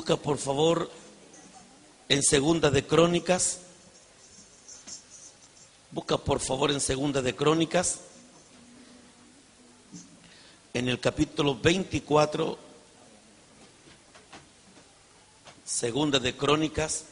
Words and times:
Busca 0.00 0.16
por 0.16 0.38
favor 0.38 0.90
en 2.08 2.22
Segunda 2.22 2.70
de 2.70 2.86
Crónicas. 2.86 3.60
Busca 5.90 6.16
por 6.16 6.40
favor 6.40 6.70
en 6.70 6.80
Segunda 6.80 7.20
de 7.20 7.36
Crónicas. 7.36 8.00
En 10.72 10.88
el 10.88 10.98
capítulo 11.00 11.54
24. 11.54 12.56
Segunda 15.66 16.18
de 16.18 16.34
Crónicas. 16.34 17.04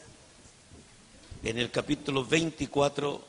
En 1.43 1.59
el 1.59 1.69
capítulo 1.69 2.25
24. 2.25 3.23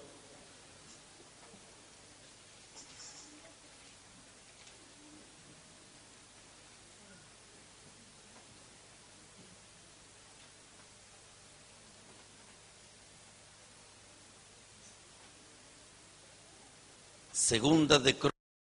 Segunda 17.51 17.99
de 17.99 18.15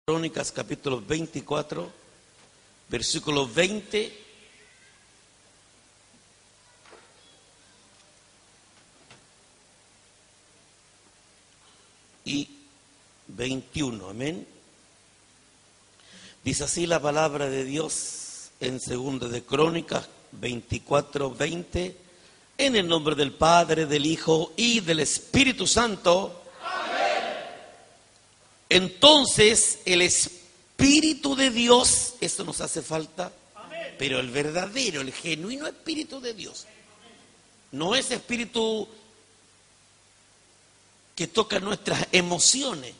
Crónicas, 0.06 0.52
capítulo 0.52 1.00
24, 1.00 1.90
versículo 2.88 3.48
20. 3.48 4.24
Y 12.26 12.48
21, 13.26 14.10
amén. 14.10 14.46
Dice 16.44 16.62
así 16.62 16.86
la 16.86 17.02
palabra 17.02 17.50
de 17.50 17.64
Dios 17.64 18.52
en 18.60 18.78
Segunda 18.78 19.26
de 19.26 19.42
Crónicas 19.42 20.08
24, 20.30 21.32
20. 21.32 21.96
En 22.58 22.76
el 22.76 22.86
nombre 22.86 23.16
del 23.16 23.32
Padre, 23.32 23.86
del 23.86 24.06
Hijo 24.06 24.52
y 24.56 24.78
del 24.78 25.00
Espíritu 25.00 25.66
Santo. 25.66 26.38
Entonces 28.69 29.80
el 29.84 30.02
Espíritu 30.02 31.34
de 31.34 31.50
Dios, 31.50 32.14
eso 32.20 32.44
nos 32.44 32.61
hace 32.61 32.83
falta, 32.83 33.33
pero 33.98 34.20
el 34.20 34.30
verdadero, 34.30 35.00
el 35.00 35.12
genuino 35.12 35.66
Espíritu 35.66 36.20
de 36.20 36.34
Dios, 36.34 36.66
no 37.72 37.94
es 37.94 38.11
Espíritu 38.11 38.89
que 41.14 41.27
toca 41.27 41.58
nuestras 41.58 42.06
emociones. 42.12 42.94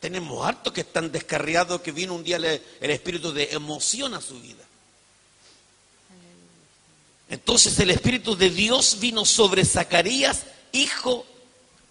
Tenemos 0.00 0.46
hartos 0.46 0.72
que 0.72 0.82
están 0.82 1.10
descarriados, 1.10 1.80
que 1.80 1.92
vino 1.92 2.14
un 2.14 2.22
día 2.22 2.36
el, 2.36 2.44
el 2.44 2.90
Espíritu 2.90 3.32
de 3.32 3.50
emoción 3.52 4.14
a 4.14 4.20
su 4.20 4.40
vida. 4.40 4.64
Entonces 7.28 7.78
el 7.80 7.90
Espíritu 7.90 8.36
de 8.36 8.50
Dios 8.50 8.98
vino 9.00 9.24
sobre 9.24 9.64
Zacarías, 9.64 10.44
hijo 10.72 11.26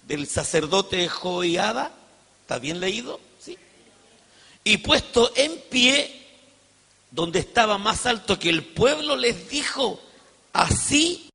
del 0.07 0.27
sacerdote 0.27 1.07
Joiada, 1.09 1.91
¿está 2.41 2.59
bien 2.59 2.79
leído? 2.79 3.19
Sí. 3.39 3.57
Y 4.63 4.77
puesto 4.77 5.31
en 5.35 5.59
pie, 5.69 6.27
donde 7.11 7.39
estaba 7.39 7.77
más 7.77 8.05
alto 8.05 8.38
que 8.38 8.49
el 8.49 8.63
pueblo, 8.63 9.16
les 9.16 9.49
dijo, 9.49 9.99
así 10.53 11.29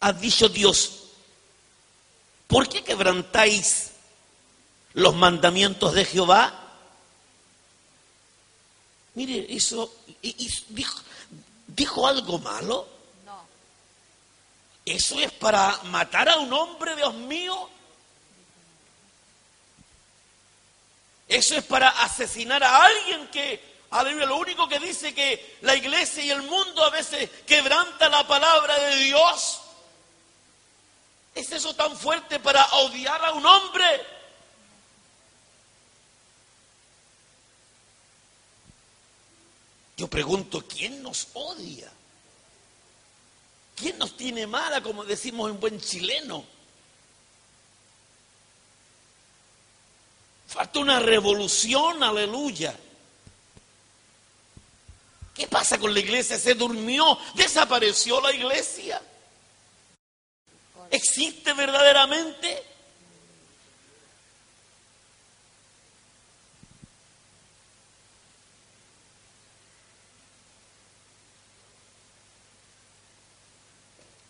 ha 0.00 0.12
dicho 0.12 0.48
Dios, 0.48 1.04
¿por 2.46 2.68
qué 2.68 2.82
quebrantáis 2.82 3.92
los 4.94 5.14
mandamientos 5.14 5.94
de 5.94 6.04
Jehová? 6.04 6.58
Mire, 9.14 9.46
eso, 9.54 9.92
dijo, 10.68 11.00
dijo 11.66 12.06
algo 12.06 12.38
malo. 12.38 12.88
¿Eso 14.84 15.18
es 15.20 15.30
para 15.32 15.78
matar 15.84 16.28
a 16.28 16.36
un 16.38 16.52
hombre, 16.52 16.96
Dios 16.96 17.14
mío? 17.14 17.70
¿Eso 21.28 21.56
es 21.56 21.64
para 21.64 21.88
asesinar 21.88 22.62
a 22.62 22.84
alguien 22.84 23.28
que, 23.28 23.78
aleluya, 23.90 24.26
lo 24.26 24.36
único 24.36 24.68
que 24.68 24.80
dice 24.80 25.14
que 25.14 25.58
la 25.62 25.74
iglesia 25.74 26.24
y 26.24 26.30
el 26.30 26.42
mundo 26.42 26.84
a 26.84 26.90
veces 26.90 27.30
quebranta 27.46 28.08
la 28.08 28.26
palabra 28.26 28.76
de 28.78 28.96
Dios? 28.96 29.60
¿Es 31.34 31.50
eso 31.52 31.74
tan 31.74 31.96
fuerte 31.96 32.40
para 32.40 32.64
odiar 32.72 33.24
a 33.24 33.32
un 33.32 33.46
hombre? 33.46 33.86
Yo 39.96 40.08
pregunto, 40.08 40.66
¿quién 40.66 41.02
nos 41.02 41.28
odia? 41.34 41.90
¿Quién 43.74 43.98
nos 43.98 44.16
tiene 44.16 44.46
mala, 44.46 44.82
como 44.82 45.04
decimos 45.04 45.50
en 45.50 45.60
buen 45.60 45.80
chileno? 45.80 46.44
Falta 50.46 50.78
una 50.80 51.00
revolución, 51.00 52.02
aleluya. 52.02 52.76
¿Qué 55.34 55.46
pasa 55.46 55.78
con 55.78 55.94
la 55.94 56.00
iglesia? 56.00 56.38
Se 56.38 56.54
durmió, 56.54 57.18
desapareció 57.34 58.20
la 58.20 58.32
iglesia. 58.32 59.00
¿Existe 60.90 61.54
verdaderamente? 61.54 62.71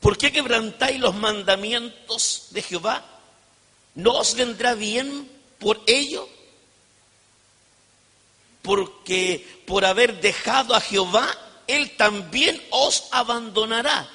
¿Por 0.03 0.19
qué 0.19 0.33
quebrantáis 0.33 0.99
los 0.99 1.15
mandamientos 1.15 2.49
de 2.51 2.61
Jehová? 2.61 3.05
¿No 3.95 4.19
os 4.19 4.35
vendrá 4.35 4.75
bien 4.75 5.31
por 5.61 5.81
ello? 5.87 6.29
Porque 8.63 9.63
por 9.65 9.85
haber 9.85 10.21
dejado 10.21 10.75
a 10.75 10.81
Jehová, 10.81 11.29
Él 11.69 11.97
también 11.97 12.61
os 12.71 13.05
abandonará. 13.13 14.11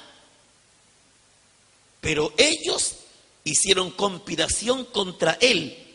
Pero 2.02 2.34
ellos 2.36 2.96
hicieron 3.44 3.90
conspiración 3.90 4.84
contra 4.84 5.38
Él 5.40 5.86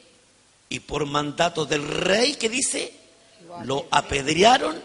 y 0.70 0.80
por 0.80 1.06
mandato 1.06 1.66
del 1.68 1.88
rey 1.88 2.34
que 2.34 2.50
dice, 2.50 2.92
lo 3.64 3.86
apedrearon 3.92 4.82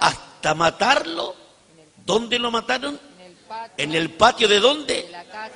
hasta 0.00 0.54
matarlo. 0.54 1.36
¿Dónde 2.06 2.38
lo 2.38 2.50
mataron? 2.50 2.98
¿En 3.76 3.94
el 3.94 4.10
patio 4.10 4.48
de 4.48 4.60
dónde? 4.60 5.10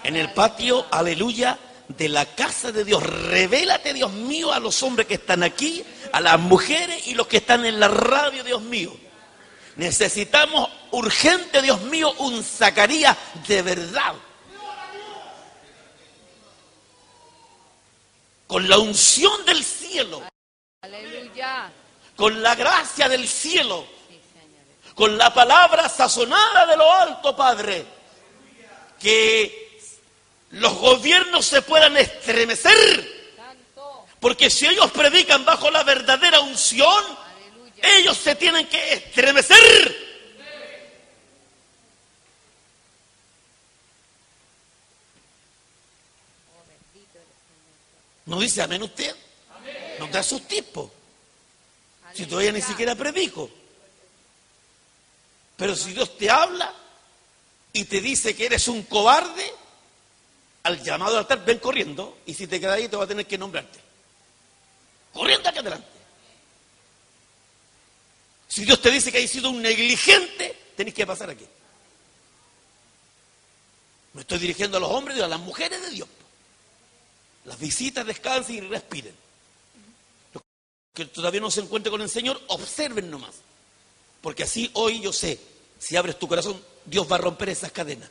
En 0.05 0.17
el 0.17 0.33
patio, 0.33 0.87
aleluya, 0.91 1.59
de 1.89 2.09
la 2.09 2.27
casa 2.27 2.71
de 2.71 2.85
Dios. 2.85 3.03
Revélate, 3.03 3.93
Dios 3.93 4.13
mío, 4.13 4.53
a 4.53 4.61
los 4.61 4.83
hombres 4.83 5.07
que 5.07 5.15
están 5.15 5.43
aquí, 5.43 5.85
a 6.13 6.21
las 6.21 6.39
mujeres 6.39 7.07
y 7.09 7.15
los 7.15 7.27
que 7.27 7.39
están 7.39 7.65
en 7.65 7.81
la 7.81 7.89
radio, 7.89 8.45
Dios 8.45 8.63
mío. 8.63 8.95
Necesitamos 9.77 10.69
urgente, 10.91 11.63
Dios 11.63 11.81
mío, 11.83 12.13
un 12.19 12.45
Zacarías 12.45 13.17
de 13.47 13.63
verdad. 13.63 14.15
Con 18.47 18.69
la 18.69 18.79
unción 18.79 19.45
del 19.47 19.65
cielo. 19.65 20.23
Con 22.17 22.43
la 22.43 22.55
gracia 22.55 23.09
del 23.09 23.27
cielo. 23.27 23.87
Con 24.95 25.17
la 25.17 25.33
palabra 25.33 25.89
sazonada 25.89 26.67
de 26.67 26.77
lo 26.77 26.93
alto, 26.93 27.35
Padre. 27.35 28.00
Que 29.01 29.81
los 30.51 30.75
gobiernos 30.75 31.47
se 31.47 31.63
puedan 31.63 31.97
estremecer. 31.97 33.21
Porque 34.21 34.51
si 34.51 34.67
ellos 34.67 34.91
predican 34.91 35.45
bajo 35.45 35.71
la 35.71 35.83
verdadera 35.83 36.41
unción, 36.41 37.05
Aleluya. 37.05 37.99
ellos 37.99 38.17
se 38.19 38.35
tienen 38.35 38.67
que 38.69 38.93
estremecer. 38.93 40.11
¿No 48.27 48.39
dice 48.39 48.63
amén 48.63 48.83
usted? 48.83 49.15
No 49.99 50.09
te 50.09 50.19
asustes, 50.19 50.63
po. 50.65 50.91
Si 52.15 52.27
todavía 52.27 52.53
ni 52.53 52.63
siquiera 52.63 52.95
predico. 52.95 53.51
Pero 55.57 55.75
si 55.75 55.93
Dios 55.93 56.17
te 56.17 56.31
habla 56.31 56.73
y 57.73 57.85
te 57.85 58.01
dice 58.01 58.35
que 58.35 58.47
eres 58.47 58.69
un 58.69 58.83
cobarde, 58.85 59.53
al 60.63 60.83
llamado 60.83 61.13
al 61.13 61.21
altar, 61.21 61.45
ven 61.45 61.59
corriendo. 61.59 62.19
Y 62.27 62.35
si 62.35 62.47
te 62.47 62.61
quedas 62.61 62.77
ahí, 62.77 62.89
te 62.89 62.97
va 62.97 63.05
a 63.05 63.09
tener 63.09 63.27
que 63.27 63.39
nombrarte. 63.39 63.79
Corriendo 65.13 65.49
aquí 65.49 65.59
adelante. 65.59 65.87
Si 68.49 68.65
Dios 68.65 68.83
te 68.83 68.91
dice 68.91 69.13
que 69.13 69.19
hay 69.19 69.29
sido 69.29 69.51
un 69.51 69.63
negligente, 69.63 70.73
tenés 70.77 70.93
que 70.93 71.07
pasar 71.07 71.31
aquí. 71.31 71.47
Me 74.13 74.23
estoy 74.23 74.39
dirigiendo 74.39 74.77
a 74.77 74.81
los 74.81 74.91
hombres 74.91 75.17
y 75.17 75.21
a 75.21 75.29
las 75.29 75.39
mujeres 75.39 75.81
de 75.83 75.91
Dios. 75.91 76.09
Las 77.45 77.59
visitas 77.59 78.05
descansen 78.05 78.57
y 78.57 78.61
respiren. 78.63 79.15
Los 80.35 80.43
que 80.93 81.07
todavía 81.07 81.41
no 81.41 81.51
se 81.51 81.61
encuentren 81.61 81.93
con 81.93 82.03
el 82.03 82.11
Señor, 82.11 82.43
observen 82.49 83.09
nomás. 83.09 83.37
Porque 84.21 84.43
así 84.43 84.69
hoy 84.75 85.01
yo 85.01 85.13
sé, 85.13 85.39
si 85.79 85.97
abres 85.97 86.19
tu 86.19 86.27
corazón, 86.27 86.61
Dios 86.85 87.11
va 87.11 87.17
a 87.17 87.21
romper 87.21 87.51
esas 87.51 87.73
cadenas. 87.73 88.09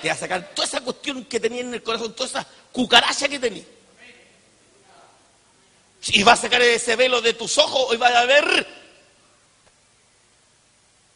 Te 0.00 0.08
va 0.08 0.14
a 0.14 0.18
sacar 0.18 0.54
toda 0.54 0.66
esa 0.66 0.80
cuestión 0.80 1.24
que 1.24 1.38
tenía 1.38 1.60
en 1.60 1.74
el 1.74 1.82
corazón, 1.82 2.14
toda 2.14 2.28
esa 2.28 2.46
cucaracha 2.72 3.28
que 3.28 3.38
tenía. 3.38 3.64
Y 6.06 6.22
va 6.24 6.32
a 6.32 6.36
sacar 6.36 6.60
ese 6.62 6.96
velo 6.96 7.20
de 7.20 7.34
tus 7.34 7.58
ojos 7.58 7.94
y 7.94 7.96
va 7.96 8.08
a 8.08 8.24
ver 8.24 8.66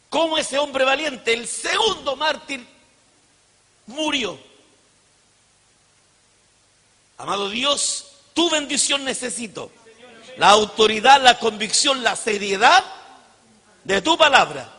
cómo 0.09 0.37
ese 0.37 0.57
hombre 0.57 0.85
valiente, 0.85 1.33
el 1.33 1.47
segundo 1.47 2.15
mártir, 2.15 2.65
murió. 3.87 4.39
Amado 7.17 7.49
Dios, 7.49 8.07
tu 8.33 8.49
bendición 8.49 9.03
necesito. 9.03 9.71
La 10.37 10.49
autoridad, 10.49 11.21
la 11.21 11.39
convicción, 11.39 12.03
la 12.03 12.15
seriedad 12.15 12.85
de 13.83 14.01
tu 14.01 14.17
palabra. 14.17 14.76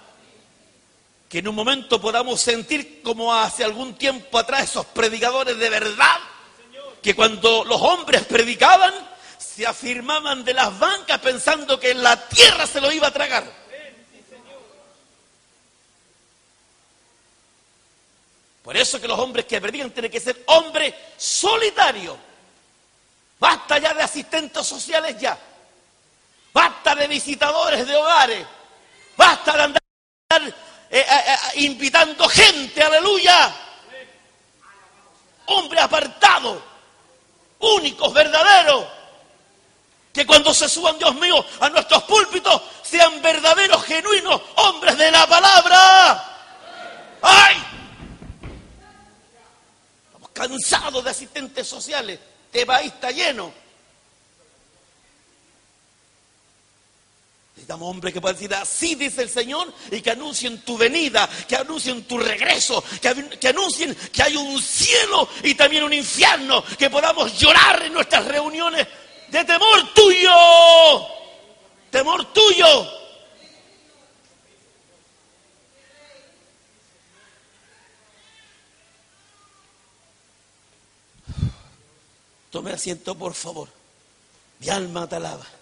Que 1.28 1.38
en 1.40 1.48
un 1.48 1.54
momento 1.54 2.00
podamos 2.00 2.40
sentir 2.40 3.02
como 3.02 3.34
hace 3.34 3.62
algún 3.62 3.94
tiempo 3.94 4.38
atrás 4.38 4.64
esos 4.64 4.86
predicadores 4.86 5.58
de 5.58 5.68
verdad, 5.68 6.16
que 7.02 7.14
cuando 7.14 7.64
los 7.64 7.80
hombres 7.82 8.24
predicaban, 8.24 8.94
se 9.38 9.66
afirmaban 9.66 10.44
de 10.44 10.54
las 10.54 10.78
bancas 10.78 11.18
pensando 11.18 11.78
que 11.78 11.94
la 11.94 12.28
tierra 12.28 12.66
se 12.66 12.80
lo 12.80 12.90
iba 12.90 13.08
a 13.08 13.12
tragar. 13.12 13.44
Por 18.62 18.76
eso 18.76 19.00
que 19.00 19.08
los 19.08 19.18
hombres 19.18 19.46
que 19.46 19.60
predican 19.60 19.90
tienen 19.90 20.10
que 20.10 20.20
ser 20.20 20.42
hombres 20.46 20.94
solitarios. 21.16 22.16
Basta 23.38 23.78
ya 23.78 23.94
de 23.94 24.02
asistentes 24.02 24.66
sociales 24.66 25.16
ya. 25.18 25.38
Basta 26.52 26.94
de 26.94 27.06
visitadores 27.06 27.86
de 27.86 27.96
hogares. 27.96 28.46
Basta 29.16 29.56
de 29.56 29.62
andar 29.62 29.82
eh, 30.90 31.00
eh, 31.00 31.22
eh, 31.26 31.60
invitando 31.62 32.28
gente, 32.28 32.82
aleluya. 32.82 33.54
Hombre 35.46 35.80
apartado, 35.80 36.62
únicos, 37.58 38.12
verdaderos. 38.12 38.86
Que 40.12 40.26
cuando 40.26 40.52
se 40.52 40.68
suban, 40.68 40.98
Dios 40.98 41.14
mío, 41.16 41.44
a 41.60 41.68
nuestros 41.68 42.02
púlpitos, 42.04 42.62
sean 42.82 43.20
verdaderos, 43.22 43.84
genuinos, 43.84 44.40
hombres 44.56 44.96
de 44.96 45.10
la 45.10 45.26
palabra. 45.26 46.24
¡Ay! 47.22 47.56
Estamos 50.06 50.30
cansados 50.32 51.04
de 51.04 51.10
asistentes 51.10 51.68
sociales. 51.68 52.18
Este 52.46 52.64
país 52.64 52.92
está 52.92 53.10
lleno. 53.10 53.52
Necesitamos 57.58 57.90
hombres 57.90 58.14
que 58.14 58.20
puedan 58.20 58.36
decir 58.36 58.54
así 58.54 58.94
dice 58.94 59.22
el 59.22 59.28
Señor 59.28 59.74
y 59.90 60.00
que 60.00 60.12
anuncien 60.12 60.60
tu 60.60 60.78
venida, 60.78 61.28
que 61.48 61.56
anuncien 61.56 62.04
tu 62.04 62.16
regreso, 62.16 62.84
que, 63.02 63.36
que, 63.40 63.48
anuncien 63.48 63.96
que 64.12 64.22
hay 64.22 64.36
un 64.36 64.62
cielo 64.62 65.28
y 65.42 65.56
también 65.56 65.82
un 65.82 65.92
infierno, 65.92 66.62
que 66.78 66.88
podamos 66.88 67.36
llorar 67.36 67.82
en 67.82 67.94
nuestras 67.94 68.24
reuniones 68.26 68.86
de 69.28 69.44
temor 69.44 69.92
tuyo, 69.92 70.30
temor 71.90 72.32
tuyo. 72.32 72.92
Tome 82.52 82.70
asiento, 82.70 83.16
por 83.16 83.34
favor. 83.34 83.68
Mi 84.60 84.68
alma 84.68 85.08
te 85.08 85.16
alaba. 85.16 85.57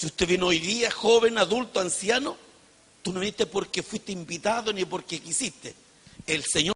Si 0.00 0.06
usted 0.06 0.26
vino 0.26 0.46
hoy 0.46 0.58
día, 0.60 0.90
joven, 0.90 1.36
adulto, 1.36 1.78
anciano, 1.78 2.34
tú 3.02 3.12
no 3.12 3.20
viniste 3.20 3.44
porque 3.44 3.82
fuiste 3.82 4.12
invitado 4.12 4.72
ni 4.72 4.86
porque 4.86 5.20
quisiste. 5.20 5.74
El 6.26 6.42
Señor 6.42 6.74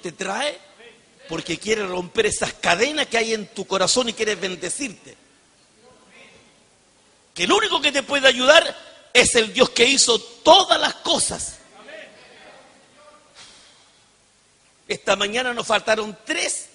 te 0.00 0.12
trae 0.12 0.58
porque 1.28 1.58
quiere 1.58 1.86
romper 1.86 2.24
esas 2.24 2.54
cadenas 2.54 3.06
que 3.08 3.18
hay 3.18 3.34
en 3.34 3.48
tu 3.48 3.66
corazón 3.66 4.08
y 4.08 4.14
quiere 4.14 4.34
bendecirte. 4.36 5.14
Que 7.34 7.44
el 7.44 7.52
único 7.52 7.82
que 7.82 7.92
te 7.92 8.02
puede 8.02 8.28
ayudar 8.28 8.74
es 9.12 9.34
el 9.34 9.52
Dios 9.52 9.68
que 9.68 9.84
hizo 9.84 10.18
todas 10.18 10.80
las 10.80 10.94
cosas. 10.94 11.58
Esta 14.88 15.16
mañana 15.16 15.52
nos 15.52 15.66
faltaron 15.66 16.16
tres, 16.24 16.70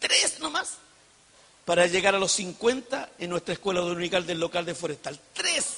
tres 0.00 0.40
nomás, 0.40 0.78
para 1.64 1.86
llegar 1.86 2.14
a 2.14 2.18
los 2.18 2.32
50 2.32 3.10
en 3.18 3.30
nuestra 3.30 3.54
escuela 3.54 3.80
dominical 3.80 4.26
del 4.26 4.40
local 4.40 4.64
de 4.64 4.74
Forestal. 4.74 5.18
Tres. 5.32 5.76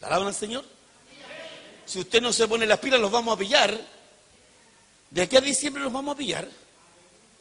¿La 0.00 0.08
alaban 0.08 0.28
al 0.28 0.34
Señor? 0.34 0.64
Si 1.86 2.00
usted 2.00 2.20
no 2.20 2.32
se 2.32 2.48
pone 2.48 2.66
las 2.66 2.78
pilas, 2.78 3.00
los 3.00 3.10
vamos 3.10 3.34
a 3.34 3.38
pillar. 3.38 3.78
De 5.10 5.22
aquí 5.22 5.36
a 5.36 5.40
diciembre 5.40 5.82
los 5.82 5.92
vamos 5.92 6.14
a 6.14 6.18
pillar. 6.18 6.48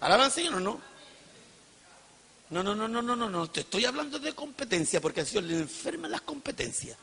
¿Alaban 0.01 0.25
al 0.25 0.31
Señor 0.31 0.55
o 0.55 0.59
no? 0.59 0.81
No, 2.49 2.61
no, 2.61 2.75
no, 2.75 2.87
no, 2.87 3.01
no, 3.01 3.15
no, 3.15 3.29
no. 3.29 3.49
Te 3.49 3.61
estoy 3.61 3.85
hablando 3.85 4.19
de 4.19 4.33
competencia 4.33 4.99
porque 4.99 5.21
al 5.21 5.27
Señor 5.27 5.45
le 5.45 5.59
enferman 5.59 6.11
las 6.11 6.21
competencias. 6.21 6.97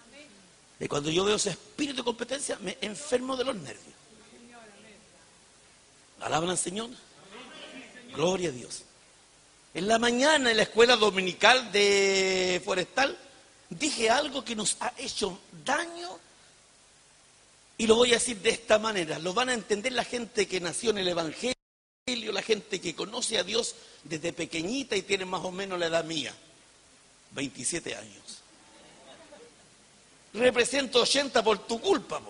Y 0.79 0.87
cuando 0.87 1.11
yo 1.11 1.25
veo 1.25 1.37
ese 1.37 1.51
espíritu 1.51 1.97
de 1.97 2.05
competencia, 2.05 2.59
me 2.61 2.77
enfermo 2.81 3.37
de 3.37 3.45
los 3.45 3.57
nervios. 3.57 3.95
¿Alaban 6.21 6.51
al 6.51 6.59
Señor? 6.59 6.91
Gloria 8.15 8.51
a 8.51 8.53
Dios. 8.53 8.85
En 9.75 9.87
la 9.87 9.99
mañana 9.99 10.51
en 10.51 10.57
la 10.57 10.63
escuela 10.63 10.97
dominical 10.97 11.71
de 11.73 12.61
Forestal 12.65 13.17
dije 13.69 14.09
algo 14.09 14.45
que 14.45 14.57
nos 14.57 14.77
ha 14.81 14.93
hecho 14.97 15.39
daño 15.65 16.19
y 17.77 17.87
lo 17.87 17.97
voy 17.97 18.11
a 18.11 18.15
decir 18.15 18.39
de 18.39 18.51
esta 18.51 18.79
manera. 18.79 19.19
Lo 19.19 19.35
van 19.35 19.51
a 19.51 19.55
entender 19.55 19.93
la 19.93 20.05
gente 20.05 20.49
que 20.49 20.61
nació 20.61 20.91
en 20.91 20.99
el 20.99 21.09
Evangelio, 21.09 21.55
la 22.33 22.43
gente 22.43 22.81
que 22.81 22.95
conoce 22.95 23.39
a 23.39 23.45
Dios 23.45 23.77
desde 24.05 24.33
pequeñita 24.33 24.97
y 24.97 25.03
tiene 25.03 25.27
más 25.27 25.45
o 25.45 25.53
menos 25.53 25.79
la 25.79 25.87
edad 25.87 26.05
mía, 26.05 26.35
27 27.33 27.95
años. 27.95 28.39
Represento 30.33 31.03
80 31.03 31.45
por 31.45 31.67
tu 31.67 31.81
culpa, 31.81 32.21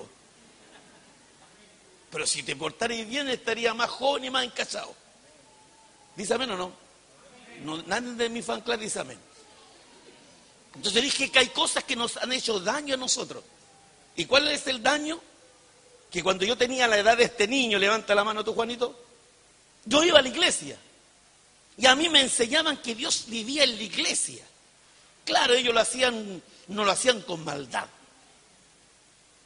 pero 2.10 2.26
si 2.26 2.42
te 2.42 2.56
portarais 2.56 3.08
bien 3.08 3.28
estaría 3.28 3.72
más 3.74 3.90
joven 3.90 4.24
y 4.24 4.30
más 4.30 4.44
encachado. 4.44 4.94
¿Dice 6.16 6.34
amén 6.34 6.50
o 6.50 6.56
no? 6.56 6.87
No, 7.64 7.82
nadie 7.82 8.12
de 8.12 8.28
mi 8.28 8.42
fan 8.42 8.60
club 8.60 8.78
dice 8.78 9.00
amén. 9.00 9.18
Entonces 10.74 11.02
dije 11.02 11.30
que 11.30 11.40
hay 11.40 11.48
cosas 11.48 11.84
que 11.84 11.96
nos 11.96 12.16
han 12.16 12.32
hecho 12.32 12.60
daño 12.60 12.94
a 12.94 12.96
nosotros. 12.96 13.42
¿Y 14.16 14.26
cuál 14.26 14.48
es 14.48 14.66
el 14.66 14.82
daño? 14.82 15.20
Que 16.10 16.22
cuando 16.22 16.44
yo 16.44 16.56
tenía 16.56 16.86
la 16.86 16.98
edad 16.98 17.16
de 17.16 17.24
este 17.24 17.48
niño, 17.48 17.78
levanta 17.78 18.14
la 18.14 18.24
mano 18.24 18.44
tú, 18.44 18.54
Juanito, 18.54 18.98
yo 19.84 20.04
iba 20.04 20.18
a 20.18 20.22
la 20.22 20.28
iglesia. 20.28 20.78
Y 21.76 21.86
a 21.86 21.94
mí 21.94 22.08
me 22.08 22.20
enseñaban 22.20 22.78
que 22.78 22.94
Dios 22.94 23.24
vivía 23.28 23.64
en 23.64 23.76
la 23.76 23.82
iglesia. 23.82 24.44
Claro, 25.24 25.54
ellos 25.54 25.74
lo 25.74 25.80
hacían, 25.80 26.42
no 26.68 26.84
lo 26.84 26.90
hacían 26.90 27.22
con 27.22 27.44
maldad. 27.44 27.86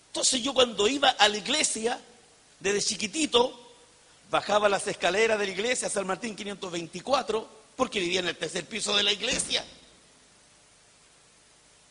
Entonces 0.09 0.43
yo 0.43 0.53
cuando 0.55 0.89
iba 0.89 1.11
a 1.11 1.29
la 1.29 1.37
iglesia, 1.39 2.01
desde 2.61 2.83
chiquitito, 2.83 3.59
bajaba 4.31 4.69
las 4.69 4.87
escaleras 4.87 5.39
de 5.39 5.47
la 5.47 5.53
iglesia, 5.53 5.89
San 5.89 6.07
Martín 6.07 6.37
524, 6.37 7.62
porque 7.77 8.01
vivía 8.01 8.21
en 8.21 8.29
el 8.29 8.37
tercer 8.37 8.67
piso 8.67 8.97
de 8.97 9.03
la 9.03 9.13
iglesia. 9.13 9.65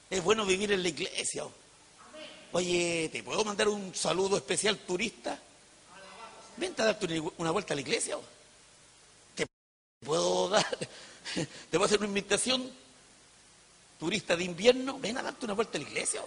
Es 0.09 0.23
bueno 0.23 0.45
vivir 0.45 0.71
en 0.71 0.83
la 0.83 0.89
iglesia. 0.89 1.45
Oye, 2.51 3.09
¿te 3.11 3.23
puedo 3.23 3.45
mandar 3.45 3.69
un 3.69 3.95
saludo 3.95 4.37
especial 4.37 4.77
turista? 4.79 5.39
Vente 6.57 6.81
a 6.81 6.85
darte 6.85 7.19
una 7.37 7.51
vuelta 7.51 7.73
a 7.73 7.75
la 7.75 7.81
iglesia. 7.81 8.17
¿Te 9.35 9.47
puedo 10.05 10.49
dar? 10.49 10.65
¿Te 11.33 11.47
puedo 11.71 11.85
hacer 11.85 11.99
una 11.99 12.07
invitación? 12.07 12.69
Turista 13.99 14.35
de 14.35 14.43
invierno, 14.43 14.99
ven 14.99 15.17
a 15.17 15.23
darte 15.23 15.45
una 15.45 15.53
vuelta 15.53 15.77
a 15.77 15.81
la 15.81 15.87
iglesia. 15.87 16.21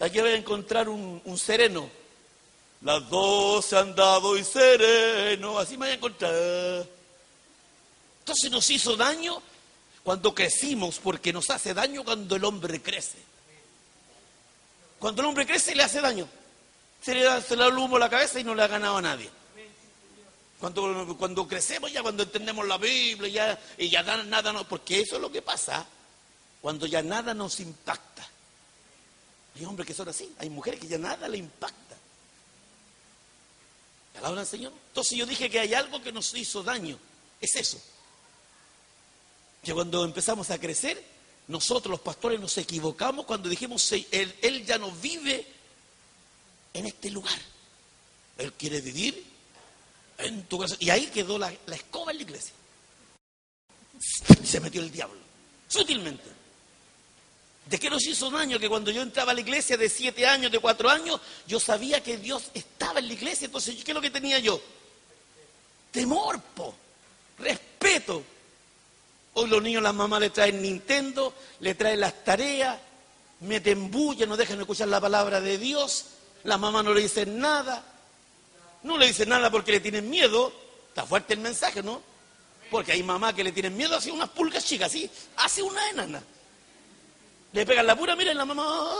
Aquí 0.00 0.20
voy 0.20 0.30
a 0.30 0.36
encontrar 0.36 0.88
un, 0.88 1.22
un 1.24 1.38
sereno 1.38 1.88
Las 2.82 3.08
doce 3.08 3.76
han 3.76 3.94
dado 3.94 4.36
y 4.36 4.44
sereno, 4.44 5.58
así 5.58 5.76
me 5.76 5.86
voy 5.86 5.90
a 5.92 5.94
encontrar. 5.94 6.86
Entonces 8.20 8.50
nos 8.50 8.68
hizo 8.70 8.96
daño 8.96 9.40
cuando 10.02 10.34
crecimos, 10.34 10.98
porque 10.98 11.32
nos 11.32 11.48
hace 11.50 11.74
daño 11.74 12.04
cuando 12.04 12.36
el 12.36 12.44
hombre 12.44 12.82
crece. 12.82 13.18
Cuando 14.98 15.22
el 15.22 15.28
hombre 15.28 15.46
crece 15.46 15.74
le 15.74 15.82
hace 15.82 16.00
daño. 16.00 16.28
Se 17.02 17.14
le 17.14 17.22
da, 17.22 17.40
se 17.40 17.54
el 17.54 17.78
humo 17.78 17.96
a 17.96 18.00
la 18.00 18.10
cabeza 18.10 18.40
y 18.40 18.44
no 18.44 18.54
le 18.54 18.62
ha 18.62 18.66
ganado 18.66 18.96
a 18.96 19.02
nadie. 19.02 19.30
Cuando, 20.58 21.16
cuando 21.18 21.46
crecemos 21.46 21.92
ya, 21.92 22.02
cuando 22.02 22.22
entendemos 22.22 22.66
la 22.66 22.78
Biblia 22.78 23.28
ya, 23.28 23.60
y 23.78 23.88
ya 23.90 24.02
nada, 24.02 24.24
nada 24.24 24.52
no, 24.52 24.66
porque 24.66 25.00
eso 25.00 25.16
es 25.16 25.22
lo 25.22 25.30
que 25.30 25.42
pasa 25.42 25.86
cuando 26.60 26.86
ya 26.86 27.00
nada 27.00 27.32
nos 27.32 27.60
impacta. 27.60 28.28
Hay 29.54 29.64
hombres 29.64 29.86
que 29.86 29.94
son 29.94 30.08
así, 30.08 30.34
hay 30.38 30.50
mujeres 30.50 30.80
que 30.80 30.88
ya 30.88 30.98
nada 30.98 31.28
le 31.28 31.38
impacta. 31.38 31.85
¿Alaban 34.18 34.38
al 34.38 34.46
Señor? 34.46 34.72
Entonces 34.88 35.18
yo 35.18 35.26
dije 35.26 35.50
que 35.50 35.60
hay 35.60 35.74
algo 35.74 36.02
que 36.02 36.12
nos 36.12 36.34
hizo 36.34 36.62
daño. 36.62 36.98
Es 37.40 37.54
eso. 37.56 37.80
Que 39.62 39.74
cuando 39.74 40.04
empezamos 40.04 40.50
a 40.50 40.58
crecer, 40.58 41.02
nosotros 41.48 41.90
los 41.90 42.00
pastores 42.00 42.40
nos 42.40 42.56
equivocamos 42.58 43.26
cuando 43.26 43.48
dijimos, 43.48 43.90
él, 43.92 44.34
él 44.42 44.64
ya 44.64 44.78
no 44.78 44.90
vive 44.90 45.46
en 46.72 46.86
este 46.86 47.10
lugar. 47.10 47.38
Él 48.38 48.52
quiere 48.54 48.80
vivir 48.80 49.24
en 50.18 50.44
tu 50.44 50.58
casa. 50.58 50.76
Y 50.78 50.90
ahí 50.90 51.06
quedó 51.06 51.38
la, 51.38 51.52
la 51.66 51.76
escoba 51.76 52.12
en 52.12 52.18
la 52.18 52.22
iglesia. 52.22 52.52
Y 54.42 54.46
se 54.46 54.60
metió 54.60 54.80
el 54.80 54.90
diablo, 54.90 55.18
sutilmente. 55.68 56.35
¿De 57.66 57.80
qué 57.80 57.90
nos 57.90 58.06
hizo 58.06 58.30
daño? 58.30 58.60
Que 58.60 58.68
cuando 58.68 58.92
yo 58.92 59.02
entraba 59.02 59.32
a 59.32 59.34
la 59.34 59.40
iglesia 59.40 59.76
de 59.76 59.88
siete 59.88 60.24
años, 60.24 60.52
de 60.52 60.60
cuatro 60.60 60.88
años, 60.88 61.20
yo 61.48 61.58
sabía 61.58 62.00
que 62.00 62.16
Dios 62.16 62.44
estaba 62.54 63.00
en 63.00 63.08
la 63.08 63.12
iglesia. 63.12 63.46
Entonces, 63.46 63.82
¿qué 63.82 63.90
es 63.90 63.94
lo 63.94 64.00
que 64.00 64.10
tenía 64.10 64.38
yo? 64.38 64.60
Temor, 65.90 66.40
po, 66.40 66.74
respeto. 67.38 68.22
Hoy 69.34 69.48
los 69.48 69.60
niños, 69.62 69.82
las 69.82 69.94
mamás 69.94 70.20
le 70.20 70.30
traen 70.30 70.62
Nintendo, 70.62 71.34
le 71.58 71.74
traen 71.74 72.00
las 72.00 72.24
tareas, 72.24 72.78
meten 73.40 73.90
bulla, 73.90 74.26
no 74.26 74.36
dejan 74.36 74.60
escuchar 74.60 74.86
la 74.86 75.00
palabra 75.00 75.40
de 75.40 75.58
Dios. 75.58 76.06
Las 76.44 76.60
mamás 76.60 76.84
no 76.84 76.94
le 76.94 77.02
dicen 77.02 77.38
nada. 77.40 77.84
No 78.84 78.96
le 78.96 79.08
dicen 79.08 79.28
nada 79.28 79.50
porque 79.50 79.72
le 79.72 79.80
tienen 79.80 80.08
miedo. 80.08 80.52
Está 80.88 81.04
fuerte 81.04 81.34
el 81.34 81.40
mensaje, 81.40 81.82
¿no? 81.82 82.00
Porque 82.70 82.92
hay 82.92 83.02
mamás 83.02 83.34
que 83.34 83.42
le 83.42 83.50
tienen 83.50 83.76
miedo 83.76 83.96
hacia 83.96 84.12
unas 84.12 84.28
pulgas 84.28 84.64
chicas, 84.64 84.86
así, 84.86 85.10
hace 85.36 85.62
una 85.62 85.90
enana. 85.90 86.22
Le 87.52 87.64
pegan 87.64 87.86
la 87.86 87.96
pura, 87.96 88.14
miren 88.16 88.36
la 88.36 88.44
mamá. 88.44 88.90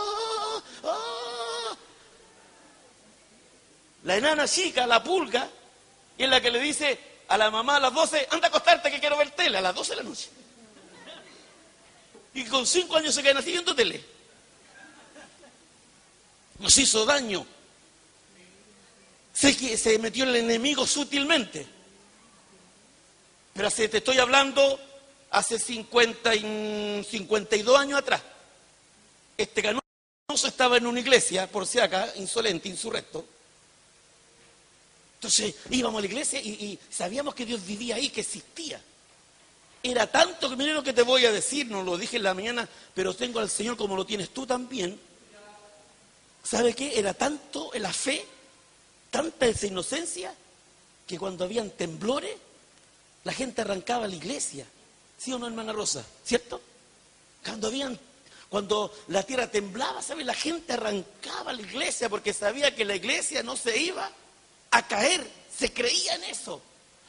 La 4.03 4.15
enana 4.15 4.47
chica, 4.47 4.87
la 4.87 5.03
pulga, 5.03 5.49
y 6.17 6.23
es 6.23 6.29
la 6.29 6.39
que 6.39 6.49
le 6.49 6.59
dice 6.59 6.97
a 7.27 7.37
la 7.37 7.51
mamá 7.51 7.75
a 7.75 7.79
las 7.79 7.93
12, 7.93 8.27
anda 8.31 8.47
a 8.47 8.49
acostarte 8.49 8.89
que 8.89 8.99
quiero 8.99 9.17
ver 9.17 9.31
tele, 9.31 9.57
a 9.57 9.61
las 9.61 9.75
12 9.75 9.89
de 9.89 9.95
la 9.97 10.03
noche. 10.03 10.29
Y 12.33 12.45
con 12.45 12.65
5 12.65 12.95
años 12.95 13.13
se 13.13 13.21
quedan 13.21 13.37
así 13.37 13.51
viendo 13.51 13.75
tele. 13.75 14.03
Nos 16.59 16.77
hizo 16.77 17.05
daño. 17.05 17.45
Sé 19.33 19.55
que 19.57 19.77
se 19.77 19.99
metió 19.99 20.23
el 20.23 20.35
enemigo 20.35 20.87
sutilmente. 20.87 21.67
Pero 23.53 23.69
te 23.69 23.97
estoy 23.97 24.19
hablando 24.19 24.79
hace 25.31 25.59
50 25.59 26.35
y 26.35 27.03
52 27.03 27.79
años 27.79 27.99
atrás. 27.99 28.21
Este 29.37 29.61
canoso 29.61 30.47
estaba 30.47 30.77
en 30.77 30.87
una 30.87 30.99
iglesia, 30.99 31.47
por 31.47 31.67
si 31.67 31.79
acá, 31.79 32.11
insolente, 32.15 32.67
insurrecto. 32.67 33.23
Entonces 35.15 35.55
íbamos 35.69 35.99
a 35.99 36.01
la 36.01 36.07
iglesia 36.07 36.39
y, 36.39 36.77
sabíamos 36.89 37.35
que 37.35 37.45
Dios 37.45 37.65
vivía 37.65 37.95
ahí, 37.95 38.09
que 38.09 38.21
existía. 38.21 38.81
Era 39.83 40.07
tanto 40.07 40.49
que, 40.49 40.55
miren 40.55 40.73
lo 40.73 40.83
que 40.83 40.93
te 40.93 41.03
voy 41.03 41.25
a 41.25 41.31
decir, 41.31 41.67
no 41.67 41.83
lo 41.83 41.97
dije 41.97 42.17
en 42.17 42.23
la 42.23 42.33
mañana, 42.33 42.67
pero 42.93 43.15
tengo 43.15 43.39
al 43.39 43.49
Señor 43.49 43.77
como 43.77 43.95
lo 43.95 44.05
tienes 44.05 44.29
tú 44.29 44.45
también. 44.45 44.99
¿Sabe 46.43 46.73
qué? 46.73 46.97
Era 46.97 47.13
tanto 47.13 47.71
la 47.75 47.93
fe, 47.93 48.25
tanta 49.11 49.45
esa 49.45 49.67
inocencia, 49.67 50.33
que 51.05 51.19
cuando 51.19 51.45
habían 51.45 51.69
temblores, 51.71 52.35
la 53.23 53.33
gente 53.33 53.61
arrancaba 53.61 54.05
a 54.05 54.07
la 54.07 54.15
iglesia. 54.15 54.65
¿Sí 55.17 55.31
o 55.31 55.39
no, 55.39 55.47
hermana 55.47 55.73
Rosa? 55.73 56.05
¿Cierto? 56.23 56.61
Cuando 57.43 57.67
habían 57.67 57.99
cuando 58.49 58.93
la 59.09 59.23
tierra 59.23 59.51
temblaba, 59.51 60.01
¿sabe? 60.01 60.23
La 60.23 60.33
gente 60.33 60.73
arrancaba 60.73 61.51
a 61.51 61.53
la 61.53 61.61
iglesia 61.61 62.07
porque 62.09 62.33
sabía 62.33 62.73
que 62.73 62.85
la 62.85 62.95
iglesia 62.95 63.43
no 63.43 63.57
se 63.57 63.77
iba 63.77 64.09
a 64.71 64.87
caer. 64.87 65.29
Se 65.53 65.73
creía 65.73 66.15
en 66.15 66.23
eso. 66.25 66.61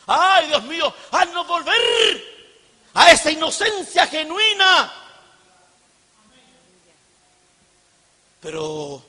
¡Ay, 0.06 0.48
Dios 0.48 0.64
mío! 0.64 0.92
¡Haznos 1.12 1.46
volver 1.46 2.24
a 2.94 3.12
esa 3.12 3.30
inocencia 3.30 4.06
genuina! 4.06 4.92
Pero 8.40 9.04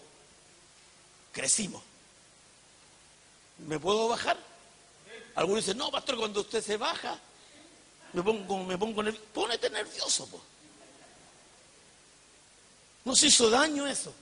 crecimos. 1.31 1.81
¿Me 3.59 3.79
puedo 3.79 4.07
bajar? 4.07 4.37
Algunos 5.35 5.65
dicen, 5.65 5.77
no, 5.77 5.89
pastor, 5.89 6.17
cuando 6.17 6.41
usted 6.41 6.61
se 6.61 6.77
baja, 6.77 7.17
me 8.13 8.21
pongo, 8.21 8.63
me 8.65 8.77
pongo 8.77 9.01
nervioso. 9.01 9.25
Pónete 9.33 9.69
nervioso, 9.69 10.27
pues. 10.27 10.43
Nos 13.05 13.23
hizo 13.23 13.49
daño 13.49 13.87
eso. 13.87 14.13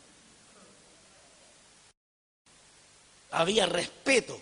Había 3.31 3.65
respeto. 3.65 4.41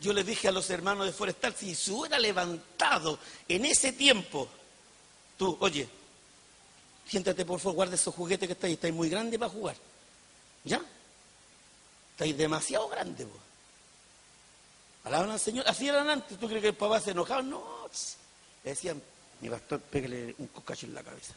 Yo 0.00 0.12
les 0.12 0.26
dije 0.26 0.48
a 0.48 0.52
los 0.52 0.68
hermanos 0.70 1.06
de 1.06 1.12
Forestal, 1.12 1.54
si 1.54 1.74
se 1.74 1.92
hubiera 1.92 2.18
levantado 2.18 3.18
en 3.46 3.64
ese 3.64 3.92
tiempo, 3.92 4.48
tú, 5.38 5.56
oye, 5.60 5.88
siéntate 7.06 7.44
por 7.44 7.60
favor, 7.60 7.76
guarda 7.76 7.94
esos 7.94 8.14
juguetes 8.14 8.48
que 8.48 8.54
estáis, 8.54 8.74
estáis 8.74 8.92
muy 8.92 9.08
grande 9.08 9.38
para 9.38 9.52
jugar. 9.52 9.76
¿Ya? 10.64 10.82
Estáis 12.12 12.36
demasiado 12.36 12.88
grande, 12.88 13.24
vos. 13.24 13.42
Alaban 15.04 15.30
al 15.30 15.40
Señor. 15.40 15.64
Así 15.68 15.88
eran 15.88 16.08
antes. 16.08 16.38
¿Tú 16.38 16.46
crees 16.46 16.62
que 16.62 16.68
el 16.68 16.74
papá 16.74 17.00
se 17.00 17.10
enojaba? 17.10 17.42
No. 17.42 17.88
Le 18.64 18.70
decían, 18.70 19.02
mi 19.40 19.48
pastor, 19.48 19.80
pégale 19.80 20.34
un 20.38 20.46
cocacho 20.48 20.86
en 20.86 20.94
la 20.94 21.02
cabeza. 21.02 21.34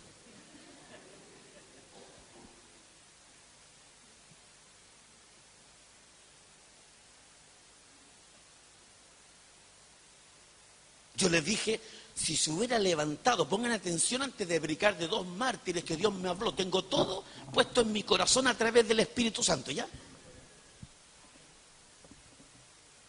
Yo 11.18 11.30
les 11.30 11.44
dije, 11.44 11.80
si 12.16 12.38
se 12.38 12.52
hubiera 12.52 12.80
levantado, 12.80 13.48
pongan 13.48 13.72
atención 13.72 14.22
antes 14.22 14.48
de 14.48 14.60
brincar 14.60 14.98
de 14.98 15.08
dos 15.08 15.26
mártires 15.28 15.84
que 15.84 15.98
Dios 15.98 16.14
me 16.14 16.30
habló, 16.30 16.54
tengo 16.54 16.84
todo 16.84 17.24
puesto 17.54 17.82
en 17.82 17.92
mi 17.92 18.04
corazón 18.04 18.48
a 18.48 18.58
través 18.58 18.88
del 18.88 19.02
Espíritu 19.02 19.44
Santo, 19.44 19.72
¿ya? 19.72 19.88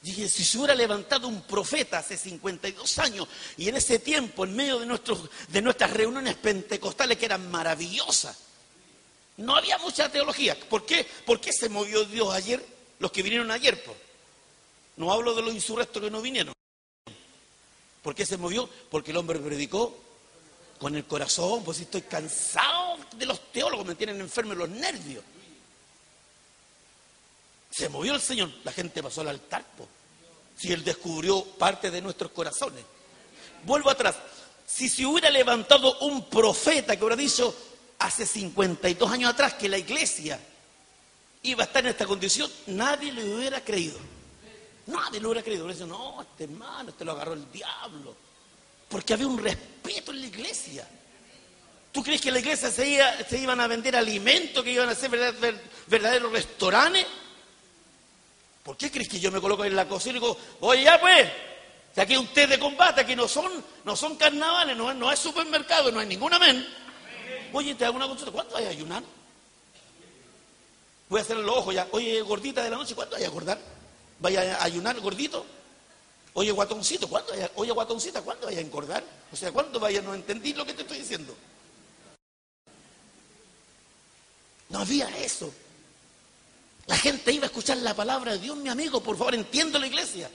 Dije, 0.03 0.29
si 0.29 0.45
se 0.45 0.59
hubiera 0.59 0.75
levantado 0.75 1.27
un 1.27 1.43
profeta 1.43 1.99
hace 1.99 2.17
52 2.17 2.99
años 2.99 3.27
y 3.57 3.69
en 3.69 3.77
ese 3.77 3.99
tiempo, 3.99 4.45
en 4.45 4.55
medio 4.55 4.79
de, 4.79 4.87
nuestros, 4.87 5.29
de 5.49 5.63
nuestras 5.63 5.91
reuniones 5.91 6.37
pentecostales 6.37 7.19
que 7.19 7.25
eran 7.25 7.51
maravillosas, 7.51 8.37
no 9.39 9.57
había 9.57 9.79
mucha 9.79 10.11
teología. 10.11 10.57
¿Por 10.69 10.87
qué? 10.87 11.07
¿Por 11.25 11.41
qué 11.41 11.53
se 11.53 11.69
movió 11.69 12.05
Dios 12.05 12.33
ayer? 12.33 12.65
Los 13.01 13.11
que 13.11 13.23
vinieron 13.23 13.51
ayer, 13.51 13.83
pues. 13.83 13.97
No 14.97 15.13
hablo 15.13 15.35
de 15.35 15.43
los 15.43 15.53
insurrectos 15.53 16.03
que 16.03 16.11
no 16.11 16.23
vinieron. 16.23 16.56
¿Por 18.07 18.15
qué 18.15 18.25
se 18.25 18.37
movió? 18.37 18.69
Porque 18.89 19.11
el 19.11 19.17
hombre 19.17 19.41
predicó 19.41 19.93
con 20.79 20.95
el 20.95 21.07
corazón, 21.07 21.65
pues 21.65 21.81
estoy 21.81 22.03
cansado 22.03 22.99
de 23.17 23.27
los 23.27 23.51
teólogos, 23.51 23.85
me 23.85 23.97
tienen 23.97 24.21
enfermos 24.21 24.57
los 24.57 24.69
nervios. 24.69 25.25
Se 27.69 27.89
movió 27.89 28.15
el 28.15 28.21
Señor, 28.21 28.49
la 28.63 28.71
gente 28.71 29.03
pasó 29.03 29.23
al 29.23 29.31
altar, 29.31 29.65
si 30.57 30.71
Él 30.71 30.85
descubrió 30.85 31.45
parte 31.45 31.91
de 31.91 32.01
nuestros 32.01 32.31
corazones. 32.31 32.85
Vuelvo 33.65 33.91
atrás, 33.91 34.15
si 34.65 34.89
se 34.89 35.05
hubiera 35.05 35.29
levantado 35.29 35.99
un 36.03 36.27
profeta 36.27 36.97
que 36.97 37.03
hubiera 37.03 37.21
dicho 37.21 37.53
hace 37.99 38.25
52 38.25 39.11
años 39.11 39.33
atrás 39.33 39.55
que 39.55 39.69
la 39.69 39.79
iglesia 39.79 40.39
iba 41.43 41.65
a 41.65 41.67
estar 41.67 41.83
en 41.83 41.91
esta 41.91 42.07
condición, 42.07 42.49
nadie 42.69 43.13
le 43.13 43.35
hubiera 43.35 43.65
creído. 43.65 43.99
Nadie 44.87 45.21
lo 45.21 45.29
hubiera 45.29 45.43
creído. 45.43 45.67
Le 45.67 45.75
dice, 45.75 45.87
no, 45.87 46.23
este 46.23 46.45
hermano, 46.45 46.91
este 46.91 47.05
lo 47.05 47.13
agarró 47.13 47.33
el 47.35 47.51
diablo. 47.51 48.15
Porque 48.89 49.15
había 49.15 49.27
un 49.27 49.39
respeto 49.39 50.13
en 50.13 50.21
la 50.21 50.27
iglesia. 50.27 50.89
¿Tú 51.91 52.03
crees 52.03 52.21
que 52.21 52.29
en 52.29 52.35
la 52.35 52.41
iglesia 52.41 52.71
se, 52.71 53.39
iban 53.39 53.61
a 53.61 53.67
vender 53.67 53.97
alimentos, 53.97 54.63
que 54.63 54.71
iban 54.71 54.89
a 54.89 54.95
ser 54.95 55.11
verdaderos 55.87 56.31
restaurantes? 56.31 57.07
¿Por 58.63 58.77
qué 58.77 58.91
crees 58.91 59.09
que 59.09 59.19
yo 59.19 59.33
me 59.33 59.41
coloco 59.41 59.65
en 59.65 59.75
la 59.75 59.89
cocina 59.89 60.19
y 60.19 60.21
digo, 60.21 60.37
oye, 60.61 60.83
ya 60.83 61.01
pues, 61.01 61.29
que 61.95 62.01
aquí 62.01 62.13
hay 62.13 62.19
un 62.19 62.27
té 62.29 62.47
de 62.47 62.59
combate, 62.59 63.01
aquí 63.01 63.17
no 63.17 63.27
son, 63.27 63.51
no 63.85 63.97
son 63.97 64.17
carnavales, 64.17 64.77
no, 64.77 64.93
no 64.93 65.11
es 65.11 65.19
supermercado, 65.19 65.91
no 65.91 66.01
hay 66.01 66.07
ningún 66.07 66.35
amén. 66.35 66.67
Oye, 67.53 67.75
te 67.75 67.85
hago 67.85 67.97
una 67.97 68.09
consulta, 68.09 68.33
¿cuánto 68.33 68.57
hay 68.57 68.67
ayunar? 68.67 69.03
Voy 71.09 71.21
a 71.21 71.23
hacerle 71.23 71.45
los 71.45 71.57
ojos 71.57 71.75
ya. 71.75 71.87
Oye, 71.93 72.21
gordita 72.23 72.63
de 72.63 72.71
la 72.71 72.77
noche, 72.77 72.95
¿cuándo 72.95 73.15
vaya 73.15 73.27
a 73.27 73.31
acordar? 73.31 73.76
¿Vaya 74.19 74.57
a 74.57 74.65
ayunar, 74.65 74.99
gordito? 75.01 75.45
Oye, 76.35 76.51
guatoncito, 76.51 77.09
¿cuándo 77.09 77.33
vaya? 77.33 77.51
Oye, 77.55 77.73
guatoncita, 77.73 78.21
¿cuándo 78.23 78.47
vaya 78.47 78.59
a 78.59 78.63
engordar? 78.63 79.03
O 79.33 79.37
sea, 79.37 79.53
¿cuándo 79.53 79.81
vaya? 79.81 80.03
No 80.03 80.15
entendí 80.15 80.53
lo 80.53 80.67
que 80.67 80.75
te 80.75 80.83
estoy 80.83 80.99
diciendo. 80.99 81.35
No 84.69 84.81
había 84.81 85.09
eso. 85.19 85.53
La 86.87 86.97
gente 86.97 87.33
iba 87.33 87.45
a 87.45 87.47
escuchar 87.47 87.79
la 87.79 87.95
palabra 87.95 88.33
de 88.33 88.39
Dios, 88.39 88.57
mi 88.57 88.69
amigo, 88.69 89.03
por 89.03 89.17
favor, 89.17 89.35
entiendo 89.35 89.79
la 89.79 89.87
iglesia. 89.87 90.31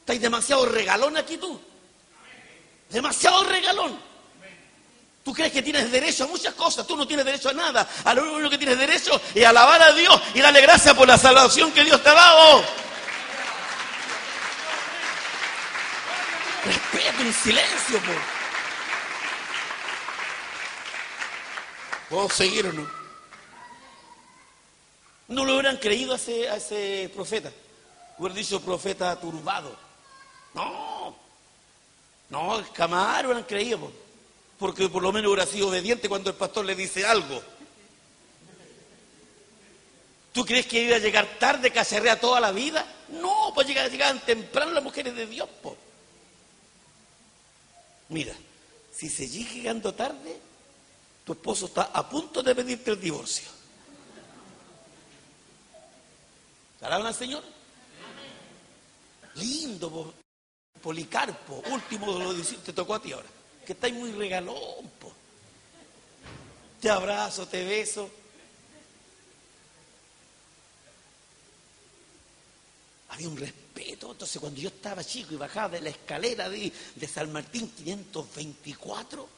Estáis 0.00 0.20
demasiado 0.20 0.66
regalón 0.66 1.16
aquí 1.16 1.36
tú. 1.36 1.60
Demasiado 2.90 3.44
regalón. 3.44 3.98
Tú 5.24 5.32
crees 5.32 5.52
que 5.52 5.62
tienes 5.62 5.90
derecho 5.90 6.24
a 6.24 6.28
muchas 6.28 6.54
cosas, 6.54 6.86
tú 6.86 6.96
no 6.96 7.06
tienes 7.06 7.24
derecho 7.26 7.48
a 7.48 7.52
nada. 7.52 7.88
A 8.04 8.14
lo 8.14 8.32
único 8.32 8.48
que 8.48 8.58
tienes 8.58 8.78
derecho 8.78 9.20
es 9.34 9.44
alabar 9.44 9.82
a 9.82 9.92
Dios 9.92 10.20
y 10.34 10.40
darle 10.40 10.60
gracias 10.60 10.94
por 10.94 11.08
la 11.08 11.18
salvación 11.18 11.72
que 11.72 11.84
Dios 11.84 12.02
te 12.02 12.08
ha 12.08 12.14
dado. 12.14 12.64
En 17.18 17.32
silencio, 17.32 17.98
por. 18.00 18.14
¿Puedo 22.10 22.28
seguir 22.28 22.66
o 22.66 22.72
no? 22.72 22.86
No 25.28 25.44
lo 25.44 25.54
hubieran 25.54 25.78
creído 25.78 26.12
a 26.12 26.16
ese, 26.16 26.48
a 26.48 26.56
ese 26.56 27.10
profeta. 27.14 27.50
Hubieran 28.18 28.36
dicho 28.36 28.60
profeta 28.60 29.18
turbado. 29.18 29.76
No. 30.54 31.16
No, 32.28 32.64
jamás 32.74 33.22
lo 33.22 33.28
hubieran 33.30 33.44
creído. 33.44 33.78
po. 33.80 33.92
Porque 34.58 34.88
por 34.88 35.02
lo 35.02 35.12
menos 35.12 35.30
hubiera 35.30 35.50
sido 35.50 35.68
obediente 35.68 36.08
cuando 36.08 36.30
el 36.30 36.36
pastor 36.36 36.64
le 36.64 36.74
dice 36.74 37.06
algo. 37.06 37.42
¿Tú 40.32 40.44
crees 40.44 40.66
que 40.66 40.82
iba 40.82 40.96
a 40.96 41.00
llegar 41.00 41.26
tarde, 41.38 41.70
cacerrea 41.72 42.20
toda 42.20 42.40
la 42.40 42.52
vida? 42.52 42.86
No, 43.08 43.52
pues 43.54 43.66
llegaban 43.66 44.20
temprano 44.20 44.72
las 44.72 44.84
mujeres 44.84 45.14
de 45.16 45.26
Dios. 45.26 45.48
po. 45.62 45.76
Mira, 48.08 48.34
si 48.92 49.08
seguís 49.08 49.52
llegando 49.52 49.94
tarde, 49.94 50.38
tu 51.24 51.32
esposo 51.32 51.66
está 51.66 51.82
a 51.92 52.08
punto 52.08 52.42
de 52.42 52.54
pedirte 52.54 52.92
el 52.92 53.00
divorcio. 53.00 53.48
¿Alaban 56.80 57.08
al 57.08 57.14
Señor? 57.14 57.42
Lindo, 59.34 59.90
po. 59.90 60.14
Policarpo, 60.80 61.64
último 61.72 62.16
de 62.16 62.24
los 62.24 62.62
te 62.62 62.72
tocó 62.72 62.94
a 62.94 63.02
ti 63.02 63.10
ahora. 63.12 63.26
Que 63.66 63.72
estáis 63.72 63.92
muy 63.92 64.12
regalón, 64.12 64.88
po. 65.00 65.12
Te 66.80 66.88
abrazo, 66.88 67.48
te 67.48 67.64
beso. 67.64 68.08
Había 73.08 73.28
un 73.28 73.36
respeto. 73.36 73.65
Entonces, 73.78 74.40
cuando 74.40 74.60
yo 74.60 74.68
estaba 74.68 75.04
chico 75.04 75.34
y 75.34 75.36
bajaba 75.36 75.70
de 75.70 75.80
la 75.82 75.90
escalera 75.90 76.48
de, 76.48 76.72
de 76.94 77.08
San 77.08 77.32
Martín 77.32 77.70
524, 77.70 79.28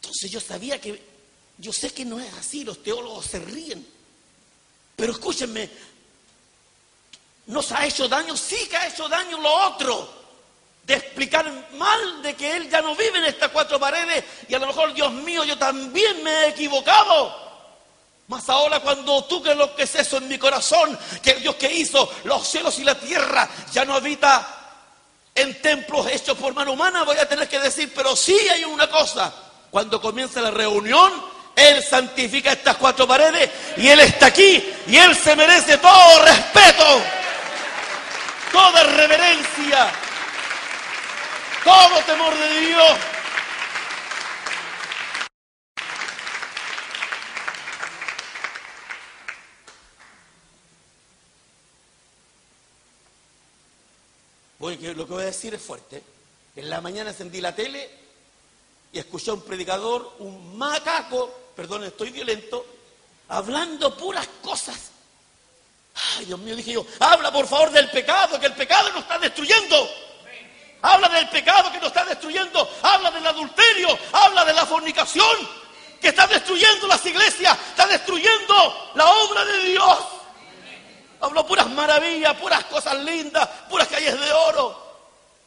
entonces 0.00 0.30
yo 0.30 0.40
sabía 0.40 0.80
que, 0.80 1.02
yo 1.56 1.72
sé 1.72 1.92
que 1.92 2.04
no 2.04 2.20
es 2.20 2.32
así, 2.34 2.64
los 2.64 2.82
teólogos 2.82 3.26
se 3.26 3.38
ríen. 3.38 3.86
Pero 4.96 5.12
escúchenme, 5.12 5.68
¿nos 7.46 7.72
ha 7.72 7.86
hecho 7.86 8.08
daño? 8.08 8.36
Sí 8.36 8.68
que 8.68 8.76
ha 8.76 8.88
hecho 8.88 9.08
daño 9.08 9.40
lo 9.40 9.52
otro. 9.68 10.18
De 10.84 10.94
explicar 10.94 11.70
mal 11.74 12.22
de 12.22 12.34
que 12.34 12.56
él 12.56 12.70
ya 12.70 12.80
no 12.80 12.96
vive 12.96 13.18
en 13.18 13.26
estas 13.26 13.50
cuatro 13.50 13.78
paredes 13.78 14.24
y 14.48 14.54
a 14.54 14.58
lo 14.58 14.66
mejor, 14.66 14.94
Dios 14.94 15.12
mío, 15.12 15.44
yo 15.44 15.58
también 15.58 16.22
me 16.22 16.30
he 16.30 16.48
equivocado. 16.48 17.47
Mas 18.28 18.46
ahora 18.50 18.80
cuando 18.80 19.24
tú 19.24 19.42
que 19.42 19.54
lo 19.54 19.74
que 19.74 19.84
es 19.84 19.94
eso 19.94 20.18
en 20.18 20.28
mi 20.28 20.38
corazón, 20.38 20.98
que 21.22 21.30
el 21.30 21.40
Dios 21.40 21.54
que 21.56 21.72
hizo 21.72 22.10
los 22.24 22.46
cielos 22.46 22.78
y 22.78 22.84
la 22.84 22.94
tierra 22.94 23.48
ya 23.72 23.86
no 23.86 23.94
habita 23.94 24.46
en 25.34 25.60
templos 25.62 26.06
hechos 26.08 26.36
por 26.36 26.52
mano 26.52 26.72
humana, 26.72 27.04
voy 27.04 27.16
a 27.16 27.26
tener 27.26 27.48
que 27.48 27.58
decir, 27.58 27.90
pero 27.94 28.14
sí 28.14 28.38
hay 28.52 28.64
una 28.64 28.88
cosa. 28.90 29.32
Cuando 29.70 29.98
comienza 29.98 30.42
la 30.42 30.50
reunión, 30.50 31.10
Él 31.56 31.82
santifica 31.82 32.52
estas 32.52 32.76
cuatro 32.76 33.08
paredes 33.08 33.50
y 33.78 33.88
Él 33.88 34.00
está 34.00 34.26
aquí 34.26 34.62
y 34.86 34.96
Él 34.96 35.16
se 35.16 35.34
merece 35.34 35.78
todo 35.78 36.24
respeto, 36.26 37.00
toda 38.52 38.82
reverencia, 38.82 39.90
todo 41.64 41.98
temor 42.04 42.36
de 42.36 42.60
Dios. 42.60 42.92
Voy, 54.58 54.76
que 54.76 54.94
lo 54.94 55.06
que 55.06 55.12
voy 55.12 55.22
a 55.22 55.26
decir 55.26 55.54
es 55.54 55.62
fuerte. 55.62 56.02
En 56.56 56.68
la 56.68 56.80
mañana 56.80 57.10
encendí 57.10 57.40
la 57.40 57.54
tele 57.54 57.88
y 58.92 58.98
escuché 58.98 59.30
a 59.30 59.34
un 59.34 59.42
predicador, 59.42 60.16
un 60.18 60.56
macaco, 60.58 61.52
perdón, 61.54 61.84
estoy 61.84 62.10
violento, 62.10 62.64
hablando 63.28 63.96
puras 63.96 64.28
cosas. 64.42 64.90
Ay, 66.16 66.26
Dios 66.26 66.38
mío, 66.40 66.56
dije 66.56 66.72
yo, 66.72 66.86
habla 67.00 67.32
por 67.32 67.46
favor 67.46 67.70
del 67.70 67.90
pecado, 67.90 68.38
que 68.40 68.46
el 68.46 68.54
pecado 68.54 68.90
nos 68.90 69.02
está 69.02 69.18
destruyendo. 69.18 69.88
Habla 70.82 71.08
del 71.08 71.28
pecado 71.28 71.72
que 71.72 71.78
nos 71.78 71.88
está 71.88 72.04
destruyendo. 72.04 72.70
Habla 72.82 73.10
del 73.10 73.26
adulterio. 73.26 73.98
Habla 74.12 74.44
de 74.44 74.54
la 74.54 74.66
fornicación 74.66 75.36
que 76.00 76.08
está 76.08 76.26
destruyendo 76.26 76.86
las 76.86 77.04
iglesias. 77.04 77.58
Está 77.70 77.86
destruyendo 77.86 78.90
la 78.94 79.06
obra 79.10 79.44
de 79.44 79.58
Dios. 79.64 79.98
Habló 81.20 81.46
puras 81.46 81.68
maravillas, 81.70 82.34
puras 82.36 82.64
cosas 82.64 83.02
lindas, 83.02 83.48
puras 83.68 83.88
calles 83.88 84.18
de 84.18 84.32
oro. 84.32 84.86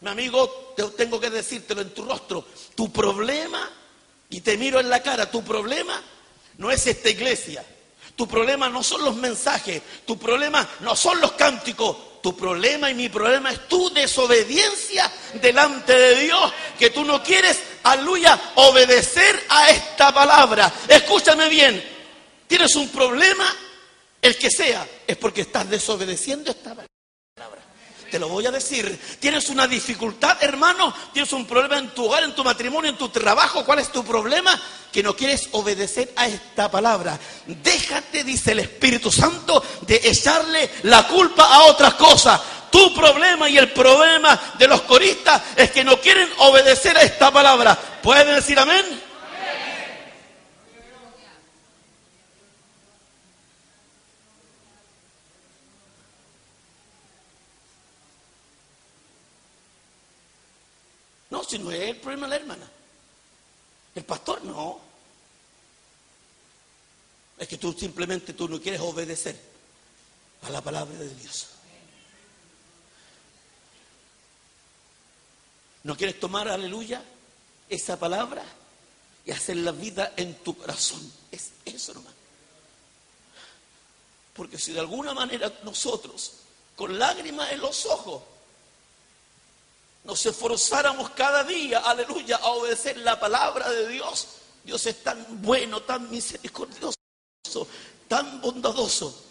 Mi 0.02 0.10
amigo, 0.10 0.74
te 0.76 0.84
tengo 0.90 1.20
que 1.20 1.30
decírtelo 1.30 1.82
en 1.82 1.94
tu 1.94 2.04
rostro. 2.04 2.46
Tu 2.76 2.92
problema, 2.92 3.70
y 4.30 4.42
te 4.42 4.58
miro 4.58 4.80
en 4.80 4.90
la 4.90 5.02
cara, 5.02 5.30
tu 5.30 5.44
problema 5.44 6.02
no 6.58 6.72
es 6.72 6.88
esta 6.88 7.10
iglesia. 7.10 7.66
Tu 8.16 8.28
problema 8.28 8.70
no 8.70 8.84
son 8.84 9.04
los 9.04 9.16
mensajes. 9.16 9.82
Tu 10.06 10.18
problema 10.18 10.68
no 10.82 10.96
son 10.96 11.20
los 11.22 11.32
cánticos. 11.34 11.98
Tu 12.22 12.36
problema 12.38 12.90
y 12.92 12.94
mi 12.94 13.10
problema 13.10 13.52
es 13.52 13.68
tu 13.68 13.92
desobediencia 13.92 15.12
delante 15.42 15.98
de 15.98 16.16
Dios, 16.22 16.54
que 16.78 16.92
tú 16.92 17.04
no 17.04 17.24
quieres, 17.24 17.60
aleluya, 17.82 18.40
obedecer 18.56 19.44
a 19.50 19.72
esta 19.72 20.14
palabra. 20.14 20.72
Escúchame 20.88 21.50
bien, 21.50 21.84
tienes 22.46 22.76
un 22.76 22.90
problema, 22.90 23.44
el 24.22 24.38
que 24.38 24.50
sea, 24.52 24.88
es 25.08 25.18
porque 25.18 25.42
estás 25.42 25.70
desobedeciendo 25.70 26.52
esta 26.52 26.76
palabra. 26.76 26.92
Te 28.12 28.20
lo 28.20 28.28
voy 28.28 28.46
a 28.46 28.52
decir. 28.52 29.00
Tienes 29.22 29.50
una 29.50 29.68
dificultad, 29.68 30.38
hermano. 30.44 30.94
Tienes 31.14 31.32
un 31.32 31.46
problema 31.46 31.78
en 31.78 31.92
tu 31.92 32.06
hogar, 32.06 32.24
en 32.24 32.36
tu 32.36 32.44
matrimonio, 32.44 32.92
en 32.92 32.98
tu 32.98 33.08
trabajo. 33.08 33.64
¿Cuál 33.64 33.80
es 33.80 33.90
tu 33.90 34.04
problema? 34.04 34.62
Que 34.92 35.02
no 35.02 35.16
quieres 35.16 35.48
obedecer 35.54 36.12
a 36.18 36.28
esta 36.28 36.70
palabra. 36.70 37.18
Déjate, 37.48 38.26
dice 38.26 38.52
el 38.52 38.60
Espíritu 38.60 39.10
Santo, 39.10 39.64
de 39.88 40.02
echarle 40.04 40.70
la 40.84 41.08
culpa 41.08 41.46
a 41.46 41.64
otras 41.64 41.94
cosas. 41.94 42.42
Tu 42.70 42.94
problema 42.94 43.50
y 43.50 43.58
el 43.58 43.72
problema 43.72 44.38
de 44.60 44.68
los 44.68 44.82
coristas 44.82 45.42
es 45.56 45.72
que 45.72 45.86
no 45.86 46.02
quieren 46.02 46.30
obedecer 46.40 46.98
a 46.98 47.04
esta 47.04 47.32
palabra. 47.32 47.80
¿Pueden 48.04 48.36
decir 48.36 48.60
amén? 48.60 49.11
Si 61.52 61.60
no 61.60 61.70
es 61.70 61.82
el 61.82 61.98
problema 61.98 62.28
de 62.28 62.30
la 62.30 62.36
hermana. 62.38 62.72
El 63.94 64.06
pastor 64.06 64.42
no. 64.46 64.80
Es 67.38 67.48
que 67.48 67.58
tú 67.58 67.74
simplemente 67.74 68.34
tú 68.34 68.48
no 68.48 68.62
quieres 68.62 68.80
obedecer 68.80 69.38
a 70.44 70.50
la 70.50 70.62
palabra 70.62 70.98
de 70.98 71.14
Dios. 71.14 71.48
No 75.84 75.98
quieres 75.98 76.20
tomar, 76.20 76.48
aleluya, 76.48 77.04
esa 77.68 78.00
palabra 78.00 78.44
y 79.26 79.32
hacer 79.32 79.58
la 79.58 79.72
vida 79.72 80.14
en 80.16 80.36
tu 80.36 80.56
corazón. 80.56 81.12
Es 81.32 81.52
eso 81.66 81.94
nomás. 81.96 82.14
Porque 84.34 84.58
si 84.58 84.72
de 84.72 84.80
alguna 84.80 85.14
manera 85.14 85.52
nosotros, 85.64 86.34
con 86.78 86.98
lágrimas 86.98 87.52
en 87.52 87.60
los 87.60 87.86
ojos, 87.88 88.24
nos 90.04 90.26
esforzáramos 90.26 91.12
cada 91.12 91.44
día, 91.44 91.80
aleluya, 91.80 92.38
a 92.38 92.50
obedecer 92.50 92.98
la 92.98 93.20
palabra 93.20 93.70
de 93.70 93.88
Dios. 93.88 94.28
Dios 94.64 94.86
es 94.86 95.04
tan 95.04 95.42
bueno, 95.42 95.82
tan 95.82 96.10
misericordioso, 96.10 96.96
tan 98.08 98.42
bondadoso, 98.42 99.26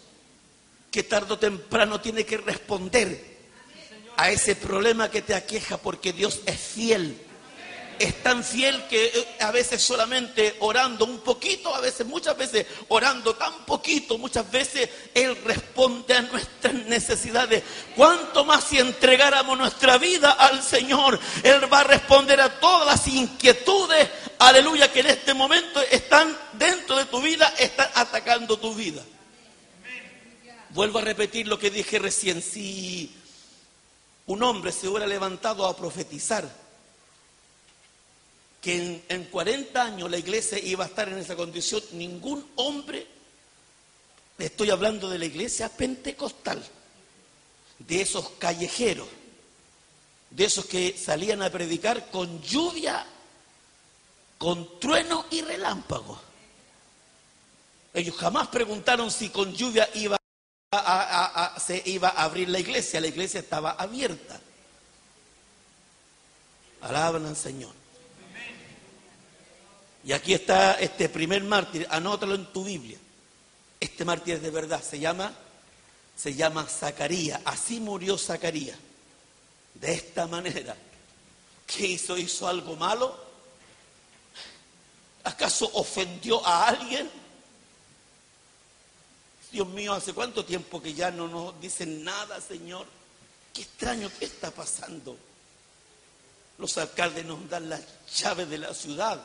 que 0.89 1.03
tarde 1.03 1.33
o 1.33 1.39
temprano 1.39 2.01
tiene 2.01 2.25
que 2.25 2.37
responder 2.37 3.31
a 4.17 4.29
ese 4.29 4.55
problema 4.55 5.09
que 5.09 5.21
te 5.21 5.33
aqueja, 5.33 5.77
porque 5.77 6.13
Dios 6.13 6.41
es 6.45 6.59
fiel. 6.59 7.30
Es 8.03 8.23
tan 8.23 8.43
fiel 8.43 8.85
que 8.87 9.05
eh, 9.05 9.27
a 9.41 9.51
veces 9.51 9.81
solamente 9.81 10.55
orando 10.59 11.05
un 11.05 11.19
poquito, 11.19 11.73
a 11.73 11.79
veces, 11.79 12.05
muchas 12.07 12.37
veces 12.37 12.65
orando 12.89 13.35
tan 13.35 13.65
poquito, 13.65 14.17
muchas 14.17 14.49
veces 14.49 14.89
Él 15.13 15.35
responde 15.43 16.15
a 16.15 16.21
nuestras 16.21 16.73
necesidades. 16.73 17.63
Cuanto 17.95 18.45
más 18.45 18.63
si 18.63 18.79
entregáramos 18.79 19.57
nuestra 19.57 19.97
vida 19.97 20.31
al 20.31 20.63
Señor, 20.63 21.19
Él 21.43 21.71
va 21.71 21.81
a 21.81 21.83
responder 21.83 22.41
a 22.41 22.59
todas 22.59 22.87
las 22.87 23.07
inquietudes, 23.07 24.09
aleluya, 24.39 24.91
que 24.91 25.01
en 25.01 25.07
este 25.07 25.33
momento 25.33 25.81
están 25.81 26.37
dentro 26.53 26.97
de 26.97 27.05
tu 27.05 27.21
vida, 27.21 27.53
están 27.57 27.89
atacando 27.95 28.57
tu 28.57 28.73
vida. 28.73 29.03
Vuelvo 30.69 30.99
a 30.99 31.01
repetir 31.01 31.47
lo 31.47 31.59
que 31.59 31.69
dije 31.69 31.99
recién, 31.99 32.41
si 32.41 33.13
un 34.25 34.41
hombre 34.43 34.71
se 34.71 34.87
hubiera 34.87 35.05
levantado 35.05 35.65
a 35.65 35.75
profetizar, 35.75 36.47
que 38.61 39.03
en, 39.09 39.23
40 39.25 39.83
años 39.83 40.09
la 40.09 40.17
iglesia 40.17 40.59
iba 40.59 40.85
a 40.85 40.87
estar 40.87 41.09
en 41.09 41.17
esa 41.17 41.35
condición, 41.35 41.81
ningún 41.93 42.47
hombre, 42.55 43.07
estoy 44.37 44.69
hablando 44.69 45.09
de 45.09 45.17
la 45.17 45.25
iglesia 45.25 45.67
pentecostal, 45.67 46.63
de 47.79 48.01
esos 48.01 48.29
callejeros, 48.37 49.07
de 50.29 50.45
esos 50.45 50.65
que 50.65 50.95
salían 50.95 51.41
a 51.41 51.49
predicar 51.49 52.11
con 52.11 52.39
lluvia, 52.43 53.03
con 54.37 54.79
trueno 54.79 55.25
y 55.31 55.41
relámpago. 55.41 56.21
Ellos 57.95 58.15
jamás 58.15 58.47
preguntaron 58.49 59.09
si 59.09 59.29
con 59.29 59.53
lluvia 59.53 59.89
se 61.57 61.83
iba 61.85 62.09
a 62.09 62.23
abrir 62.23 62.47
la 62.47 62.59
iglesia, 62.59 63.01
la 63.01 63.07
iglesia 63.07 63.39
estaba 63.39 63.71
abierta. 63.71 64.39
Alaban 66.81 67.25
al 67.25 67.35
Señor. 67.35 67.80
Y 70.03 70.13
aquí 70.13 70.33
está 70.33 70.73
este 70.79 71.09
primer 71.09 71.43
mártir, 71.43 71.87
anótalo 71.89 72.35
en 72.35 72.45
tu 72.51 72.63
Biblia. 72.63 72.97
Este 73.79 74.03
mártir 74.03 74.35
es 74.35 74.41
de 74.41 74.49
verdad, 74.49 74.81
se 74.83 74.99
llama, 74.99 75.31
se 76.15 76.33
llama 76.33 76.65
Zacarías. 76.65 77.39
Así 77.45 77.79
murió 77.79 78.17
Zacarías. 78.17 78.77
De 79.75 79.93
esta 79.93 80.27
manera. 80.27 80.75
¿Qué 81.67 81.87
hizo? 81.87 82.17
¿Hizo 82.17 82.47
algo 82.47 82.75
malo? 82.75 83.15
¿Acaso 85.23 85.69
ofendió 85.73 86.45
a 86.45 86.67
alguien? 86.67 87.09
Dios 89.51 89.67
mío, 89.67 89.93
¿hace 89.93 90.13
cuánto 90.13 90.43
tiempo 90.45 90.81
que 90.81 90.93
ya 90.93 91.11
no 91.11 91.27
nos 91.27 91.59
dicen 91.61 92.03
nada, 92.03 92.41
Señor? 92.41 92.87
Qué 93.53 93.61
extraño, 93.61 94.09
¿qué 94.17 94.25
está 94.25 94.49
pasando? 94.49 95.17
Los 96.57 96.77
alcaldes 96.77 97.25
nos 97.25 97.47
dan 97.49 97.69
las 97.69 97.81
llaves 98.15 98.49
de 98.49 98.57
la 98.57 98.73
ciudad 98.73 99.21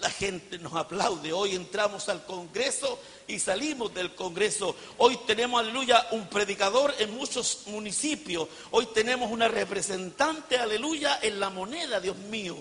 la 0.00 0.10
gente 0.10 0.58
nos 0.58 0.74
aplaude. 0.74 1.32
Hoy 1.32 1.54
entramos 1.54 2.08
al 2.08 2.24
Congreso 2.24 2.98
y 3.26 3.38
salimos 3.38 3.94
del 3.94 4.14
Congreso. 4.14 4.76
Hoy 4.98 5.18
tenemos, 5.26 5.60
aleluya, 5.60 6.06
un 6.10 6.28
predicador 6.28 6.94
en 6.98 7.14
muchos 7.14 7.62
municipios. 7.66 8.48
Hoy 8.70 8.86
tenemos 8.86 9.30
una 9.30 9.48
representante, 9.48 10.58
aleluya, 10.58 11.18
en 11.22 11.40
la 11.40 11.50
moneda, 11.50 12.00
Dios 12.00 12.16
mío. 12.16 12.56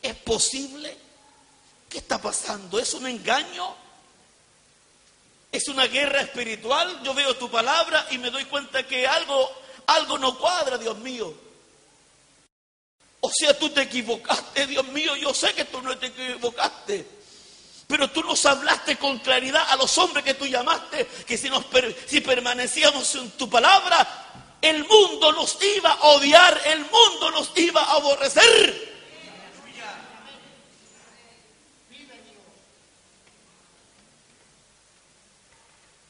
¿Es 0.00 0.14
posible? 0.14 0.96
¿Qué 1.88 1.98
está 1.98 2.20
pasando? 2.20 2.78
¿Es 2.78 2.94
un 2.94 3.06
engaño? 3.06 3.74
¿Es 5.52 5.68
una 5.68 5.86
guerra 5.86 6.20
espiritual? 6.20 7.02
Yo 7.02 7.14
veo 7.14 7.36
tu 7.36 7.50
palabra 7.50 8.06
y 8.10 8.18
me 8.18 8.30
doy 8.30 8.44
cuenta 8.44 8.86
que 8.86 9.06
algo, 9.06 9.50
algo 9.86 10.18
no 10.18 10.38
cuadra, 10.38 10.78
Dios 10.78 10.98
mío. 10.98 11.45
O 13.20 13.30
sea, 13.30 13.58
tú 13.58 13.70
te 13.70 13.82
equivocaste, 13.82 14.66
Dios 14.66 14.86
mío, 14.88 15.16
yo 15.16 15.34
sé 15.34 15.52
que 15.54 15.64
tú 15.64 15.80
no 15.82 15.96
te 15.98 16.06
equivocaste. 16.06 17.06
Pero 17.86 18.10
tú 18.10 18.22
nos 18.22 18.44
hablaste 18.46 18.96
con 18.96 19.18
claridad 19.20 19.64
a 19.68 19.76
los 19.76 19.96
hombres 19.98 20.24
que 20.24 20.34
tú 20.34 20.46
llamaste, 20.46 21.06
que 21.26 21.38
si, 21.38 21.48
nos, 21.48 21.64
si 22.06 22.20
permanecíamos 22.20 23.14
en 23.14 23.30
tu 23.32 23.48
palabra, 23.48 24.56
el 24.60 24.84
mundo 24.84 25.32
nos 25.32 25.56
iba 25.62 25.92
a 25.92 26.02
odiar, 26.08 26.60
el 26.66 26.80
mundo 26.80 27.30
nos 27.30 27.52
iba 27.56 27.82
a 27.82 27.92
aborrecer. 27.94 28.96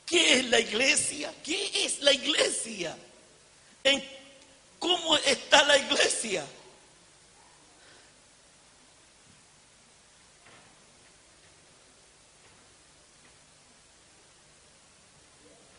¿Qué 0.07 0.35
es 0.39 0.45
la 0.47 0.61
iglesia? 0.61 1.35
¿Qué 1.45 1.85
es 1.85 1.99
la 1.99 2.13
iglesia? 2.13 2.97
¿En 3.83 4.03
cómo 4.79 5.17
está 5.19 5.65
la 5.65 5.77
iglesia? 5.77 6.47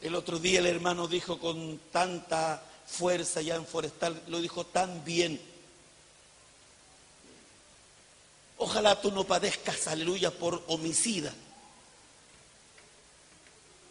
El 0.08 0.16
otro 0.16 0.40
día 0.40 0.60
el 0.60 0.68
hermano 0.68 1.06
dijo 1.10 1.38
con 1.38 1.82
tanta 1.92 2.64
fuerza 2.86 3.42
ya 3.42 3.56
en 3.56 3.66
Forestal, 3.66 4.24
lo 4.28 4.40
dijo 4.40 4.66
tan 4.66 5.04
bien. 5.04 5.38
Ojalá 8.56 9.02
tú 9.02 9.12
no 9.12 9.26
padezcas, 9.26 9.86
aleluya, 9.88 10.32
por 10.32 10.64
homicida. 10.68 11.34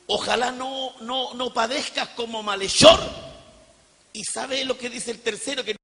Ojalá 0.06 0.52
no, 0.52 0.98
no, 1.00 1.34
no 1.34 1.52
padezcas 1.52 2.08
como 2.10 2.42
malhechor. 2.42 2.98
Y 4.14 4.24
sabe 4.24 4.64
lo 4.64 4.78
que 4.78 4.88
dice 4.88 5.10
el 5.10 5.20
tercero, 5.20 5.62
que 5.62 5.76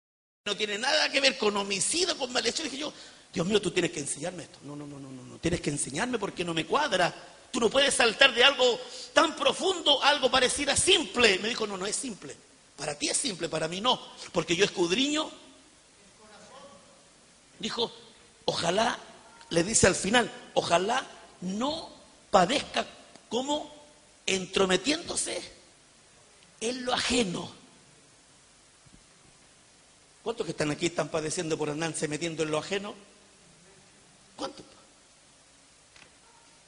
no 0.47 0.57
tiene 0.57 0.79
nada 0.79 1.13
que 1.13 1.21
ver 1.21 1.37
con 1.37 1.55
homicida, 1.59 2.15
con 2.15 2.33
malhechor. 2.33 2.65
Dije 2.65 2.79
yo, 2.79 2.93
Dios 3.35 3.47
mío, 3.47 3.61
tú 3.61 3.71
tienes 3.71 3.91
que 3.91 4.01
enseñarme 4.01 4.45
esto. 4.45 4.61
No, 4.63 4.77
no, 4.77 4.87
no, 4.87 4.99
no, 4.99 5.11
no, 5.11 5.25
no. 5.25 5.39
Tienes 5.41 5.61
que 5.61 5.69
enseñarme 5.69 6.19
porque 6.19 6.43
no 6.43 6.55
me 6.55 6.65
cuadra. 6.65 7.15
Tú 7.53 7.61
no 7.61 7.69
puedes 7.69 7.95
saltar 7.95 8.35
de 8.35 8.43
algo 8.43 8.81
tan 9.13 9.37
profundo 9.37 10.03
a 10.03 10.09
algo 10.09 10.31
parecido 10.31 10.73
a 10.73 10.77
simple. 10.77 11.39
Me 11.39 11.49
dijo, 11.49 11.67
no, 11.67 11.77
no 11.77 11.87
es 11.87 11.95
simple. 11.95 12.35
Para 12.77 12.99
ti 12.99 13.11
es 13.11 13.17
simple, 13.17 13.49
para 13.49 13.69
mí 13.69 13.81
no. 13.81 14.01
Porque 14.33 14.57
yo 14.57 14.65
escudriño. 14.65 15.31
Dijo, 17.59 17.93
ojalá, 18.47 18.99
le 19.51 19.63
dice 19.63 19.87
al 19.87 19.95
final, 19.95 20.33
ojalá 20.55 21.07
no 21.43 21.91
padezca 22.31 22.87
como 23.29 23.71
entrometiéndose 24.25 25.43
en 26.61 26.85
lo 26.87 26.95
ajeno. 26.95 27.53
¿Cuántos 30.23 30.47
que 30.47 30.53
están 30.53 30.71
aquí 30.71 30.87
están 30.87 31.11
padeciendo 31.11 31.59
por 31.59 31.69
andarse 31.69 32.09
metiendo 32.09 32.45
en 32.45 32.51
lo 32.51 32.59
ajeno? 32.59 32.95
¿Cuántos? 34.37 34.65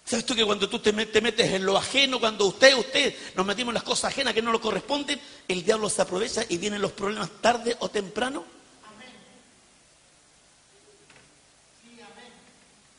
¿Sabes 0.04 0.26
tú 0.26 0.34
que 0.34 0.44
cuando 0.44 0.68
tú 0.68 0.78
te 0.80 0.92
metes 0.92 1.50
en 1.50 1.64
lo 1.64 1.78
ajeno, 1.78 2.20
cuando 2.20 2.44
usted, 2.44 2.74
usted 2.76 3.14
nos 3.34 3.46
metimos 3.46 3.70
en 3.70 3.74
las 3.74 3.82
cosas 3.82 4.12
ajenas 4.12 4.34
que 4.34 4.42
no 4.42 4.52
lo 4.52 4.60
corresponden, 4.60 5.18
el 5.48 5.64
diablo 5.64 5.88
se 5.88 6.02
aprovecha 6.02 6.44
y 6.48 6.58
vienen 6.58 6.82
los 6.82 6.92
problemas 6.92 7.30
tarde 7.40 7.74
o 7.80 7.88
temprano? 7.88 8.44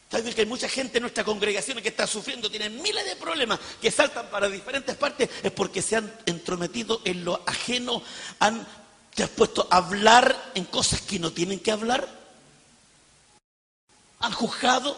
¿Sabes 0.10 0.34
que 0.34 0.41
hay 0.41 0.48
mucha 0.48 0.70
gente 0.70 0.98
en 0.98 1.02
nuestra 1.02 1.24
congregación 1.24 1.82
que 1.82 1.89
está 1.89 2.08
sufriendo, 2.08 2.50
tienen 2.50 2.82
miles 2.82 3.06
de 3.06 3.15
problemas 3.18 3.60
que 3.82 3.91
saltan 3.91 4.28
para 4.30 4.50
diferentes 4.50 4.96
partes? 4.96 5.30
Es 5.44 5.52
porque 5.52 5.82
se 5.82 5.98
han 5.98 6.12
entrometido 6.26 7.02
en 7.06 7.26
lo 7.26 7.44
ajeno, 7.46 8.02
han, 8.39 8.65
te 9.13 9.28
puesto 9.28 9.68
a 9.70 9.78
hablar 9.78 10.54
en 10.56 10.65
cosas 10.65 11.02
que 11.02 11.20
no 11.20 11.32
tienen 11.32 11.60
que 11.60 11.72
hablar, 11.72 12.08
han 14.20 14.32
juzgado, 14.32 14.98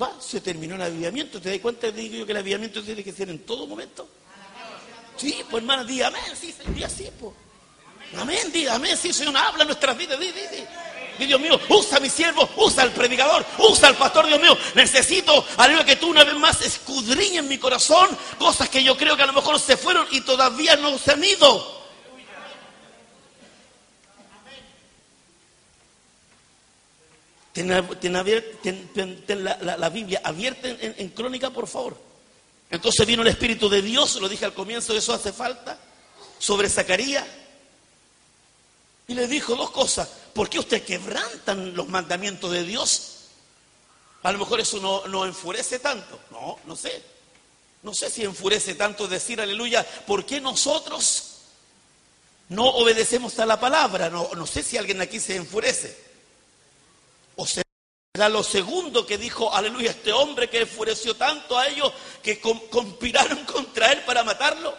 Va, 0.00 0.12
se 0.20 0.40
terminó 0.40 0.74
el 0.74 0.82
avivamiento. 0.82 1.40
¿Te 1.40 1.50
das 1.50 1.60
cuenta? 1.60 1.90
Digo 1.90 2.16
yo 2.16 2.26
que 2.26 2.32
el 2.32 2.38
avivamiento 2.38 2.82
tiene 2.82 3.04
que 3.04 3.12
ser 3.12 3.30
en 3.30 3.40
todo 3.40 3.66
momento. 3.66 4.08
Sí, 5.16 5.36
pues 5.48 5.62
hermano, 5.62 5.84
di 5.84 6.02
amén, 6.02 6.22
sí, 6.38 6.52
di 6.68 6.82
así, 6.82 7.08
pues. 7.20 7.32
Amén, 8.16 8.50
di 8.52 8.66
amén, 8.66 8.96
sí, 8.96 9.12
Señor, 9.12 9.36
habla 9.36 9.62
en 9.62 9.68
nuestras 9.68 9.96
vidas, 9.96 10.18
di, 10.18 10.26
di, 10.26 10.40
di. 10.50 11.26
Dios 11.26 11.40
mío, 11.40 11.60
usa 11.68 11.98
a 11.98 12.00
mi 12.00 12.10
siervo, 12.10 12.48
usa 12.56 12.82
al 12.82 12.90
predicador, 12.90 13.46
usa 13.58 13.88
al 13.88 13.96
pastor, 13.96 14.26
Dios 14.26 14.40
mío. 14.40 14.56
Necesito, 14.74 15.46
aleluya, 15.56 15.84
que 15.84 15.96
tú 15.96 16.08
una 16.08 16.24
vez 16.24 16.34
más 16.34 16.60
escudriñes 16.62 17.44
mi 17.44 17.58
corazón 17.58 18.08
cosas 18.38 18.68
que 18.68 18.82
yo 18.82 18.96
creo 18.96 19.16
que 19.16 19.22
a 19.22 19.26
lo 19.26 19.32
mejor 19.32 19.60
se 19.60 19.76
fueron 19.76 20.06
y 20.10 20.22
todavía 20.22 20.74
no 20.76 20.98
se 20.98 21.12
han 21.12 21.22
ido. 21.22 21.83
Ten, 27.54 27.68
la, 29.44 29.88
Biblia 29.88 30.20
abierta 30.22 30.68
en, 30.68 31.08
crónica, 31.10 31.48
por 31.50 31.66
favor. 31.66 31.96
Entonces 32.68 33.06
vino 33.06 33.22
el 33.22 33.28
Espíritu 33.28 33.70
de 33.70 33.80
Dios, 33.80 34.16
lo 34.16 34.28
dije 34.28 34.44
al 34.44 34.52
comienzo, 34.52 34.94
eso 34.94 35.14
hace 35.14 35.32
falta, 35.32 35.78
sobre 36.38 36.68
Zacarías. 36.68 37.24
Y 39.08 39.14
le 39.14 39.26
dijo 39.26 39.54
dos 39.54 39.70
cosas. 39.70 40.08
¿Por 40.34 40.50
qué 40.50 40.58
usted 40.58 40.84
quebrantan 40.84 41.74
los 41.74 41.88
mandamientos 41.88 42.50
de 42.50 42.64
Dios? 42.64 43.28
A 44.22 44.32
lo 44.32 44.38
mejor 44.38 44.60
eso 44.60 44.80
no, 44.80 45.06
no 45.06 45.24
enfurece 45.24 45.78
tanto. 45.78 46.18
No, 46.30 46.58
no 46.66 46.76
sé. 46.76 47.02
No 47.82 47.94
sé 47.94 48.10
si 48.10 48.24
enfurece 48.24 48.74
tanto 48.74 49.06
decir 49.06 49.40
aleluya. 49.40 49.86
¿Por 50.06 50.26
qué 50.26 50.40
nosotros 50.40 51.34
no 52.48 52.68
obedecemos 52.68 53.38
a 53.38 53.46
la 53.46 53.58
palabra. 53.58 54.10
No, 54.10 54.30
no 54.34 54.46
sé 54.46 54.62
si 54.62 54.76
alguien 54.76 55.00
aquí 55.00 55.20
se 55.20 55.36
enfurece. 55.36 56.13
O 57.36 57.46
será 57.46 58.28
lo 58.28 58.42
segundo 58.42 59.06
que 59.06 59.18
dijo, 59.18 59.52
aleluya, 59.52 59.90
este 59.90 60.12
hombre 60.12 60.48
que 60.48 60.60
enfureció 60.60 61.16
tanto 61.16 61.58
a 61.58 61.66
ellos 61.68 61.92
que 62.22 62.40
conspiraron 62.40 63.44
contra 63.44 63.92
él 63.92 64.00
para 64.06 64.24
matarlo. 64.24 64.74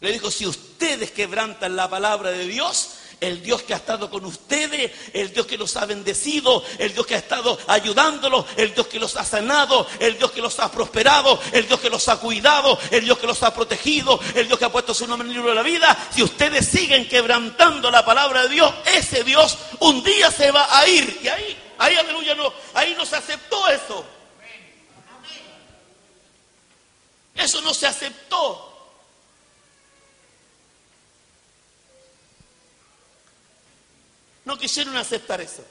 Le 0.00 0.12
dijo, 0.12 0.30
si 0.30 0.46
ustedes 0.46 1.10
quebrantan 1.10 1.76
la 1.76 1.88
palabra 1.88 2.30
de 2.30 2.46
Dios, 2.46 2.90
el 3.20 3.42
Dios 3.42 3.62
que 3.62 3.74
ha 3.74 3.76
estado 3.76 4.10
con 4.10 4.24
ustedes, 4.24 4.92
el 5.12 5.32
Dios 5.32 5.46
que 5.46 5.58
los 5.58 5.76
ha 5.76 5.84
bendecido, 5.84 6.64
el 6.78 6.92
Dios 6.94 7.06
que 7.06 7.14
ha 7.14 7.18
estado 7.18 7.58
ayudándolos, 7.66 8.46
el 8.56 8.74
Dios 8.74 8.86
que 8.86 8.98
los 8.98 9.16
ha 9.16 9.24
sanado, 9.24 9.86
el 9.98 10.16
Dios 10.16 10.30
que 10.32 10.40
los 10.40 10.58
ha 10.58 10.70
prosperado, 10.70 11.38
el 11.52 11.66
Dios 11.66 11.80
que 11.80 11.90
los 11.90 12.08
ha 12.08 12.18
cuidado, 12.18 12.78
el 12.90 13.04
Dios 13.04 13.18
que 13.18 13.26
los 13.26 13.42
ha 13.42 13.54
protegido, 13.54 14.18
el 14.34 14.46
Dios 14.46 14.58
que 14.58 14.64
ha 14.64 14.72
puesto 14.72 14.94
su 14.94 15.06
nombre 15.06 15.26
en 15.26 15.30
el 15.30 15.36
libro 15.36 15.50
de 15.50 15.56
la 15.56 15.62
vida. 15.62 16.08
Si 16.14 16.22
ustedes 16.22 16.66
siguen 16.66 17.08
quebrantando 17.08 17.90
la 17.90 18.04
palabra 18.04 18.44
de 18.44 18.48
Dios, 18.48 18.72
ese 18.86 19.22
Dios 19.22 19.58
un 19.80 20.02
día 20.02 20.30
se 20.30 20.50
va 20.50 20.78
a 20.78 20.88
ir. 20.88 21.20
Y 21.22 21.28
ahí, 21.28 21.58
ahí 21.80 21.96
aleluya, 21.96 22.34
no, 22.34 22.52
ahí 22.74 22.94
no 22.94 23.04
se 23.04 23.16
aceptó 23.16 23.68
eso. 23.68 24.06
Eso 27.34 27.60
no 27.62 27.74
se 27.74 27.86
aceptó. 27.86 28.66
No 34.44 34.58
quisieron 34.58 34.96
aceptar 34.96 35.40
eso. 35.40 35.64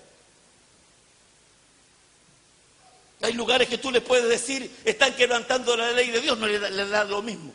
Hay 3.21 3.33
lugares 3.33 3.67
que 3.67 3.77
tú 3.77 3.91
le 3.91 4.01
puedes 4.01 4.29
decir, 4.29 4.73
están 4.85 5.13
quebrantando 5.15 5.75
la 5.75 5.91
ley 5.91 6.09
de 6.09 6.21
Dios, 6.21 6.37
no 6.37 6.47
le 6.47 6.59
da, 6.59 7.03
lo 7.03 7.21
mismo. 7.21 7.53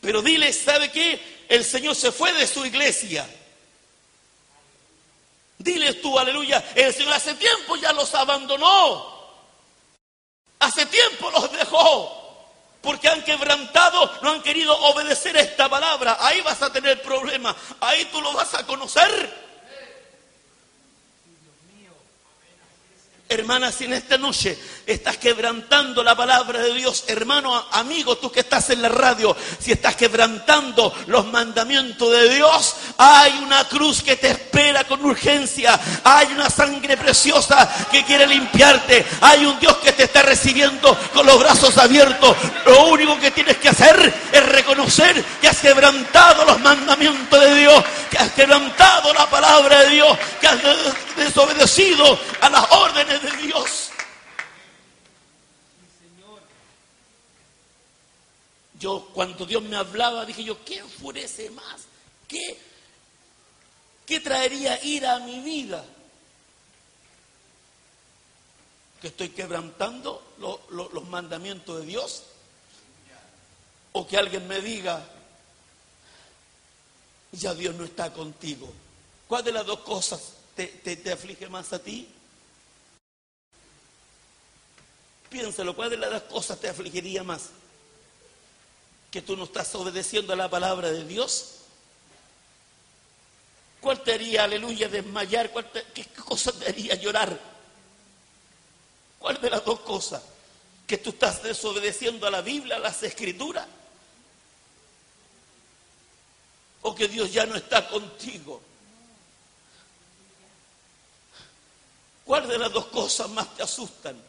Pero 0.00 0.22
dile, 0.22 0.52
¿sabe 0.52 0.90
qué? 0.92 1.20
El 1.48 1.64
Señor 1.64 1.96
se 1.96 2.12
fue 2.12 2.32
de 2.32 2.46
su 2.46 2.64
iglesia. 2.64 3.28
Dile 5.66 5.94
tú, 5.94 6.16
aleluya, 6.16 6.64
el 6.76 6.94
Señor 6.94 7.14
hace 7.14 7.34
tiempo 7.34 7.74
ya 7.74 7.92
los 7.92 8.14
abandonó. 8.14 9.16
Hace 10.60 10.86
tiempo 10.86 11.28
los 11.32 11.50
dejó 11.50 12.22
porque 12.80 13.08
han 13.08 13.24
quebrantado, 13.24 14.08
no 14.22 14.30
han 14.30 14.42
querido 14.42 14.72
obedecer 14.78 15.36
esta 15.36 15.68
palabra. 15.68 16.18
Ahí 16.20 16.40
vas 16.42 16.62
a 16.62 16.72
tener 16.72 17.02
problemas, 17.02 17.56
ahí 17.80 18.04
tú 18.12 18.20
lo 18.20 18.32
vas 18.32 18.54
a 18.54 18.64
conocer. 18.64 19.44
Hermana, 23.28 23.72
si 23.72 23.86
en 23.86 23.94
esta 23.94 24.16
noche 24.18 24.56
estás 24.86 25.16
quebrantando 25.16 26.02
la 26.02 26.14
palabra 26.14 26.60
de 26.60 26.72
Dios, 26.74 27.04
hermano, 27.08 27.66
amigo, 27.72 28.16
tú 28.18 28.30
que 28.30 28.40
estás 28.40 28.70
en 28.70 28.82
la 28.82 28.88
radio, 28.88 29.36
si 29.58 29.72
estás 29.72 29.96
quebrantando 29.96 30.94
los 31.08 31.26
mandamientos 31.26 32.10
de 32.12 32.34
Dios, 32.34 32.76
hay 32.96 33.32
una 33.38 33.64
cruz 33.68 34.02
que 34.02 34.16
te 34.16 34.28
espera 34.28 34.84
con 34.84 35.04
urgencia, 35.04 35.78
hay 36.04 36.28
una 36.28 36.48
sangre 36.48 36.96
preciosa 36.96 37.68
que 37.90 38.04
quiere 38.04 38.26
limpiarte, 38.26 39.04
hay 39.20 39.44
un 39.44 39.58
Dios 39.58 39.76
que 39.78 39.92
te 39.92 40.04
está 40.04 40.22
recibiendo 40.22 40.96
con 41.12 41.26
los 41.26 41.38
brazos 41.38 41.76
abiertos. 41.78 42.36
Lo 42.64 42.86
único 42.86 43.18
que 43.18 43.32
tienes 43.32 43.56
que 43.56 43.70
hacer 43.70 44.14
es 44.30 44.46
reconocer 44.46 45.22
que 45.40 45.48
has 45.48 45.58
quebrantado 45.58 46.44
los 46.44 46.60
mandamientos 46.60 47.40
de 47.40 47.54
Dios, 47.56 47.84
que 48.10 48.18
has 48.18 48.30
quebrantado 48.32 49.12
la 49.12 49.28
palabra 49.28 49.80
de 49.82 49.90
Dios, 49.90 50.18
que 50.40 50.46
has 50.46 50.58
desobedecido 51.16 52.18
a 52.40 52.50
las 52.50 52.70
órdenes 52.70 53.22
de 53.22 53.30
Dios. 53.42 53.85
Yo 58.78 59.08
cuando 59.14 59.46
Dios 59.46 59.62
me 59.62 59.76
hablaba 59.76 60.24
dije 60.24 60.44
yo, 60.44 60.64
¿qué 60.64 60.78
enfurece 60.78 61.50
más? 61.50 61.82
¿Qué, 62.28 62.58
qué 64.04 64.20
traería 64.20 64.82
ira 64.84 65.16
a 65.16 65.20
mi 65.20 65.40
vida? 65.40 65.84
¿Que 69.00 69.08
estoy 69.08 69.30
quebrantando 69.30 70.22
los 70.70 71.08
mandamientos 71.08 71.80
de 71.80 71.86
Dios? 71.86 72.24
¿O 73.92 74.06
que 74.06 74.18
alguien 74.18 74.46
me 74.46 74.60
diga, 74.60 75.02
ya 77.32 77.54
Dios 77.54 77.74
no 77.74 77.84
está 77.84 78.12
contigo? 78.12 78.70
¿Cuál 79.26 79.44
de 79.44 79.52
las 79.52 79.64
dos 79.64 79.80
cosas 79.80 80.32
te 80.54 81.12
aflige 81.12 81.48
más 81.48 81.72
a 81.72 81.82
ti? 81.82 82.08
Piénsalo, 85.30 85.74
¿cuál 85.74 85.90
de 85.90 85.96
las 85.96 86.10
dos 86.10 86.22
cosas 86.22 86.58
te 86.60 86.68
afligiría 86.68 87.22
más? 87.22 87.50
¿Que 89.16 89.22
tú 89.22 89.34
no 89.34 89.44
estás 89.44 89.74
obedeciendo 89.74 90.34
a 90.34 90.36
la 90.36 90.50
palabra 90.50 90.92
de 90.92 91.02
Dios? 91.02 91.60
¿Cuál 93.80 94.02
te 94.02 94.12
haría, 94.12 94.44
aleluya, 94.44 94.90
desmayar? 94.90 95.50
¿Qué 95.94 96.04
cosa 96.22 96.52
te 96.52 96.68
haría 96.68 96.96
llorar? 96.96 97.40
¿Cuál 99.18 99.40
de 99.40 99.48
las 99.48 99.64
dos 99.64 99.80
cosas? 99.80 100.22
¿Que 100.86 100.98
tú 100.98 101.08
estás 101.08 101.42
desobedeciendo 101.42 102.26
a 102.26 102.30
la 102.30 102.42
Biblia, 102.42 102.76
a 102.76 102.78
las 102.78 103.02
escrituras? 103.04 103.66
¿O 106.82 106.94
que 106.94 107.08
Dios 107.08 107.32
ya 107.32 107.46
no 107.46 107.56
está 107.56 107.88
contigo? 107.88 108.60
¿Cuál 112.22 112.48
de 112.48 112.58
las 112.58 112.70
dos 112.70 112.84
cosas 112.88 113.30
más 113.30 113.56
te 113.56 113.62
asustan? 113.62 114.25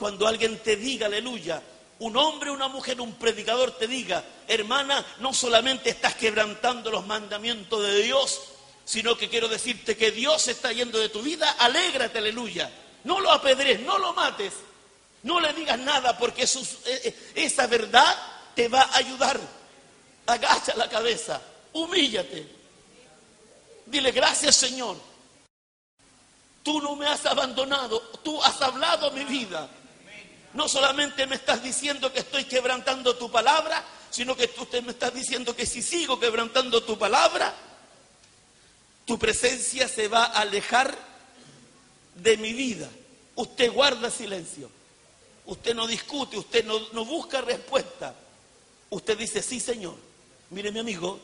Cuando 0.00 0.26
alguien 0.26 0.58
te 0.60 0.76
diga, 0.76 1.06
aleluya, 1.06 1.62
un 1.98 2.16
hombre, 2.16 2.50
una 2.50 2.68
mujer, 2.68 2.98
un 3.02 3.12
predicador 3.16 3.72
te 3.72 3.86
diga, 3.86 4.24
hermana, 4.48 5.04
no 5.18 5.34
solamente 5.34 5.90
estás 5.90 6.14
quebrantando 6.14 6.90
los 6.90 7.06
mandamientos 7.06 7.82
de 7.82 8.02
Dios, 8.02 8.40
sino 8.86 9.18
que 9.18 9.28
quiero 9.28 9.46
decirte 9.46 9.98
que 9.98 10.10
Dios 10.10 10.48
está 10.48 10.72
yendo 10.72 10.98
de 10.98 11.10
tu 11.10 11.20
vida, 11.20 11.50
alégrate, 11.58 12.16
aleluya. 12.16 12.70
No 13.04 13.20
lo 13.20 13.30
apedres, 13.30 13.80
no 13.80 13.98
lo 13.98 14.14
mates, 14.14 14.54
no 15.24 15.38
le 15.38 15.52
digas 15.52 15.78
nada 15.78 16.16
porque 16.16 16.44
eh, 16.44 16.48
eh, 16.86 17.32
esa 17.34 17.66
verdad 17.66 18.16
te 18.54 18.68
va 18.68 18.80
a 18.80 18.96
ayudar. 18.96 19.38
Agacha 20.24 20.74
la 20.76 20.88
cabeza, 20.88 21.42
humíllate. 21.74 22.48
Dile 23.84 24.12
gracias 24.12 24.56
Señor. 24.56 24.96
Tú 26.62 26.80
no 26.80 26.96
me 26.96 27.06
has 27.06 27.26
abandonado, 27.26 28.00
tú 28.22 28.42
has 28.42 28.62
hablado 28.62 29.10
mi 29.10 29.24
vida. 29.24 29.68
No 30.54 30.68
solamente 30.68 31.26
me 31.26 31.36
estás 31.36 31.62
diciendo 31.62 32.12
que 32.12 32.20
estoy 32.20 32.44
quebrantando 32.44 33.16
tu 33.16 33.30
palabra, 33.30 33.84
sino 34.10 34.36
que 34.36 34.48
tú 34.48 34.66
me 34.84 34.90
estás 34.92 35.14
diciendo 35.14 35.54
que 35.54 35.66
si 35.66 35.82
sigo 35.82 36.18
quebrantando 36.18 36.82
tu 36.82 36.98
palabra, 36.98 37.54
tu 39.04 39.18
presencia 39.18 39.88
se 39.88 40.08
va 40.08 40.24
a 40.24 40.40
alejar 40.40 40.96
de 42.16 42.36
mi 42.36 42.52
vida. 42.52 42.88
Usted 43.36 43.72
guarda 43.72 44.10
silencio. 44.10 44.70
Usted 45.46 45.74
no 45.74 45.86
discute, 45.86 46.36
usted 46.36 46.64
no, 46.64 46.78
no 46.92 47.04
busca 47.04 47.40
respuesta. 47.40 48.14
Usted 48.90 49.16
dice, 49.16 49.42
sí, 49.42 49.60
Señor. 49.60 49.96
Mire, 50.50 50.72
mi 50.72 50.80
amigo, 50.80 51.20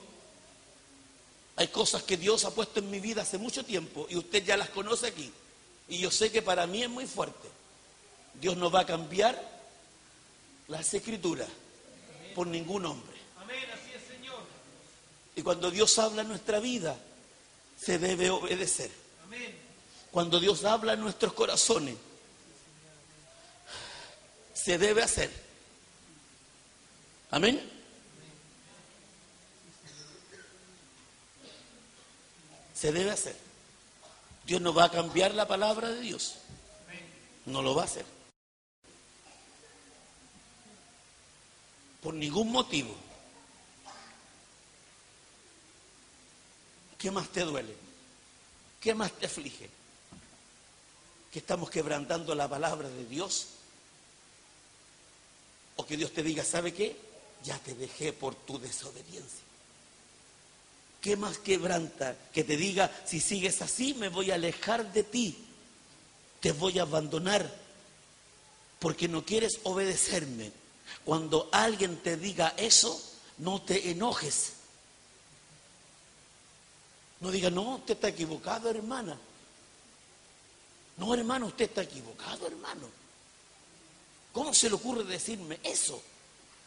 hay 1.57 1.69
cosas 1.69 2.03
que 2.03 2.17
Dios 2.17 2.45
ha 2.45 2.55
puesto 2.55 2.81
en 2.81 2.91
mi 2.91 3.01
vida 3.01 3.23
hace 3.23 3.39
mucho 3.39 3.65
tiempo 3.65 4.07
y 4.09 4.17
usted 4.17 4.45
ya 4.45 4.57
las 4.57 4.71
conoce 4.71 5.09
aquí. 5.09 5.33
Y 5.89 5.99
yo 5.99 6.11
sé 6.11 6.31
que 6.31 6.43
para 6.43 6.67
mí 6.67 6.83
es 6.83 6.91
muy 6.91 7.07
fuerte. 7.07 7.56
Dios 8.41 8.57
no 8.57 8.71
va 8.71 8.81
a 8.81 8.87
cambiar 8.87 9.41
las 10.69 10.93
escrituras 10.95 11.49
por 12.35 12.47
ningún 12.47 12.85
hombre. 12.85 13.17
Y 15.35 15.43
cuando 15.43 15.71
Dios 15.71 15.99
habla 15.99 16.23
en 16.23 16.29
nuestra 16.29 16.61
vida, 16.61 16.97
se 17.79 17.99
debe 17.99 18.31
obedecer. 18.31 18.91
Cuando 20.11 20.41
Dios 20.41 20.65
habla 20.65 20.95
en 20.95 21.01
nuestros 21.01 21.35
corazones, 21.35 21.95
se 24.55 24.79
debe 24.79 25.03
hacer. 25.03 25.31
Amén. 27.31 27.71
Se 32.75 32.93
debe 32.93 33.11
hacer. 33.11 33.37
Dios 34.47 34.61
no 34.61 34.73
va 34.73 34.85
a 34.85 34.91
cambiar 34.91 35.35
la 35.35 35.47
palabra 35.47 35.91
de 35.91 36.01
Dios. 36.01 36.37
No 37.45 37.63
lo 37.63 37.75
va 37.75 37.83
a 37.83 37.85
hacer. 37.85 38.16
Por 42.07 42.15
ningún 42.15 42.53
motivo. 42.53 42.95
¿Qué 46.97 47.11
más 47.11 47.29
te 47.31 47.41
duele? 47.41 47.75
¿Qué 48.81 48.95
más 48.95 49.11
te 49.11 49.27
aflige? 49.27 49.69
¿Que 51.33 51.41
estamos 51.41 51.69
quebrantando 51.69 52.33
la 52.37 52.49
palabra 52.49 52.89
de 52.89 53.07
Dios? 53.07 53.49
¿O 55.75 55.85
que 55.85 55.97
Dios 55.97 56.13
te 56.13 56.23
diga, 56.23 56.45
¿sabe 56.45 56.73
qué? 56.73 56.97
Ya 57.43 57.59
te 57.59 57.75
dejé 57.75 58.13
por 58.13 58.37
tu 58.37 58.61
desobediencia. 58.61 59.45
¿Qué 61.01 61.17
más 61.17 61.39
quebranta? 61.39 62.17
Que 62.33 62.45
te 62.45 62.57
diga, 62.57 62.89
si 63.05 63.19
sigues 63.19 63.63
así, 63.63 63.95
me 63.95 64.11
voy 64.11 64.31
a 64.31 64.37
alejar 64.37 64.93
de 64.93 65.03
ti. 65.03 65.45
Te 66.39 66.53
voy 66.53 66.79
a 66.79 66.83
abandonar 66.83 67.53
porque 68.79 69.09
no 69.09 69.25
quieres 69.25 69.59
obedecerme 69.65 70.53
Cuando 71.05 71.49
alguien 71.53 71.99
te 72.03 72.17
diga 72.17 72.55
eso, 72.57 73.01
no 73.39 73.63
te 73.63 73.91
enojes. 73.91 74.53
No 77.21 77.31
diga, 77.31 77.51
no, 77.51 77.77
usted 77.77 77.95
está 77.95 78.09
equivocado, 78.09 78.71
hermana. 78.71 79.17
No, 80.97 81.15
hermano, 81.15 81.47
usted 81.47 81.67
está 81.67 81.83
equivocado, 81.83 82.47
hermano. 82.47 82.89
¿Cómo 84.33 84.53
se 84.53 84.69
le 84.69 84.75
ocurre 84.75 85.05
decirme 85.05 85.59
eso? 85.63 86.03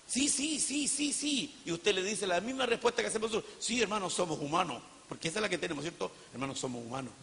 Sí, 0.07 0.27
sí, 0.27 0.59
sí, 0.59 0.87
sí, 0.87 1.13
sí. 1.13 1.55
Y 1.65 1.71
usted 1.71 1.93
le 1.93 2.03
dice 2.03 2.25
la 2.25 2.41
misma 2.41 2.65
respuesta 2.65 3.01
que 3.01 3.09
hacemos 3.09 3.31
nosotros. 3.31 3.53
Sí, 3.59 3.81
hermano, 3.81 4.09
somos 4.09 4.39
humanos. 4.39 4.81
Porque 5.07 5.27
esa 5.27 5.37
es 5.39 5.41
la 5.41 5.49
que 5.49 5.57
tenemos, 5.57 5.83
¿cierto? 5.83 6.11
Hermanos, 6.33 6.59
somos 6.59 6.83
humanos. 6.83 7.13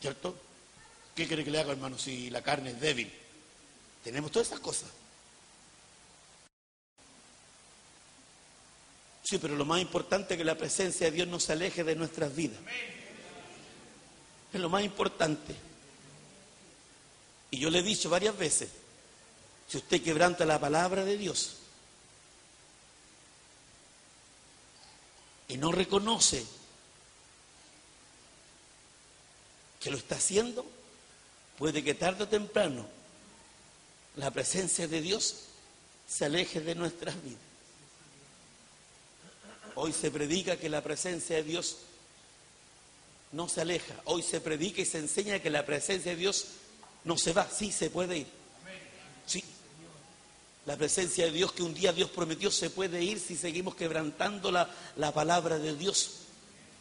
¿Cierto? 0.00 0.34
¿Qué 1.14 1.26
quiere 1.26 1.44
que 1.44 1.50
le 1.50 1.60
haga, 1.60 1.72
hermano, 1.72 1.98
si 1.98 2.30
la 2.30 2.42
carne 2.42 2.70
es 2.70 2.80
débil? 2.80 3.10
Tenemos 4.04 4.30
todas 4.30 4.48
esas 4.48 4.60
cosas. 4.60 4.90
Sí, 9.30 9.38
pero 9.38 9.54
lo 9.54 9.64
más 9.64 9.80
importante 9.80 10.34
es 10.34 10.38
que 10.38 10.44
la 10.44 10.58
presencia 10.58 11.06
de 11.06 11.12
Dios 11.12 11.28
no 11.28 11.38
se 11.38 11.52
aleje 11.52 11.84
de 11.84 11.94
nuestras 11.94 12.34
vidas. 12.34 12.58
Es 14.52 14.60
lo 14.60 14.68
más 14.68 14.82
importante. 14.82 15.54
Y 17.52 17.60
yo 17.60 17.70
le 17.70 17.78
he 17.78 17.82
dicho 17.84 18.10
varias 18.10 18.36
veces, 18.36 18.70
si 19.68 19.76
usted 19.76 20.02
quebranta 20.02 20.44
la 20.44 20.58
palabra 20.58 21.04
de 21.04 21.16
Dios 21.16 21.58
y 25.46 25.58
no 25.58 25.70
reconoce 25.70 26.44
que 29.78 29.92
lo 29.92 29.96
está 29.96 30.16
haciendo, 30.16 30.66
puede 31.56 31.84
que 31.84 31.94
tarde 31.94 32.24
o 32.24 32.28
temprano 32.28 32.84
la 34.16 34.32
presencia 34.32 34.88
de 34.88 35.00
Dios 35.00 35.44
se 36.08 36.24
aleje 36.24 36.60
de 36.60 36.74
nuestras 36.74 37.14
vidas. 37.22 37.49
Hoy 39.74 39.92
se 39.92 40.10
predica 40.10 40.56
que 40.56 40.68
la 40.68 40.82
presencia 40.82 41.36
de 41.36 41.42
Dios 41.42 41.78
no 43.32 43.48
se 43.48 43.60
aleja. 43.60 43.94
Hoy 44.04 44.22
se 44.22 44.40
predica 44.40 44.82
y 44.82 44.84
se 44.84 44.98
enseña 44.98 45.38
que 45.38 45.50
la 45.50 45.64
presencia 45.64 46.12
de 46.12 46.16
Dios 46.16 46.46
no 47.04 47.16
se 47.16 47.32
va. 47.32 47.48
Sí, 47.48 47.72
se 47.72 47.90
puede 47.90 48.18
ir. 48.18 48.26
Sí. 49.26 49.44
La 50.66 50.76
presencia 50.76 51.26
de 51.26 51.32
Dios 51.32 51.52
que 51.52 51.62
un 51.62 51.74
día 51.74 51.92
Dios 51.92 52.10
prometió 52.10 52.50
se 52.50 52.70
puede 52.70 53.02
ir 53.02 53.18
si 53.18 53.36
seguimos 53.36 53.74
quebrantando 53.74 54.50
la, 54.50 54.68
la 54.96 55.12
palabra 55.12 55.58
de 55.58 55.74
Dios. 55.76 56.20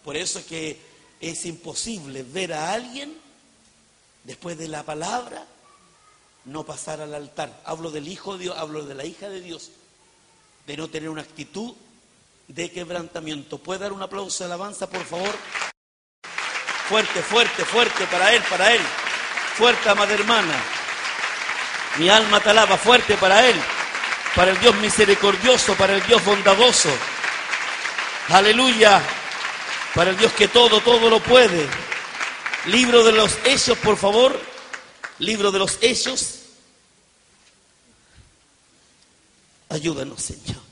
Por 0.04 0.18
eso 0.18 0.40
es 0.40 0.46
que 0.46 0.80
es 1.22 1.46
imposible 1.46 2.24
ver 2.24 2.54
a 2.54 2.74
alguien 2.74 3.16
después 4.24 4.58
de 4.58 4.68
la 4.68 4.84
palabra 4.84 5.46
no 6.46 6.66
pasar 6.66 7.02
al 7.02 7.14
altar. 7.14 7.62
Hablo 7.66 7.92
del 7.92 8.08
Hijo 8.08 8.34
de 8.34 8.44
Dios, 8.44 8.58
hablo 8.58 8.86
de 8.86 8.96
la 8.96 9.06
hija 9.06 9.30
de 9.30 9.42
Dios, 9.42 9.72
de 10.66 10.78
no 10.78 10.90
tener 10.90 11.10
una 11.10 11.22
actitud 11.22 11.74
de 12.50 12.72
quebrantamiento. 12.72 13.60
¿Puede 13.60 13.80
dar 13.80 13.94
un 13.94 14.02
aplauso 14.02 14.44
de 14.44 14.46
alabanza, 14.46 14.90
por 14.90 15.06
favor? 15.06 15.34
Fuerte, 16.90 17.22
fuerte, 17.22 17.64
fuerte 17.64 18.06
para 18.08 18.34
Él, 18.34 18.44
para 18.50 18.74
Él. 18.74 18.82
Fuerte, 19.56 19.88
amada 19.90 20.14
hermana. 20.14 20.56
Mi 21.98 22.10
alma 22.10 22.40
te 22.40 22.50
alaba, 22.50 22.78
fuerte 22.78 23.16
para 23.18 23.48
Él. 23.48 23.56
Para 24.36 24.52
el 24.52 24.60
Dios 24.60 24.76
misericordioso, 24.76 25.76
para 25.76 25.96
el 25.96 26.06
Dios 26.06 26.24
bondadoso. 26.26 26.90
Aleluya. 28.30 29.02
Para 29.94 30.12
el 30.12 30.18
Dios 30.18 30.32
que 30.34 30.48
todo, 30.48 30.82
todo 30.82 31.10
lo 31.10 31.20
puede. 31.20 31.68
Libro 32.66 33.04
de 33.04 33.12
los 33.12 33.38
Hechos, 33.46 33.78
por 33.78 33.98
favor. 33.98 34.40
Libro 35.20 35.52
de 35.52 35.60
los 35.60 35.78
Hechos. 35.82 36.40
Ayúdanos, 39.70 40.22
Señor. 40.22 40.69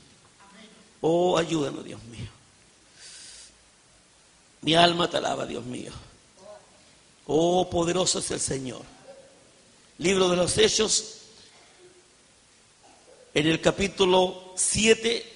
Oh, 1.00 1.38
ayúdanos, 1.38 1.84
Dios 1.84 2.02
mío. 2.04 2.28
Mi 4.62 4.74
alma 4.74 5.08
te 5.08 5.18
alaba, 5.18 5.46
Dios 5.46 5.64
mío. 5.64 5.92
Oh, 7.26 7.68
poderoso 7.70 8.18
es 8.18 8.30
el 8.30 8.40
Señor. 8.40 8.82
Libro 9.98 10.28
de 10.28 10.36
los 10.36 10.56
Hechos, 10.58 11.18
en 13.34 13.46
el 13.46 13.60
capítulo 13.60 14.52
7. 14.56 15.34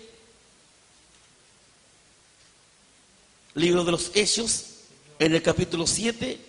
Libro 3.55 3.85
de 3.85 3.93
los 3.93 4.11
Hechos, 4.15 4.65
en 5.19 5.35
el 5.35 5.43
capítulo 5.43 5.87
7, 5.87 6.41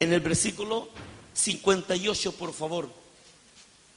en 0.00 0.12
el 0.12 0.20
versículo 0.20 0.88
58, 1.32 2.32
por 2.32 2.52
favor. 2.52 2.90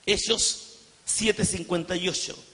Hechos 0.06 0.78
7, 1.06 1.46
58. 1.46 2.51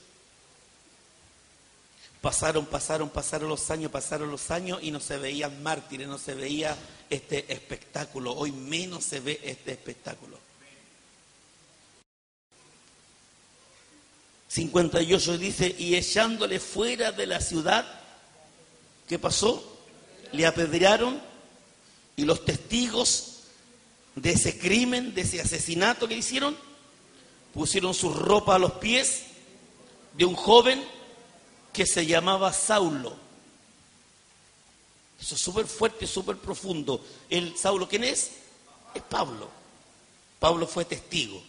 Pasaron, 2.22 2.66
pasaron, 2.66 3.10
pasaron 3.10 3.50
los 3.50 3.70
años, 3.70 3.92
pasaron 3.92 4.32
los 4.32 4.50
años 4.50 4.80
y 4.82 4.92
no 4.92 5.00
se 5.00 5.18
veían 5.18 5.62
mártires, 5.62 6.08
no 6.08 6.18
se 6.18 6.34
veía 6.34 6.76
este 7.10 7.52
espectáculo. 7.54 8.34
Hoy 8.34 8.52
menos 8.52 9.04
se 9.04 9.20
ve 9.20 9.40
este 9.44 9.72
espectáculo. 9.72 10.38
58 14.48 15.38
dice, 15.38 15.76
y 15.78 15.96
echándole 15.96 16.60
fuera 16.60 17.12
de 17.12 17.28
la 17.28 17.40
ciudad, 17.40 17.86
¿qué 19.08 19.20
pasó? 19.20 19.78
Le 20.32 20.46
apedrearon 20.48 21.22
y 22.16 22.26
los 22.26 22.44
testigos 22.44 23.44
de 24.16 24.32
ese 24.32 24.58
crimen, 24.58 25.14
de 25.14 25.22
ese 25.22 25.40
asesinato 25.40 26.08
que 26.08 26.16
hicieron, 26.16 26.58
pusieron 27.54 27.94
su 27.94 28.12
ropa 28.12 28.56
a 28.56 28.60
los 28.60 28.74
pies 28.74 29.24
de 30.14 30.26
un 30.26 30.34
joven 30.34 30.84
que 31.78 31.86
se 31.86 32.08
llamaba 32.08 32.52
Saulo. 32.54 33.16
Eso 35.22 35.36
es 35.36 35.42
súper 35.42 35.68
fuerte, 35.68 36.08
súper 36.08 36.38
profundo. 36.38 37.06
El 37.30 37.56
Saulo, 37.56 37.88
¿quién 37.88 38.04
es? 38.04 38.32
Es 38.96 39.04
Pablo. 39.04 39.48
Pablo 40.40 40.66
fue 40.66 40.86
testigo. 40.86 41.40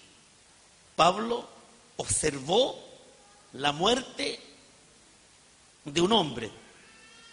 Pablo 0.97 1.49
observó 1.97 2.79
la 3.55 3.73
muerte 3.73 4.39
de 5.87 6.01
un 6.03 6.13
hombre. 6.13 6.51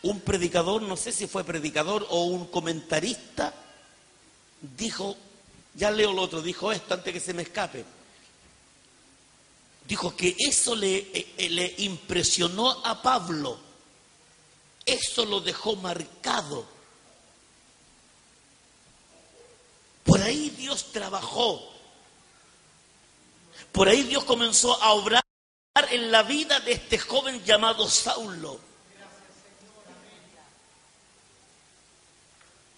Un 0.03 0.21
predicador, 0.21 0.81
no 0.81 0.95
sé 0.95 1.11
si 1.11 1.27
fue 1.27 1.43
predicador 1.43 2.07
o 2.09 2.23
un 2.23 2.45
comentarista, 2.45 3.53
dijo, 4.77 5.17
ya 5.73 5.91
leo 5.91 6.13
lo 6.13 6.21
otro, 6.21 6.41
dijo 6.41 6.71
esto 6.71 6.93
antes 6.93 7.11
que 7.11 7.19
se 7.19 7.33
me 7.33 7.41
escape 7.41 7.83
dijo 9.87 10.15
que 10.15 10.35
eso 10.37 10.75
le, 10.75 10.97
eh, 10.97 11.49
le, 11.49 11.75
impresionó 11.79 12.69
a 12.85 13.01
Pablo, 13.01 13.59
eso 14.85 15.25
lo 15.25 15.39
dejó 15.41 15.75
marcado. 15.75 16.65
Por 20.03 20.21
ahí 20.21 20.49
Dios 20.51 20.91
trabajó, 20.91 21.71
por 23.71 23.87
ahí 23.87 24.03
Dios 24.03 24.23
comenzó 24.23 24.81
a 24.81 24.93
obrar 24.93 25.23
en 25.89 26.11
la 26.11 26.23
vida 26.23 26.59
de 26.59 26.73
este 26.73 26.97
joven 26.97 27.43
llamado 27.43 27.89
Saulo. 27.89 28.59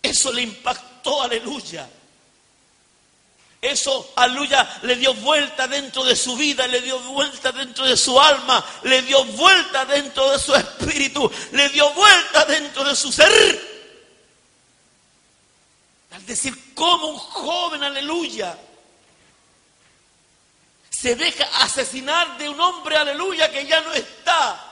Eso 0.01 0.31
le 0.31 0.41
impactó, 0.41 1.21
aleluya. 1.21 1.89
Eso, 3.61 4.13
aleluya, 4.15 4.79
le 4.83 4.95
dio 4.95 5.13
vuelta 5.15 5.67
dentro 5.67 6.03
de 6.03 6.15
su 6.15 6.35
vida, 6.35 6.67
le 6.67 6.79
dio 6.81 6.99
vuelta 6.99 7.51
dentro 7.51 7.85
de 7.85 7.97
su 7.97 8.19
alma, 8.19 8.63
le 8.83 9.01
dio 9.01 9.23
vuelta 9.25 9.83
dentro 9.85 10.29
de 10.29 10.37
su 10.37 10.53
espíritu, 10.53 11.29
le 11.51 11.67
dio 11.69 11.91
vuelta 11.93 12.45
dentro 12.45 12.83
de 12.83 12.95
su 12.95 13.11
ser. 13.11 13.77
Al 16.11 16.25
decir, 16.25 16.75
como 16.75 17.07
un 17.07 17.17
joven, 17.17 17.83
aleluya, 17.83 18.55
se 20.91 21.15
deja 21.15 21.45
asesinar 21.61 22.37
de 22.37 22.49
un 22.49 22.59
hombre, 22.61 22.95
aleluya, 22.95 23.51
que 23.51 23.65
ya 23.65 23.81
no 23.81 23.91
está. 23.93 24.63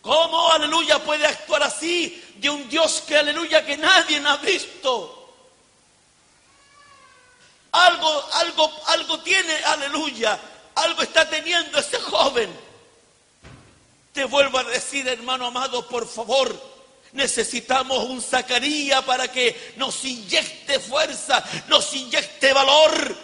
¿Cómo, 0.00 0.50
aleluya, 0.52 1.04
puede 1.04 1.26
actuar 1.26 1.64
así 1.64 2.24
de 2.36 2.48
un 2.48 2.66
Dios 2.70 3.02
que, 3.06 3.18
aleluya, 3.18 3.64
que 3.66 3.76
nadie 3.76 4.26
ha 4.26 4.36
visto? 4.38 5.17
Algo, 7.86 8.28
algo, 8.34 8.72
algo 8.86 9.20
tiene, 9.20 9.54
aleluya. 9.64 10.38
Algo 10.74 11.02
está 11.02 11.28
teniendo 11.28 11.78
ese 11.78 11.98
joven. 11.98 12.50
Te 14.12 14.24
vuelvo 14.24 14.58
a 14.58 14.64
decir, 14.64 15.06
hermano 15.06 15.46
amado, 15.46 15.86
por 15.88 16.08
favor. 16.08 16.78
Necesitamos 17.12 18.04
un 18.04 18.20
Zacarías 18.20 19.02
para 19.04 19.28
que 19.28 19.74
nos 19.76 20.04
inyecte 20.04 20.78
fuerza, 20.78 21.42
nos 21.68 21.94
inyecte 21.94 22.52
valor. 22.52 23.16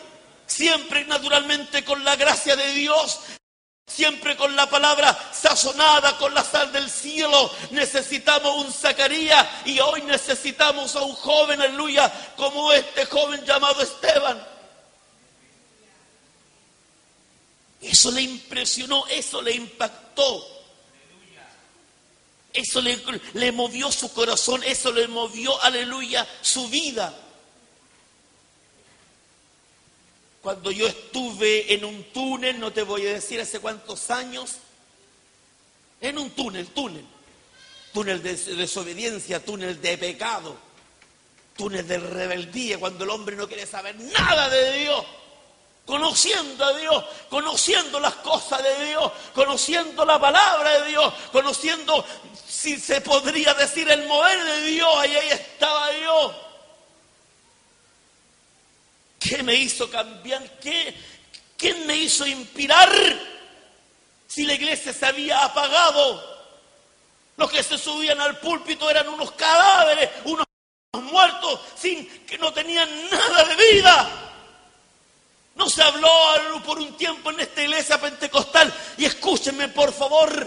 Siempre 0.46 1.04
naturalmente 1.04 1.84
con 1.84 2.04
la 2.04 2.16
gracia 2.16 2.54
de 2.56 2.72
Dios, 2.72 3.20
Siempre 3.86 4.36
con 4.36 4.56
la 4.56 4.68
palabra 4.68 5.16
sazonada, 5.32 6.16
con 6.16 6.32
la 6.34 6.42
sal 6.42 6.72
del 6.72 6.90
cielo. 6.90 7.50
Necesitamos 7.70 8.64
un 8.64 8.72
Zacarías 8.72 9.46
y 9.66 9.78
hoy 9.78 10.02
necesitamos 10.02 10.96
a 10.96 11.02
un 11.02 11.14
joven, 11.14 11.60
aleluya, 11.60 12.10
como 12.36 12.72
este 12.72 13.04
joven 13.06 13.44
llamado 13.44 13.82
Esteban. 13.82 14.54
Eso 17.82 18.10
le 18.10 18.22
impresionó, 18.22 19.06
eso 19.08 19.42
le 19.42 19.52
impactó. 19.52 20.50
Eso 22.54 22.80
le, 22.80 23.02
le, 23.34 23.52
movió 23.52 23.90
su 23.90 24.12
corazón, 24.12 24.62
eso 24.62 24.92
le 24.92 25.08
movió, 25.08 25.60
aleluya, 25.62 26.26
su 26.40 26.68
vida. 26.68 27.12
Cuando 30.44 30.70
yo 30.70 30.86
estuve 30.86 31.72
en 31.72 31.86
un 31.86 32.04
túnel, 32.12 32.60
no 32.60 32.70
te 32.70 32.82
voy 32.82 33.06
a 33.06 33.14
decir 33.14 33.40
hace 33.40 33.60
cuántos 33.60 34.10
años, 34.10 34.56
en 36.02 36.18
un 36.18 36.28
túnel, 36.32 36.66
túnel, 36.66 37.02
túnel 37.94 38.22
de 38.22 38.36
desobediencia, 38.36 39.42
túnel 39.42 39.80
de 39.80 39.96
pecado, 39.96 40.54
túnel 41.56 41.88
de 41.88 41.96
rebeldía, 41.96 42.78
cuando 42.78 43.04
el 43.04 43.10
hombre 43.10 43.36
no 43.36 43.48
quiere 43.48 43.64
saber 43.64 43.96
nada 43.98 44.50
de 44.50 44.80
Dios 44.80 45.06
conociendo 45.86 46.64
a 46.64 46.76
Dios, 46.78 47.04
conociendo 47.30 48.00
las 48.00 48.14
cosas 48.16 48.62
de 48.62 48.86
Dios, 48.86 49.12
conociendo 49.34 50.04
la 50.04 50.18
palabra 50.18 50.80
de 50.80 50.88
Dios, 50.88 51.12
conociendo, 51.30 52.04
si 52.46 52.78
se 52.78 53.00
podría 53.00 53.54
decir, 53.54 53.90
el 53.90 54.06
mover 54.06 54.44
de 54.44 54.60
Dios, 54.62 55.06
y 55.06 55.16
ahí 55.16 55.28
estaba 55.28 55.90
Dios. 55.90 56.32
¿Qué 59.24 59.42
me 59.42 59.54
hizo 59.54 59.88
cambiar? 59.88 60.42
¿Qué, 60.60 60.94
¿Quién 61.56 61.86
me 61.86 61.96
hizo 61.96 62.26
inspirar? 62.26 62.92
Si 64.26 64.44
la 64.44 64.52
iglesia 64.52 64.92
se 64.92 65.06
había 65.06 65.42
apagado, 65.42 66.22
los 67.38 67.50
que 67.50 67.62
se 67.62 67.78
subían 67.78 68.20
al 68.20 68.38
púlpito 68.38 68.90
eran 68.90 69.08
unos 69.08 69.32
cadáveres, 69.32 70.10
unos 70.26 70.44
muertos, 70.92 71.58
sin 71.74 72.06
que 72.26 72.36
no 72.36 72.52
tenían 72.52 72.86
nada 73.10 73.44
de 73.44 73.72
vida. 73.72 74.10
No 75.54 75.70
se 75.70 75.82
habló 75.82 76.10
por 76.66 76.78
un 76.78 76.94
tiempo 76.94 77.30
en 77.30 77.40
esta 77.40 77.62
iglesia 77.62 77.98
pentecostal. 77.98 78.74
Y 78.98 79.06
escúchenme, 79.06 79.68
por 79.68 79.94
favor. 79.94 80.46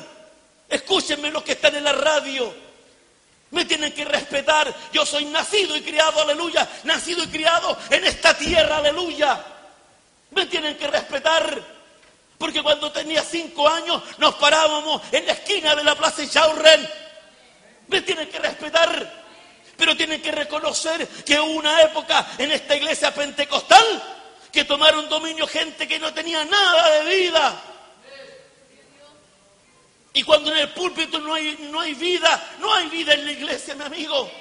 Escúchenme 0.70 1.32
los 1.32 1.42
que 1.42 1.54
están 1.54 1.76
en 1.76 1.84
la 1.84 1.94
radio. 1.94 2.67
Me 3.52 3.66
tienen 3.66 3.94
que 3.94 4.06
respetar. 4.06 4.74
Yo 4.92 5.06
soy 5.06 5.26
nacido 5.26 5.76
y 5.76 5.82
criado, 5.82 6.22
aleluya. 6.22 6.68
Nacido 6.84 7.24
y 7.24 7.28
criado 7.28 7.78
en 7.90 8.06
esta 8.06 8.38
tierra, 8.38 8.78
aleluya. 8.78 9.44
Me 10.32 10.46
tienen 10.48 10.78
que 10.78 10.88
respetar. 10.88 11.78
Porque 12.38 12.62
cuando 12.62 12.92
tenía 12.92 13.24
cinco 13.24 13.68
años 13.68 14.04
nos 14.18 14.36
parábamos 14.36 15.02
en 15.12 15.26
la 15.26 15.34
esquina 15.34 15.76
de 15.76 15.84
la 15.84 15.96
plaza 15.96 16.28
Chaurren. 16.30 16.88
Me 17.88 18.02
tienen 18.02 18.30
que 18.30 18.40
respetar. 18.40 19.26
Pero 19.78 19.96
tienen 19.96 20.22
que 20.22 20.32
reconocer 20.32 21.08
que 21.08 21.40
hubo 21.40 21.52
una 21.52 21.82
época 21.84 22.28
en 22.38 22.52
esta 22.52 22.76
iglesia 22.76 23.14
pentecostal 23.14 23.86
que 24.52 24.66
tomaron 24.66 25.08
dominio 25.08 25.48
gente 25.48 25.88
que 25.88 26.00
no 26.00 26.14
tenía 26.14 26.44
nada 26.46 26.90
de 26.90 27.16
vida. 27.16 27.62
Y 30.18 30.24
cuando 30.24 30.52
en 30.52 30.58
el 30.58 30.70
púlpito 30.70 31.20
no 31.20 31.36
hay, 31.36 31.70
no 31.72 31.80
hay 31.80 31.94
vida, 31.94 32.56
no 32.60 32.74
hay 32.74 32.88
vida 32.88 33.14
en 33.14 33.24
la 33.24 33.32
iglesia, 33.34 33.76
mi 33.76 33.84
amigo. 33.84 34.32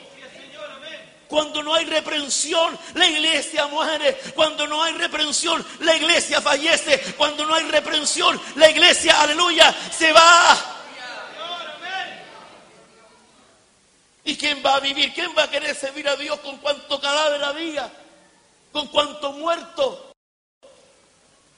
Cuando 1.29 1.62
no 1.62 1.74
hay 1.74 1.85
reprensión, 1.85 2.79
la 2.95 3.07
iglesia 3.07 3.66
muere. 3.66 4.18
Cuando 4.35 4.66
no 4.66 4.83
hay 4.83 4.95
reprensión, 4.95 5.62
la 5.81 5.95
iglesia 5.95 6.41
fallece. 6.41 7.14
Cuando 7.18 7.45
no 7.45 7.55
hay 7.55 7.64
reprensión, 7.64 8.41
la 8.55 8.70
iglesia, 8.70 9.20
aleluya, 9.20 9.74
se 9.91 10.11
va. 10.14 10.57
¿Y 14.24 14.35
quién 14.35 14.62
va 14.64 14.77
a 14.77 14.81
vivir? 14.81 15.12
¿Quién 15.12 15.31
va 15.37 15.43
a 15.43 15.51
querer 15.51 15.77
servir 15.77 16.09
a 16.09 16.16
Dios 16.16 16.41
con 16.41 16.57
cuánto 16.57 16.99
cadáver 16.99 17.45
había? 17.45 17.93
con 18.72 18.89
cuanto 18.89 19.33
muerto. 19.33 20.12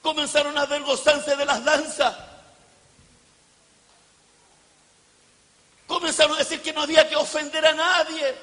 Comenzaron 0.01 0.57
a 0.57 0.65
gozarse 0.65 1.37
de 1.37 1.45
las 1.45 1.63
danzas. 1.63 2.28
Comenzaron 5.89 6.35
a 6.35 6.39
decir 6.39 6.61
que 6.61 6.71
no 6.71 6.83
había 6.83 7.09
que 7.09 7.15
ofender 7.15 7.65
a 7.65 7.73
nadie. 7.73 8.35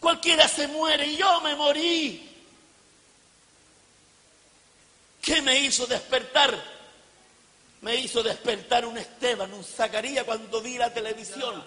Cualquiera 0.00 0.48
se 0.48 0.66
muere 0.68 1.06
y 1.06 1.18
yo 1.18 1.42
me 1.42 1.54
morí. 1.54 2.30
¿Qué 5.20 5.42
me 5.42 5.60
hizo 5.60 5.86
despertar? 5.86 6.58
Me 7.82 7.96
hizo 7.96 8.22
despertar 8.22 8.86
un 8.86 8.96
Esteban, 8.96 9.52
un 9.52 9.62
Zacarías 9.62 10.24
cuando 10.24 10.62
vi 10.62 10.78
la 10.78 10.90
televisión. 10.94 11.62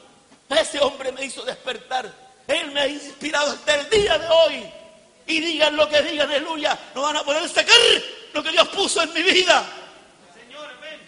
Ese 0.49 0.79
hombre 0.79 1.11
me 1.11 1.23
hizo 1.23 1.43
despertar. 1.43 2.11
Él 2.47 2.71
me 2.71 2.81
ha 2.81 2.87
inspirado 2.87 3.51
hasta 3.51 3.75
el 3.75 3.89
día 3.91 4.17
de 4.17 4.27
hoy. 4.27 4.73
Y 5.27 5.39
digan 5.39 5.77
lo 5.77 5.87
que 5.87 6.01
digan, 6.01 6.31
aleluya, 6.31 6.79
no 6.95 7.03
van 7.03 7.17
a 7.17 7.23
poder 7.23 7.47
sacar 7.47 7.75
lo 8.37 8.43
que 8.43 8.51
Dios 8.51 8.67
puso 8.67 9.01
en 9.01 9.11
mi 9.13 9.23
vida. 9.23 9.65
Señor, 10.35 10.69
amén. 10.69 11.01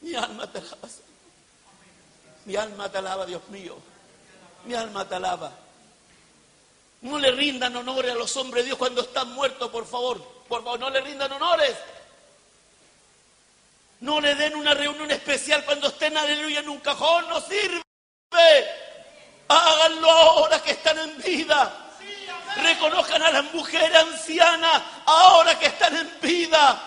Mi 0.00 0.14
alma 0.16 0.50
te 0.50 0.58
alaba. 0.58 0.88
Mi 2.46 2.56
alma 2.56 2.90
te 2.90 2.98
alaba, 2.98 3.26
Dios 3.26 3.48
mío. 3.50 3.76
Mi 4.64 4.74
alma 4.74 5.08
te 5.08 5.14
alaba. 5.14 5.52
No 7.02 7.16
le 7.20 7.30
rindan 7.30 7.76
honores 7.76 8.10
a 8.10 8.16
los 8.16 8.36
hombres 8.36 8.64
de 8.64 8.70
Dios 8.70 8.78
cuando 8.78 9.02
están 9.02 9.32
muertos, 9.34 9.70
por 9.70 9.86
favor. 9.86 10.20
Por 10.48 10.64
favor, 10.64 10.80
no 10.80 10.90
le 10.90 11.00
rindan 11.00 11.30
honores. 11.30 11.76
No 14.00 14.20
le 14.20 14.34
den 14.34 14.54
una 14.54 14.74
reunión 14.74 15.10
especial 15.10 15.64
cuando 15.64 15.88
estén, 15.88 16.16
aleluya, 16.16 16.60
en 16.60 16.68
un 16.68 16.78
cajón. 16.80 17.28
No 17.28 17.40
sirve. 17.40 17.82
Háganlo 19.48 20.10
ahora 20.10 20.62
que 20.62 20.72
están 20.72 20.98
en 20.98 21.18
vida. 21.22 21.86
Reconozcan 22.62 23.22
a 23.22 23.30
las 23.30 23.44
mujeres 23.52 23.94
ancianas 23.94 24.82
ahora 25.06 25.58
que 25.58 25.66
están 25.66 25.96
en 25.96 26.20
vida. 26.20 26.80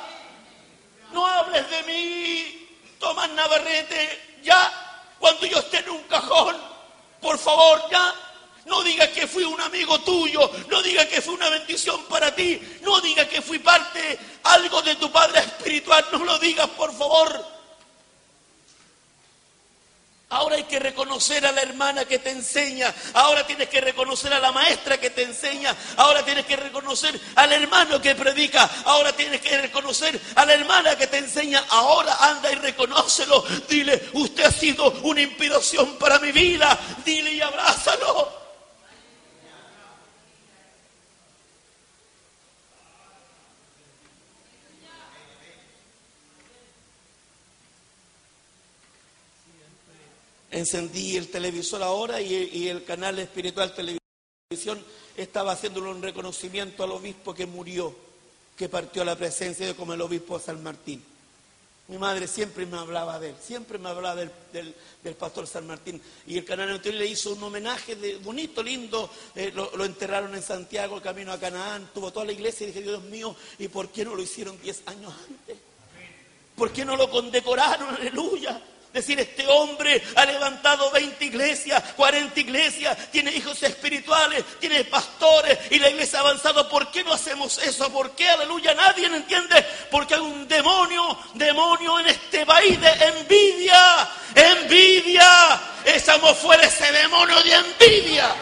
No 1.12 1.26
hables 1.26 1.70
de 1.70 1.84
mí, 1.84 2.62
Tomás 3.00 3.30
Navarrete, 3.32 4.40
ya, 4.44 4.72
cuando 5.20 5.46
yo 5.46 5.60
esté 5.60 5.80
en 5.80 5.90
un 5.90 6.04
cajón, 6.04 6.56
por 7.20 7.38
favor, 7.38 7.84
ya, 7.92 8.14
no 8.66 8.84
diga 8.84 9.08
que 9.12 9.28
fui 9.28 9.44
un 9.44 9.60
amigo 9.60 10.00
tuyo, 10.02 10.52
no 10.70 10.82
diga 10.82 11.08
que 11.08 11.22
fui 11.22 11.34
una 11.34 11.50
bendición 11.50 12.04
para 12.06 12.34
ti, 12.36 12.62
no 12.84 13.02
diga 13.02 13.28
que 13.28 13.42
fui 13.42 13.60
parte, 13.60 14.20
algo 14.44 14.82
de 14.82 14.96
tu 14.96 15.12
Padre 15.12 15.40
Espiritual, 15.40 16.06
no 16.12 16.24
lo 16.26 16.40
digas 16.40 16.68
por 16.70 16.96
favor. 16.96 17.62
Ahora 20.30 20.56
hay 20.56 20.64
que 20.64 20.80
reconocer 20.80 21.46
a 21.46 21.52
la 21.52 21.62
hermana 21.62 22.06
que 22.06 22.20
te 22.20 22.30
enseña, 22.30 22.94
ahora 23.16 23.46
tienes 23.46 23.68
que 23.68 23.82
reconocer 23.82 24.34
a 24.34 24.40
la 24.40 24.54
maestra 24.54 24.98
que 24.98 25.10
te 25.10 25.24
enseña, 25.24 25.76
ahora 25.98 26.24
tienes 26.24 26.46
que 26.46 26.56
reconocer 26.56 27.20
al 27.36 27.52
hermano 27.52 28.02
que 28.02 28.16
predica, 28.16 28.70
ahora 28.86 29.12
tienes 29.12 29.42
que 29.42 29.58
reconocer 29.58 30.18
a 30.36 30.46
la 30.46 30.54
hermana 30.54 30.96
que 30.96 31.08
te 31.08 31.18
enseña, 31.18 31.66
ahora 31.68 32.16
anda 32.22 32.50
y 32.50 32.56
reconócelo, 32.56 33.44
dile, 33.68 34.10
usted 34.14 34.46
ha 34.46 34.52
sido 34.52 34.90
una 35.04 35.22
inspiración 35.22 35.98
para 35.98 36.18
mi 36.20 36.32
vida, 36.32 36.80
dile 37.04 37.34
y 37.34 37.42
abrázalo. 37.42 38.41
Encendí 50.62 51.18
el 51.18 51.30
televisor 51.30 51.84
ahora 51.84 52.22
y, 52.22 52.68
el 52.68 52.84
canal 52.84 53.20
espiritual 53.20 53.74
televisión 53.74 54.84
estaba 55.18 55.52
haciéndole 55.52 55.90
un 55.90 56.02
reconocimiento 56.02 56.84
al 56.84 56.92
obispo 56.92 57.34
que 57.34 57.46
murió, 57.46 57.94
que 58.56 58.70
partió 58.70 59.02
a 59.02 59.06
la 59.06 59.18
presencia 59.18 59.66
de 59.66 59.76
como 59.76 59.94
el 59.94 60.02
obispo 60.02 60.40
San 60.40 60.64
Martín. 60.64 61.04
Mi 61.88 61.98
madre 61.98 62.28
siempre 62.28 62.66
me 62.66 62.78
hablaba 62.78 63.20
de 63.20 63.30
él, 63.30 63.36
siempre 63.42 63.78
me 63.78 63.90
hablaba 63.90 64.16
del, 64.16 64.76
pastor 65.20 65.46
San 65.46 65.68
Martín. 65.68 66.02
Y 66.26 66.38
el 66.38 66.46
canal 66.46 66.70
anterior 66.70 67.02
le 67.02 67.08
hizo 67.08 67.34
un 67.34 67.44
homenaje 67.44 67.98
de, 67.98 68.16
bonito, 68.18 68.64
lindo. 68.64 69.10
Eh, 69.36 69.52
lo, 69.54 69.76
lo, 69.76 69.84
enterraron 69.84 70.34
en 70.34 70.42
Santiago, 70.42 70.96
el 70.96 71.02
camino 71.02 71.34
a 71.34 71.40
Canaán. 71.40 71.90
Tuvo 71.94 72.14
toda 72.14 72.26
la 72.26 72.32
iglesia 72.32 72.64
y 72.64 72.68
dije, 72.68 72.82
Dios 72.82 73.04
mío, 73.04 73.36
¿y 73.60 73.68
por 73.68 73.90
qué 73.90 74.06
no 74.06 74.16
lo 74.16 74.22
hicieron 74.22 74.62
diez 74.62 74.84
años 74.86 75.14
antes? 75.28 75.58
¿Por 76.56 76.72
qué 76.72 76.86
no 76.86 76.96
lo 76.96 77.10
condecoraron? 77.10 77.96
Aleluya. 78.00 78.62
Decir, 78.94 79.20
este 79.22 79.48
hombre 79.48 80.04
ha 80.16 80.26
levantado 80.26 80.92
20 80.92 81.24
iglesias, 81.24 81.82
40 81.96 82.38
iglesias, 82.42 82.98
tiene 83.10 83.32
hijos 83.32 83.64
espirituales, 83.64 84.44
tiene 84.60 84.84
pastores 84.84 85.58
y 85.70 85.80
la 85.80 85.90
iglesia 85.90 86.20
ha 86.20 86.24
avanzado. 86.24 86.68
¿Por 86.68 86.92
qué 86.92 87.02
no 87.04 87.14
hacemos 87.14 87.58
eso? 87.60 87.92
¿Por 87.92 88.12
qué? 88.12 88.30
Aleluya, 88.30 88.74
nadie 88.74 89.06
entiende. 89.06 89.66
Porque 89.90 90.16
hay 90.16 90.20
un 90.20 90.46
demonio, 90.46 91.18
demonio 91.36 92.00
en 92.02 92.08
este 92.08 92.46
país 92.46 92.80
de 92.82 92.90
envidia, 92.90 94.10
envidia. 94.36 95.62
Echamos 95.86 96.38
fuera 96.38 96.64
ese 96.64 96.92
demonio 96.92 97.42
de 97.44 97.54
envidia. 97.54 98.36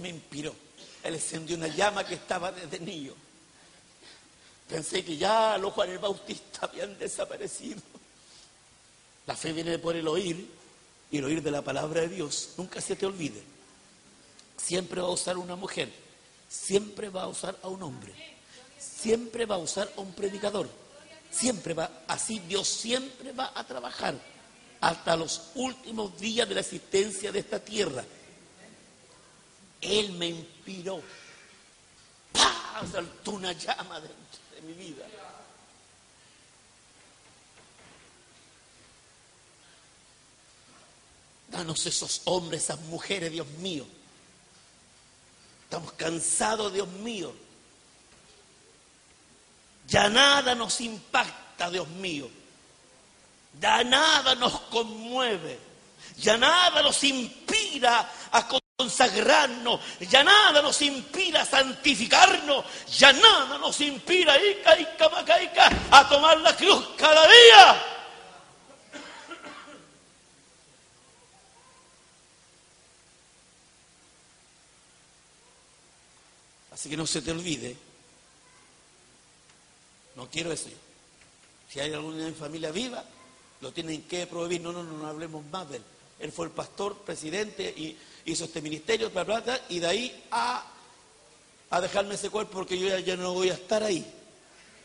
Me 0.00 0.08
inspiró. 0.08 0.54
Él 1.02 1.14
encendió 1.14 1.56
una 1.56 1.68
llama 1.68 2.04
que 2.04 2.14
estaba 2.14 2.52
desde 2.52 2.80
niño. 2.80 3.14
Pensé 4.68 5.04
que 5.04 5.16
ya 5.16 5.58
los 5.58 5.72
Juan 5.72 5.90
el 5.90 5.98
Bautista 5.98 6.66
habían 6.66 6.98
desaparecido. 6.98 7.80
La 9.26 9.36
fe 9.36 9.52
viene 9.52 9.78
por 9.78 9.96
el 9.96 10.06
oír 10.06 10.48
y 11.10 11.18
el 11.18 11.24
oír 11.24 11.42
de 11.42 11.50
la 11.50 11.62
palabra 11.62 12.02
de 12.02 12.08
Dios. 12.08 12.50
Nunca 12.56 12.80
se 12.80 12.96
te 12.96 13.06
olvide. 13.06 13.42
Siempre 14.56 15.00
va 15.00 15.08
a 15.08 15.12
usar 15.12 15.38
una 15.38 15.56
mujer. 15.56 15.90
Siempre 16.48 17.08
va 17.08 17.22
a 17.22 17.28
usar 17.28 17.56
a 17.62 17.68
un 17.68 17.82
hombre. 17.82 18.12
Siempre 18.78 19.46
va 19.46 19.56
a 19.56 19.58
usar 19.58 19.90
a 19.96 20.00
un 20.00 20.12
predicador. 20.12 20.68
Siempre 21.30 21.74
va, 21.74 22.02
así 22.08 22.40
Dios 22.40 22.66
siempre 22.66 23.32
va 23.32 23.52
a 23.54 23.64
trabajar 23.64 24.14
hasta 24.80 25.16
los 25.16 25.50
últimos 25.54 26.18
días 26.18 26.48
de 26.48 26.54
la 26.54 26.60
existencia 26.60 27.30
de 27.30 27.40
esta 27.40 27.60
tierra. 27.60 28.04
Él 29.80 30.12
me 30.12 30.28
inspiró. 30.28 31.02
¡Pah! 32.32 32.82
Saltó 32.90 33.32
una 33.32 33.52
llama 33.52 34.00
dentro 34.00 34.40
de 34.54 34.62
mi 34.62 34.72
vida. 34.74 35.06
Danos 41.48 41.84
esos 41.86 42.22
hombres, 42.26 42.64
esas 42.64 42.80
mujeres, 42.80 43.32
Dios 43.32 43.46
mío. 43.58 43.86
Estamos 45.64 45.92
cansados, 45.92 46.72
Dios 46.72 46.88
mío. 46.88 47.34
Ya 49.88 50.08
nada 50.08 50.54
nos 50.54 50.80
impacta, 50.80 51.70
Dios 51.70 51.88
mío. 51.88 52.30
Ya 53.60 53.82
nada 53.82 54.34
nos 54.36 54.60
conmueve. 54.62 55.58
Ya 56.16 56.36
nada 56.36 56.82
nos 56.82 57.02
inspira 57.02 58.10
a 58.30 58.46
consagrarnos. 58.80 59.80
Ya 60.08 60.24
nada 60.24 60.62
nos 60.62 60.80
inspira 60.80 61.42
a 61.42 61.44
santificarnos. 61.44 62.64
Ya 62.98 63.12
nada 63.12 63.58
nos 63.58 63.78
inspira 63.80 64.34
a 65.90 66.08
tomar 66.08 66.40
la 66.40 66.56
cruz 66.56 66.88
cada 66.96 67.22
día. 67.26 67.86
Así 76.72 76.88
que 76.88 76.96
no 76.96 77.06
se 77.06 77.20
te 77.20 77.32
olvide. 77.32 77.76
No 80.16 80.28
quiero 80.30 80.52
eso. 80.52 80.70
Si 81.70 81.80
hay 81.80 81.92
alguna 81.92 82.32
familia 82.32 82.70
viva, 82.70 83.04
lo 83.60 83.72
tienen 83.72 84.02
que 84.04 84.26
prohibir. 84.26 84.62
No, 84.62 84.72
no, 84.72 84.82
no, 84.82 84.96
no 84.96 85.06
hablemos 85.06 85.44
más 85.52 85.68
de 85.68 85.76
él. 85.76 85.84
Él 86.20 86.32
fue 86.32 86.46
el 86.46 86.52
pastor, 86.52 86.98
presidente 86.98 87.64
y 87.64 87.96
hizo 88.24 88.44
este 88.44 88.60
ministerio, 88.60 89.10
y 89.68 89.78
de 89.78 89.86
ahí 89.86 90.24
a, 90.30 90.64
a 91.70 91.80
dejarme 91.80 92.14
ese 92.14 92.30
cuerpo 92.30 92.52
porque 92.52 92.78
yo 92.78 92.88
ya, 92.88 93.00
ya 93.00 93.16
no 93.16 93.32
voy 93.34 93.50
a 93.50 93.54
estar 93.54 93.82
ahí. 93.82 94.04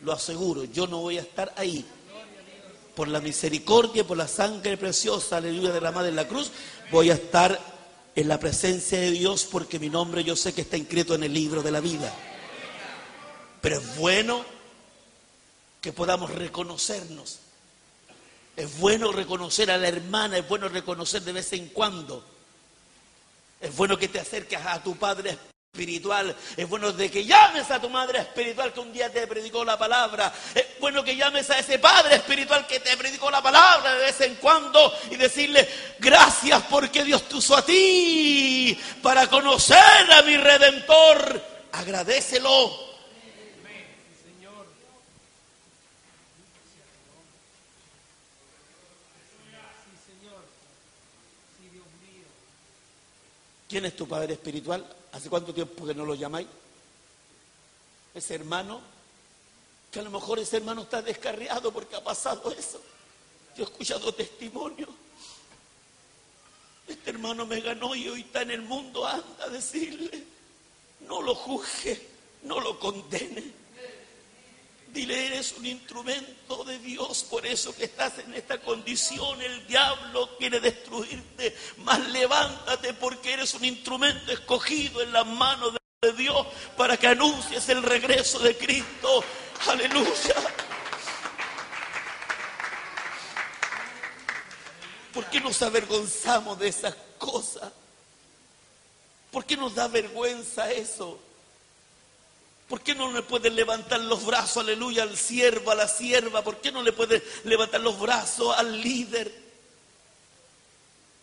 Lo 0.01 0.11
aseguro, 0.11 0.65
yo 0.65 0.87
no 0.87 0.99
voy 0.99 1.17
a 1.17 1.21
estar 1.21 1.53
ahí. 1.57 1.85
Por 2.95 3.07
la 3.07 3.19
misericordia, 3.19 4.05
por 4.05 4.17
la 4.17 4.27
sangre 4.27 4.77
preciosa, 4.77 5.37
aleluya, 5.37 5.71
derramada 5.71 6.07
en 6.07 6.15
la 6.15 6.27
cruz, 6.27 6.51
voy 6.91 7.09
a 7.09 7.15
estar 7.15 7.59
en 8.15 8.27
la 8.27 8.39
presencia 8.39 8.99
de 8.99 9.11
Dios 9.11 9.45
porque 9.49 9.79
mi 9.79 9.89
nombre 9.89 10.23
yo 10.23 10.35
sé 10.35 10.53
que 10.53 10.61
está 10.61 10.77
inscrito 10.77 11.15
en 11.15 11.23
el 11.23 11.33
libro 11.33 11.61
de 11.61 11.71
la 11.71 11.81
vida. 11.81 12.13
Pero 13.61 13.79
es 13.79 13.97
bueno 13.97 14.45
que 15.81 15.91
podamos 15.91 16.31
reconocernos. 16.31 17.39
Es 18.55 18.79
bueno 18.79 19.11
reconocer 19.11 19.69
a 19.69 19.77
la 19.77 19.89
hermana, 19.89 20.37
es 20.37 20.47
bueno 20.47 20.69
reconocer 20.69 21.23
de 21.23 21.33
vez 21.33 21.51
en 21.53 21.67
cuando. 21.69 22.23
Es 23.65 23.75
bueno 23.75 23.97
que 23.97 24.07
te 24.07 24.19
acerques 24.19 24.59
a 24.63 24.81
tu 24.83 24.95
Padre 24.95 25.35
espiritual. 25.73 26.35
Es 26.55 26.69
bueno 26.69 26.91
de 26.91 27.09
que 27.09 27.25
llames 27.25 27.71
a 27.71 27.81
tu 27.81 27.89
madre 27.89 28.19
espiritual 28.19 28.71
que 28.71 28.79
un 28.79 28.93
día 28.93 29.11
te 29.11 29.25
predicó 29.25 29.65
la 29.65 29.75
palabra. 29.75 30.31
Es 30.53 30.79
bueno 30.79 31.03
que 31.03 31.15
llames 31.15 31.49
a 31.49 31.57
ese 31.57 31.79
padre 31.79 32.17
espiritual 32.17 32.67
que 32.67 32.79
te 32.79 32.95
predicó 32.95 33.31
la 33.31 33.41
palabra 33.41 33.95
de 33.95 34.05
vez 34.05 34.21
en 34.21 34.35
cuando 34.35 34.93
y 35.09 35.15
decirle 35.15 35.67
gracias 35.97 36.61
porque 36.69 37.03
Dios 37.03 37.27
te 37.27 37.37
usó 37.37 37.57
a 37.57 37.65
ti 37.65 38.79
para 39.01 39.27
conocer 39.27 40.11
a 40.11 40.21
mi 40.21 40.37
redentor. 40.37 41.41
Agradecelo. 41.71 42.84
¿Quién 53.67 53.85
es 53.85 53.95
tu 53.95 54.07
padre 54.07 54.33
espiritual? 54.33 54.85
¿Hace 55.11 55.29
cuánto 55.29 55.53
tiempo 55.53 55.85
que 55.85 55.95
no 55.95 56.05
lo 56.05 56.15
llamáis? 56.15 56.47
Ese 58.13 58.35
hermano, 58.35 58.81
que 59.91 59.99
a 59.99 60.03
lo 60.03 60.11
mejor 60.11 60.39
ese 60.39 60.57
hermano 60.57 60.83
está 60.83 61.01
descarriado 61.01 61.71
porque 61.71 61.95
ha 61.95 62.03
pasado 62.03 62.51
eso. 62.51 62.81
Yo 63.55 63.63
he 63.63 63.67
escuchado 63.67 64.13
testimonio. 64.13 64.87
Este 66.87 67.09
hermano 67.09 67.45
me 67.45 67.61
ganó 67.61 67.95
y 67.95 68.07
hoy 68.07 68.21
está 68.21 68.43
en 68.43 68.51
el 68.51 68.61
mundo. 68.61 69.05
Anda 69.07 69.45
a 69.45 69.49
decirle, 69.49 70.23
no 71.07 71.21
lo 71.21 71.33
juzgue, 71.33 72.07
no 72.43 72.59
lo 72.59 72.79
condene. 72.79 73.64
Dile, 74.95 75.27
eres 75.27 75.51
un 75.57 75.65
instrumento 75.65 76.63
de 76.63 76.79
Dios, 76.79 77.25
por 77.29 77.45
eso 77.45 77.75
que 77.75 77.83
estás 77.83 78.17
en 78.19 78.33
esta 78.33 78.61
condición. 78.61 79.41
El 79.41 79.67
diablo 79.67 80.37
quiere 80.37 80.61
destruirte, 80.61 81.53
mas 81.79 81.99
levántate 82.11 82.93
porque 82.93 83.33
eres 83.33 83.53
un 83.55 83.65
instrumento 83.65 84.31
escogido 84.31 85.01
en 85.01 85.11
las 85.11 85.25
manos 85.25 85.73
de 86.01 86.13
Dios 86.13 86.47
para 86.77 86.95
que 86.95 87.07
anuncies 87.07 87.67
el 87.67 87.83
regreso 87.83 88.39
de 88.39 88.55
Cristo. 88.55 89.21
Aleluya. 89.67 90.35
¿Por 95.13 95.25
qué 95.25 95.41
nos 95.41 95.61
avergonzamos 95.61 96.57
de 96.57 96.69
esas 96.69 96.95
cosas? 97.17 97.69
¿Por 99.29 99.43
qué 99.43 99.57
nos 99.57 99.75
da 99.75 99.89
vergüenza 99.89 100.71
eso? 100.71 101.19
¿Por 102.67 102.81
qué 102.81 102.95
no 102.95 103.11
le 103.11 103.21
pueden 103.21 103.55
levantar 103.55 103.99
los 103.99 104.25
brazos, 104.25 104.57
aleluya, 104.57 105.03
al 105.03 105.15
siervo, 105.15 105.71
a 105.71 105.75
la 105.75 105.87
sierva? 105.87 106.43
¿Por 106.43 106.57
qué 106.57 106.71
no 106.71 106.81
le 106.81 106.93
pueden 106.93 107.21
levantar 107.43 107.81
los 107.81 107.99
brazos 107.99 108.55
al 108.57 108.81
líder? 108.81 109.31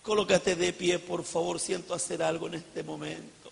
Colócate 0.03 0.55
de 0.55 0.73
pie, 0.73 0.99
por 1.01 1.25
favor, 1.25 1.59
siento 1.59 1.95
hacer 1.95 2.23
algo 2.23 2.47
en 2.47 2.55
este 2.55 2.83
momento. 2.83 3.51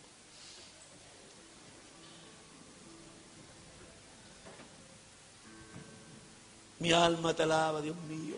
Mi 6.78 6.92
alma 6.92 7.34
te 7.34 7.42
alaba, 7.42 7.82
Dios 7.82 7.96
mío. 8.08 8.36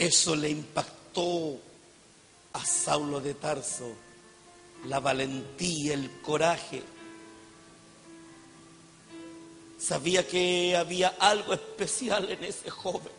Eso 0.00 0.34
le 0.34 0.48
impactó 0.48 1.60
a 2.54 2.64
Saulo 2.64 3.20
de 3.20 3.34
Tarso, 3.34 3.92
la 4.86 4.98
valentía, 4.98 5.92
el 5.92 6.22
coraje. 6.22 6.82
Sabía 9.78 10.26
que 10.26 10.74
había 10.74 11.08
algo 11.08 11.52
especial 11.52 12.30
en 12.30 12.42
ese 12.44 12.70
joven. 12.70 13.12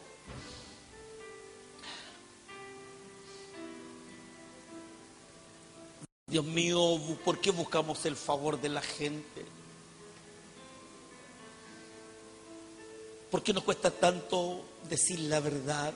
Dios 6.25 6.45
mío, 6.45 6.99
¿por 7.23 7.39
qué 7.39 7.51
buscamos 7.51 8.03
el 8.07 8.15
favor 8.15 8.59
de 8.59 8.69
la 8.69 8.81
gente? 8.81 9.45
¿Por 13.29 13.43
qué 13.43 13.53
nos 13.53 13.63
cuesta 13.63 13.91
tanto 13.91 14.65
decir 14.89 15.19
la 15.19 15.39
verdad? 15.39 15.93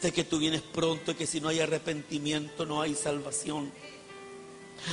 De 0.00 0.12
que 0.12 0.24
tú 0.24 0.38
vienes 0.38 0.62
pronto 0.62 1.12
y 1.12 1.14
que 1.14 1.26
si 1.26 1.40
no 1.40 1.48
hay 1.48 1.60
arrepentimiento 1.60 2.64
no 2.64 2.80
hay 2.80 2.94
salvación. 2.94 3.70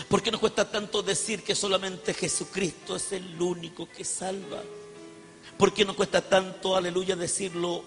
¿Por 0.09 0.23
qué 0.23 0.31
nos 0.31 0.39
cuesta 0.39 0.69
tanto 0.69 1.03
decir 1.03 1.43
que 1.43 1.53
solamente 1.53 2.13
Jesucristo 2.13 2.95
es 2.95 3.11
el 3.11 3.39
único 3.39 3.87
que 3.87 4.03
salva? 4.03 4.61
¿Por 5.57 5.73
qué 5.73 5.85
nos 5.85 5.95
cuesta 5.95 6.21
tanto, 6.21 6.75
aleluya, 6.75 7.15
decirlo 7.15 7.83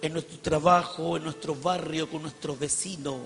en 0.00 0.14
nuestro 0.14 0.38
trabajo, 0.38 1.16
en 1.16 1.24
nuestro 1.24 1.54
barrio, 1.54 2.10
con 2.10 2.22
nuestros 2.22 2.58
vecinos, 2.58 3.20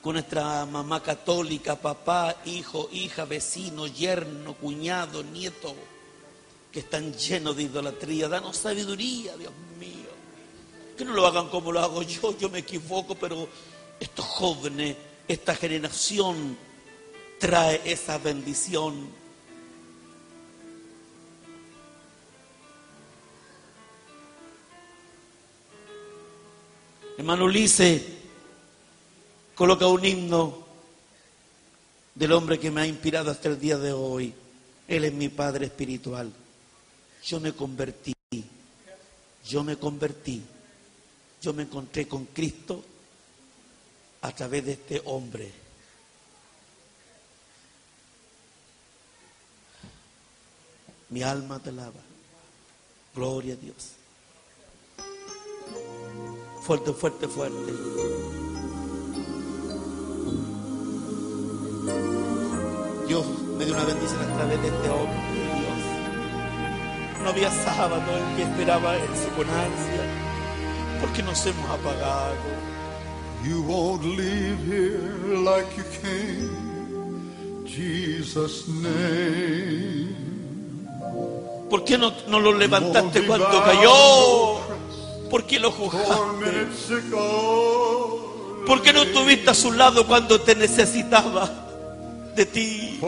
con 0.00 0.14
nuestra 0.14 0.64
mamá 0.64 1.02
católica, 1.02 1.74
papá, 1.76 2.36
hijo, 2.46 2.88
hija, 2.92 3.24
vecino, 3.24 3.86
yerno, 3.88 4.54
cuñado, 4.54 5.24
nieto, 5.24 5.74
que 6.70 6.80
están 6.80 7.12
llenos 7.12 7.56
de 7.56 7.64
idolatría? 7.64 8.28
Danos 8.28 8.56
sabiduría, 8.56 9.36
Dios 9.36 9.52
mío 9.78 10.05
que 10.96 11.04
no 11.04 11.12
lo 11.12 11.26
hagan 11.26 11.48
como 11.48 11.70
lo 11.72 11.80
hago 11.80 12.02
yo, 12.02 12.36
yo 12.38 12.48
me 12.48 12.60
equivoco, 12.60 13.14
pero 13.14 13.48
estos 14.00 14.24
jóvenes, 14.24 14.96
esta 15.28 15.54
generación 15.54 16.56
trae 17.38 17.80
esa 17.84 18.18
bendición. 18.18 19.08
Hermano 27.18 27.44
Ulises 27.44 28.02
coloca 29.54 29.86
un 29.86 30.04
himno 30.04 30.66
del 32.14 32.32
hombre 32.32 32.58
que 32.58 32.70
me 32.70 32.82
ha 32.82 32.86
inspirado 32.86 33.30
hasta 33.30 33.48
el 33.48 33.58
día 33.58 33.78
de 33.78 33.92
hoy. 33.92 34.34
Él 34.88 35.04
es 35.04 35.12
mi 35.12 35.28
padre 35.28 35.66
espiritual. 35.66 36.30
Yo 37.24 37.40
me 37.40 37.52
convertí. 37.52 38.14
Yo 39.46 39.64
me 39.64 39.76
convertí 39.76 40.42
yo 41.46 41.52
me 41.52 41.62
encontré 41.62 42.08
con 42.08 42.24
Cristo 42.24 42.82
a 44.22 44.32
través 44.32 44.64
de 44.64 44.72
este 44.72 45.00
hombre. 45.04 45.48
Mi 51.10 51.22
alma 51.22 51.60
te 51.60 51.68
alaba. 51.68 52.00
Gloria 53.14 53.54
a 53.54 53.56
Dios. 53.58 53.92
Fuerte, 56.62 56.92
fuerte, 56.92 57.28
fuerte. 57.28 57.72
Dios 63.06 63.24
me 63.56 63.64
dio 63.64 63.72
una 63.72 63.84
bendición 63.84 64.20
a 64.20 64.34
través 64.34 64.62
de 64.62 64.66
este 64.66 64.90
hombre, 64.90 65.42
Dios. 65.60 67.22
No 67.22 67.28
había 67.28 67.52
sábado 67.52 68.18
en 68.18 68.36
que 68.36 68.42
esperaba 68.42 68.96
eso 68.96 69.28
con 69.36 69.48
ansia, 69.48 70.25
porque 71.00 71.22
nos 71.22 71.44
hemos 71.46 71.68
apagado. 71.70 72.34
You 73.44 73.62
won't 73.62 74.04
leave 74.04 74.58
here 74.66 75.36
like 75.44 75.68
you 75.76 75.84
came. 76.02 76.50
Jesus' 77.66 78.66
name. 78.68 80.14
¿Por 81.68 81.84
qué 81.84 81.98
no, 81.98 82.12
no 82.28 82.40
lo 82.40 82.52
levantaste 82.52 83.26
cuando 83.26 83.62
cayó? 83.64 84.58
¿Por 85.30 85.44
qué 85.44 85.58
lo 85.58 85.70
juzgaste? 85.72 86.66
¿Por 88.66 88.82
qué 88.82 88.92
no 88.92 89.02
estuviste 89.02 89.50
a 89.50 89.54
su 89.54 89.72
lado 89.72 90.06
cuando 90.06 90.40
te 90.40 90.54
necesitaba 90.54 91.50
de 92.34 92.46
ti? 92.46 92.98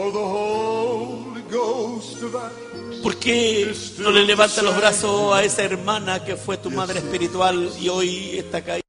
¿Por 3.01 3.15
qué 3.17 3.73
no 3.99 4.11
le 4.11 4.25
levantas 4.25 4.63
los 4.63 4.75
brazos 4.75 5.33
a 5.33 5.43
esa 5.43 5.63
hermana 5.63 6.23
que 6.23 6.35
fue 6.35 6.57
tu 6.57 6.69
madre 6.69 6.99
espiritual 6.99 7.71
y 7.79 7.89
hoy 7.89 8.37
está 8.37 8.61
caída? 8.61 8.83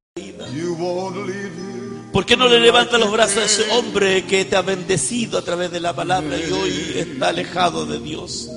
¿Por 2.11 2.25
qué 2.25 2.37
no 2.37 2.47
le 2.47 2.59
levantas 2.59 2.99
los 2.99 3.11
brazos 3.11 3.37
a 3.37 3.45
ese 3.45 3.71
hombre 3.71 4.25
que 4.25 4.45
te 4.45 4.55
ha 4.55 4.61
bendecido 4.61 5.39
a 5.39 5.41
través 5.41 5.71
de 5.71 5.79
la 5.79 5.95
palabra 5.95 6.37
y 6.37 6.51
hoy 6.51 6.93
está 6.95 7.29
alejado 7.29 7.85
de 7.85 7.99
Dios? 7.99 8.49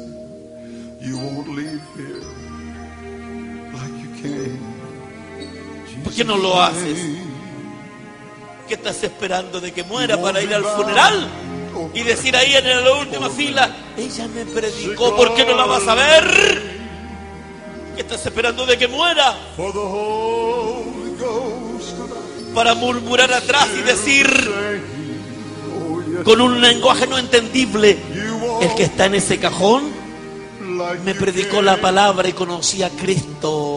¿Por 6.02 6.12
qué 6.12 6.24
no 6.24 6.36
lo 6.36 6.60
haces? 6.60 6.98
¿Qué 8.68 8.74
estás 8.74 9.02
esperando 9.04 9.60
de 9.60 9.72
que 9.72 9.84
muera 9.84 10.20
para 10.20 10.42
ir 10.42 10.52
al 10.54 10.64
funeral? 10.64 11.28
Y 11.94 12.02
decir 12.02 12.36
ahí 12.36 12.54
en 12.54 12.84
la 12.84 12.92
última 12.92 13.30
fila, 13.30 13.74
ella 13.96 14.28
me 14.28 14.44
predicó, 14.44 15.14
¿por 15.16 15.34
qué 15.34 15.44
no 15.44 15.56
la 15.56 15.66
vas 15.66 15.86
a 15.86 15.94
ver? 15.94 16.74
¿Qué 17.94 18.00
estás 18.00 18.24
esperando 18.26 18.66
de 18.66 18.76
que 18.76 18.88
muera? 18.88 19.36
Para 22.54 22.74
murmurar 22.74 23.32
atrás 23.32 23.68
y 23.78 23.82
decir 23.82 24.26
Oh, 25.76 26.22
con 26.24 26.40
un 26.40 26.60
lenguaje 26.60 27.06
no 27.06 27.18
entendible, 27.18 27.98
el 28.60 28.74
que 28.74 28.84
está 28.84 29.06
en 29.06 29.16
ese 29.16 29.38
cajón 29.38 30.04
me 31.04 31.14
predicó 31.14 31.62
la 31.62 31.80
palabra 31.80 32.28
y 32.28 32.32
conocí 32.32 32.82
a 32.82 32.90
Cristo. 32.90 33.73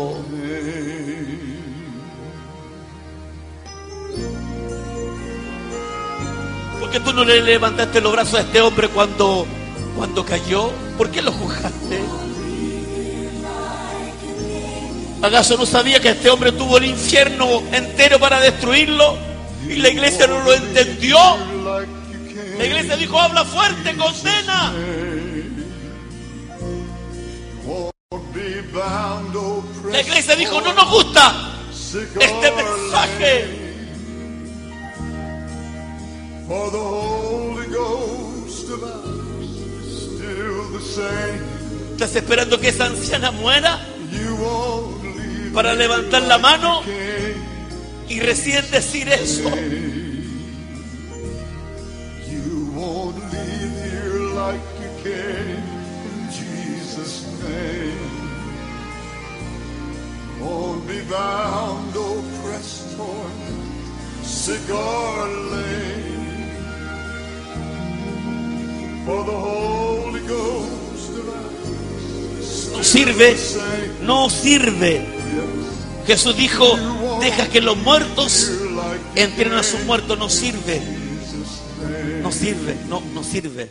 Tú 7.00 7.14
no 7.14 7.24
le 7.24 7.42
levantaste 7.42 8.02
los 8.02 8.12
brazos 8.12 8.36
a 8.36 8.42
este 8.42 8.62
hombre 8.62 8.88
cuando, 8.90 9.46
cuando 9.96 10.26
cayó? 10.26 10.72
¿Por 10.98 11.10
qué 11.12 11.22
lo 11.22 11.32
juzgaste? 11.32 12.02
¿Acaso 15.22 15.58
no 15.58 15.66
sabía 15.66 16.00
que 16.00 16.10
este 16.10 16.30
hombre 16.30 16.52
tuvo 16.52 16.78
el 16.78 16.86
infierno 16.86 17.62
entero 17.72 18.20
para 18.20 18.40
destruirlo? 18.40 19.18
Y 19.68 19.78
la 19.78 19.90
iglesia 19.90 20.28
no 20.28 20.40
lo 20.44 20.54
entendió. 20.54 21.18
La 22.58 22.66
iglesia 22.66 22.96
dijo, 22.96 23.20
habla 23.20 23.44
fuerte, 23.44 23.96
condena. 23.96 24.74
La 29.92 30.02
iglesia 30.02 30.36
dijo, 30.36 30.62
no 30.62 30.74
nos 30.74 30.90
gusta 30.90 31.54
este 32.20 32.52
mensaje. 32.52 33.67
For 36.48 36.72
the 36.72 36.80
Holy 36.80 37.68
Ghost 37.68 38.70
of 38.70 38.82
us 38.82 39.04
still 39.84 40.72
the 40.72 40.80
same. 40.80 41.42
¿Estás 41.92 42.16
esperando 42.16 42.58
que 42.62 42.70
esa 42.70 42.86
anciana 42.86 43.32
muera 43.32 43.86
para 45.54 45.74
levantar 45.74 46.22
la 46.22 46.38
mano 46.38 46.84
y 48.08 48.20
recién 48.22 48.64
decir 48.72 49.10
eso? 49.10 49.50
You 52.30 52.72
won't 52.74 53.18
leave 53.34 53.74
here 53.84 54.20
like 54.34 54.64
you 54.80 54.90
came. 55.04 55.64
In 56.08 56.32
Jesus' 56.32 57.26
name. 57.44 58.00
Won't 60.40 60.88
be 60.88 61.02
bound, 61.10 61.94
oppressed, 61.94 62.96
torn, 62.96 63.34
sick 64.24 64.70
or 64.70 65.28
sirve, 72.88 73.38
no 74.02 74.30
sirve. 74.30 75.06
Jesús 76.06 76.38
dijo, 76.38 76.78
deja 77.20 77.50
que 77.50 77.62
los 77.62 77.76
muertos 77.78 78.50
entren 79.16 79.54
a 79.54 79.64
su 79.64 79.78
muerto. 79.80 80.16
No 80.16 80.30
sirve, 80.30 80.82
no 82.22 82.32
sirve, 82.32 82.78
no, 82.88 83.02
no 83.14 83.24
sirve, 83.24 83.70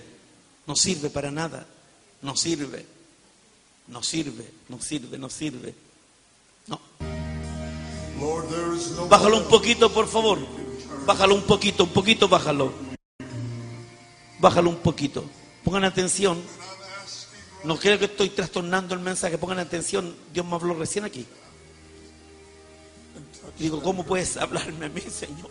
no 0.67 0.77
sirve 0.77 1.11
para 1.11 1.31
nada. 1.31 1.67
No 2.23 2.37
sirve, 2.37 2.85
no 3.89 4.03
sirve, 4.03 4.51
no 4.69 4.81
sirve, 4.81 5.19
no 5.19 5.31
sirve. 5.31 5.75
No. 6.67 6.81
No 8.97 9.07
Bájalo 9.09 9.39
un 9.39 9.45
poquito, 9.45 9.93
por 9.93 10.09
favor. 10.09 10.39
Bájalo 11.07 11.35
un 11.35 11.43
poquito, 11.43 11.85
un 11.85 11.91
poquito, 11.91 12.29
bájalo. 12.29 12.86
Bájalo 14.39 14.71
un 14.71 14.77
poquito. 14.77 15.25
Pongan 15.65 15.85
atención. 15.85 16.43
No 17.65 17.77
creo 17.79 17.99
que 17.99 18.05
estoy 18.05 18.31
trastornando 18.31 18.95
el 18.95 19.01
mensaje. 19.01 19.39
Pongan 19.39 19.59
atención. 19.59 20.15
Dios 20.33 20.47
me 20.47 20.55
habló 20.55 20.75
recién 20.75 21.05
aquí. 21.05 21.27
Digo, 23.59 23.83
¿cómo 23.83 24.05
puedes 24.05 24.37
hablarme 24.37 24.87
a 24.87 24.89
mí, 24.89 25.01
Señor? 25.01 25.51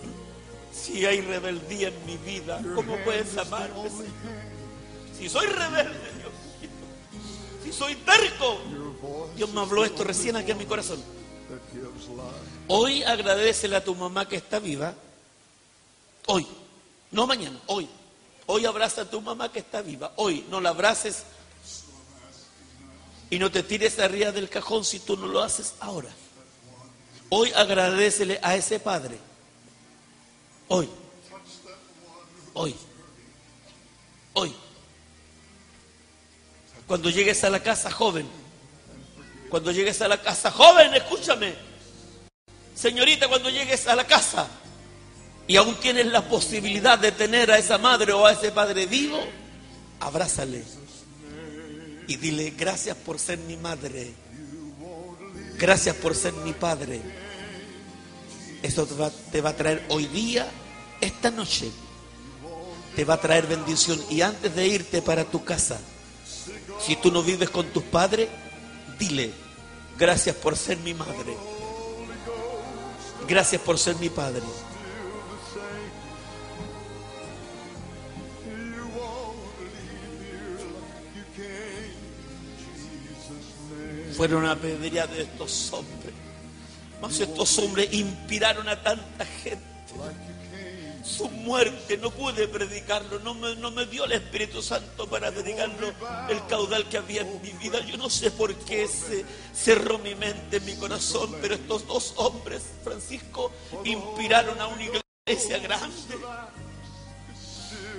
Si 0.71 1.05
hay 1.05 1.21
rebeldía 1.21 1.88
en 1.88 2.05
mi 2.05 2.17
vida, 2.17 2.61
¿cómo 2.75 2.97
puedes 3.03 3.36
amarme, 3.38 3.89
Señor? 3.89 4.55
Si 5.17 5.29
soy 5.29 5.47
rebelde, 5.47 6.11
Dios 6.17 6.33
mío. 6.61 6.69
Si 7.63 7.73
soy 7.73 7.95
terco. 7.95 8.59
Dios 9.36 9.51
me 9.53 9.61
habló 9.61 9.86
esto 9.86 10.03
recién 10.03 10.36
aquí 10.36 10.51
en 10.51 10.57
mi 10.57 10.65
corazón. 10.65 11.01
Hoy 12.67 13.03
agradecele 13.03 13.75
a 13.75 13.83
tu 13.83 13.95
mamá 13.95 14.27
que 14.27 14.36
está 14.36 14.59
viva. 14.59 14.93
Hoy. 16.27 16.45
No 17.11 17.25
mañana, 17.25 17.59
hoy. 17.67 17.88
Hoy 18.47 18.65
abraza 18.65 19.01
a 19.01 19.09
tu 19.09 19.21
mamá 19.21 19.51
que 19.51 19.59
está 19.59 19.81
viva. 19.81 20.11
Hoy. 20.17 20.45
No 20.49 20.61
la 20.61 20.69
abraces 20.69 21.23
y 23.29 23.39
no 23.39 23.51
te 23.51 23.63
tires 23.63 23.99
arriba 23.99 24.31
del 24.31 24.49
cajón 24.49 24.85
si 24.85 24.99
tú 24.99 25.17
no 25.17 25.27
lo 25.27 25.41
haces 25.41 25.73
ahora. 25.79 26.09
Hoy 27.29 27.51
agradecele 27.53 28.39
a 28.41 28.55
ese 28.55 28.79
padre. 28.79 29.17
Hoy. 30.67 30.89
Hoy. 32.53 32.75
Hoy. 34.33 34.53
Cuando 36.87 37.09
llegues 37.09 37.43
a 37.43 37.49
la 37.49 37.63
casa, 37.63 37.89
joven. 37.89 38.29
Cuando 39.49 39.71
llegues 39.71 40.01
a 40.01 40.07
la 40.07 40.21
casa, 40.21 40.51
joven, 40.51 40.93
escúchame. 40.93 41.55
Señorita, 42.75 43.27
cuando 43.27 43.49
llegues 43.49 43.87
a 43.87 43.95
la 43.95 44.05
casa 44.05 44.47
y 45.47 45.57
aún 45.57 45.75
tienes 45.75 46.07
la 46.07 46.27
posibilidad 46.27 46.97
de 46.97 47.11
tener 47.11 47.51
a 47.51 47.57
esa 47.57 47.77
madre 47.77 48.13
o 48.13 48.25
a 48.25 48.33
ese 48.33 48.51
padre 48.51 48.85
vivo, 48.85 49.19
abrázale 49.99 50.63
y 52.07 52.15
dile 52.17 52.53
gracias 52.57 52.97
por 52.97 53.19
ser 53.19 53.39
mi 53.39 53.57
madre, 53.57 54.13
gracias 55.57 55.95
por 55.95 56.15
ser 56.15 56.33
mi 56.33 56.53
padre. 56.53 57.01
Eso 58.63 58.87
te 59.31 59.41
va, 59.41 59.49
a 59.49 59.55
traer 59.55 59.85
hoy 59.89 60.07
día, 60.07 60.47
esta 60.99 61.29
noche, 61.29 61.69
te 62.95 63.05
va 63.05 63.15
a 63.15 63.21
traer 63.21 63.45
bendición. 63.45 64.03
Y 64.09 64.21
antes 64.21 64.55
de 64.55 64.67
irte 64.67 65.03
para 65.03 65.23
tu 65.23 65.43
casa, 65.43 65.77
si 66.83 66.95
tú 66.95 67.11
no 67.11 67.21
vives 67.21 67.51
con 67.51 67.67
tus 67.67 67.83
padres, 67.83 68.27
dile 68.97 69.31
gracias 69.99 70.35
por 70.35 70.57
ser 70.57 70.77
mi 70.77 70.95
madre. 70.95 71.35
Gracias 73.27 73.59
por 73.61 73.79
ser 73.79 73.95
mi 73.95 74.09
Padre. 74.09 74.43
Fueron 84.16 84.45
apedreados 84.45 85.18
estos 85.18 85.74
hombres. 85.74 86.13
Mas 87.01 87.20
estos 87.20 87.57
hombres 87.59 87.93
inspiraron 87.93 88.68
a 88.70 88.82
tanta 88.82 89.26
gente. 89.26 89.63
Su 91.03 91.30
muerte 91.30 91.97
no 91.97 92.09
pude 92.09 92.47
predicarlo, 92.47 93.20
no 93.20 93.36
me, 93.36 93.55
no 93.57 93.70
me 93.70 93.86
dio 93.86 94.05
el 94.05 94.13
Espíritu 94.13 94.63
Santo 94.63 95.07
para 95.07 95.32
predicarlo 95.32 95.93
el 96.30 96.45
caudal 96.47 96.89
que 96.89 96.97
había 96.97 97.22
en 97.22 97.41
mi 97.43 97.51
vida. 97.51 97.80
Yo 97.86 97.95
no 97.97 98.09
sé 98.09 98.32
por 98.32 98.55
qué 98.55 98.88
se 98.88 99.24
cerró 99.53 99.99
mi 99.99 100.16
mente, 100.16 100.59
mi 100.61 100.76
corazón, 100.76 101.36
pero 101.41 101.53
estos 101.53 101.86
dos 101.86 102.13
hombres, 102.16 102.63
Francisco, 102.84 103.51
inspiraron 103.84 104.59
a 104.59 104.68
una 104.68 104.84
iglesia 104.84 105.59
grande. 105.59 106.18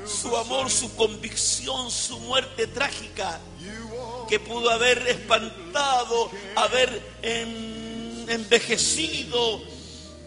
Su 0.04 0.36
amor, 0.36 0.68
su 0.70 0.94
convicción, 0.96 1.90
su 1.90 2.18
muerte 2.20 2.66
trágica, 2.66 3.38
que 4.28 4.40
pudo 4.40 4.70
haber 4.70 5.06
espantado, 5.08 6.30
haber 6.56 7.02
en- 7.22 8.26
envejecido, 8.28 9.62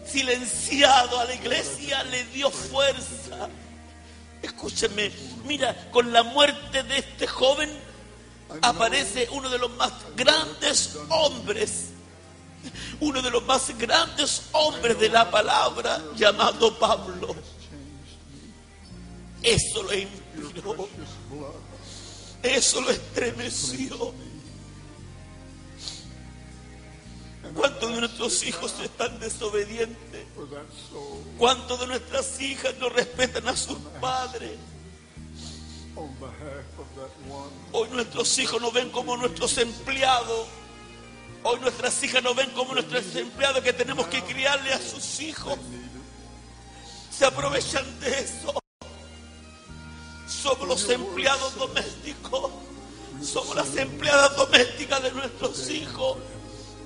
silenciado 0.06 1.20
a 1.20 1.24
la 1.24 1.34
iglesia, 1.34 2.02
le 2.04 2.24
dio 2.26 2.50
fuerza. 2.50 3.48
Escúcheme, 4.42 5.10
mira, 5.44 5.88
con 5.90 6.12
la 6.12 6.22
muerte 6.22 6.82
de 6.82 6.98
este 6.98 7.26
joven 7.26 7.70
aparece 8.62 9.28
uno 9.32 9.48
de 9.50 9.58
los 9.58 9.70
más 9.76 9.92
grandes 10.16 10.96
hombres, 11.10 11.88
uno 13.00 13.20
de 13.22 13.30
los 13.30 13.44
más 13.44 13.76
grandes 13.78 14.42
hombres 14.52 14.98
de 14.98 15.08
la 15.10 15.30
palabra 15.30 16.02
llamado 16.16 16.78
Pablo. 16.78 17.34
Eso 19.42 19.82
lo 19.82 19.94
inspiró, 19.94 20.88
eso 22.42 22.80
lo 22.80 22.90
estremeció. 22.90 24.14
¿Cuántos 27.54 27.92
de 27.94 28.00
nuestros 28.00 28.42
hijos 28.44 28.74
están 28.82 29.18
desobedientes? 29.18 30.26
¿Cuántos 31.36 31.80
de 31.80 31.86
nuestras 31.88 32.40
hijas 32.40 32.74
no 32.78 32.88
respetan 32.88 33.48
a 33.48 33.56
sus 33.56 33.78
padres? 34.00 34.52
Hoy 37.72 37.88
nuestros 37.90 38.38
hijos 38.38 38.60
nos 38.60 38.72
ven 38.72 38.90
como 38.90 39.16
nuestros 39.16 39.58
empleados. 39.58 40.46
Hoy 41.42 41.58
nuestras 41.60 42.02
hijas 42.04 42.22
nos 42.22 42.36
ven 42.36 42.50
como 42.50 42.74
nuestros 42.74 43.16
empleados 43.16 43.62
que 43.62 43.72
tenemos 43.72 44.06
que 44.06 44.22
criarle 44.22 44.72
a 44.72 44.78
sus 44.78 45.20
hijos. 45.20 45.58
Se 47.10 47.24
aprovechan 47.24 48.00
de 48.00 48.20
eso. 48.20 48.60
Somos 50.42 50.66
los 50.66 50.88
empleados 50.88 51.54
domésticos. 51.56 52.50
Somos 53.22 53.54
las 53.54 53.76
empleadas 53.76 54.34
domésticas 54.36 55.02
de 55.02 55.12
nuestros 55.12 55.68
hijos. 55.68 56.16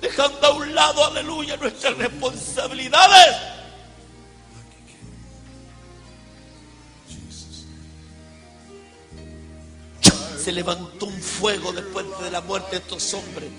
Dejando 0.01 0.45
a 0.45 0.51
un 0.51 0.75
lado, 0.75 1.05
aleluya, 1.05 1.55
nuestras 1.55 1.97
responsabilidades. 1.97 3.37
Se 10.43 10.51
levantó 10.51 11.05
un 11.05 11.21
fuego 11.21 11.71
después 11.71 12.05
de 12.21 12.31
la 12.31 12.41
muerte 12.41 12.71
de 12.71 12.77
estos 12.77 13.13
hombres. 13.13 13.49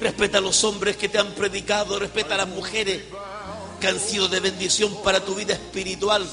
Respeta 0.00 0.38
a 0.38 0.40
los 0.40 0.62
hombres 0.64 0.96
que 0.96 1.08
te 1.08 1.18
han 1.18 1.32
predicado, 1.32 1.98
respeta 1.98 2.34
a 2.34 2.38
las 2.38 2.48
mujeres 2.48 3.04
que 3.80 3.86
han 3.86 4.00
sido 4.00 4.28
de 4.28 4.40
bendición 4.40 5.00
para 5.02 5.24
tu 5.24 5.36
vida 5.36 5.54
espiritual. 5.54 6.28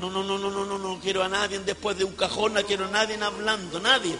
No, 0.00 0.10
no, 0.10 0.22
no, 0.22 0.38
no, 0.38 0.50
no, 0.50 0.64
no, 0.64 0.78
no 0.78 1.00
quiero 1.00 1.24
a 1.24 1.28
nadie 1.28 1.58
después 1.58 1.98
de 1.98 2.04
un 2.04 2.12
cajón, 2.12 2.54
no 2.54 2.62
quiero 2.64 2.84
a 2.84 2.88
nadie 2.88 3.16
hablando, 3.20 3.80
nadie. 3.80 4.16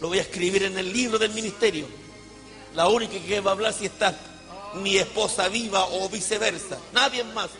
Lo 0.00 0.08
voy 0.08 0.18
a 0.18 0.22
escribir 0.22 0.64
en 0.64 0.76
el 0.76 0.92
libro 0.92 1.18
del 1.18 1.32
ministerio. 1.32 1.86
La 2.74 2.88
única 2.88 3.18
que 3.18 3.40
va 3.40 3.52
a 3.52 3.54
hablar 3.54 3.72
si 3.72 3.86
está 3.86 4.14
mi 4.74 4.98
esposa 4.98 5.48
viva 5.48 5.86
o 5.86 6.08
viceversa, 6.08 6.78
nadie 6.92 7.24
más. 7.24 7.50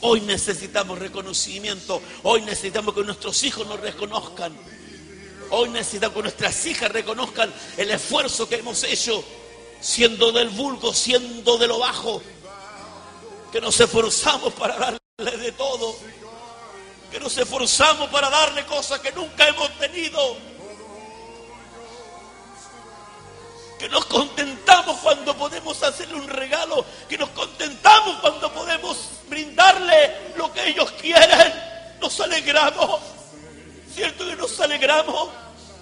Hoy 0.00 0.20
necesitamos 0.20 0.98
reconocimiento, 0.98 2.00
hoy 2.22 2.42
necesitamos 2.42 2.94
que 2.94 3.02
nuestros 3.02 3.42
hijos 3.42 3.66
nos 3.66 3.80
reconozcan. 3.80 4.56
Hoy 5.50 5.70
necesitamos 5.70 6.16
que 6.16 6.22
nuestras 6.22 6.66
hijas 6.66 6.92
reconozcan 6.92 7.52
el 7.76 7.90
esfuerzo 7.90 8.48
que 8.48 8.56
hemos 8.56 8.84
hecho, 8.84 9.24
siendo 9.80 10.30
del 10.30 10.50
vulgo, 10.50 10.92
siendo 10.92 11.58
de 11.58 11.66
lo 11.66 11.78
bajo, 11.78 12.22
que 13.50 13.60
nos 13.60 13.80
esforzamos 13.80 14.52
para 14.52 14.76
darle 14.76 14.98
de 15.18 15.50
todo, 15.50 15.96
que 17.10 17.18
nos 17.18 17.36
esforzamos 17.36 18.08
para 18.08 18.30
darle 18.30 18.64
cosas 18.66 19.00
que 19.00 19.10
nunca 19.10 19.48
hemos 19.48 19.68
tenido, 19.76 20.36
que 23.80 23.88
nos 23.88 24.04
contentamos 24.04 24.96
cuando 24.98 25.36
podemos 25.36 25.82
hacerle 25.82 26.14
un 26.14 26.28
regalo, 26.28 26.84
que 27.08 27.18
nos 27.18 27.30
contentamos 27.30 28.20
cuando 28.20 28.52
podemos 28.52 29.10
brindarle 29.28 30.34
lo 30.36 30.52
que 30.52 30.68
ellos 30.68 30.92
quieren, 30.92 31.52
nos 32.00 32.20
alegramos. 32.20 33.00
¿Cierto 33.92 34.24
que 34.24 34.36
nos 34.36 34.60
alegramos? 34.60 35.30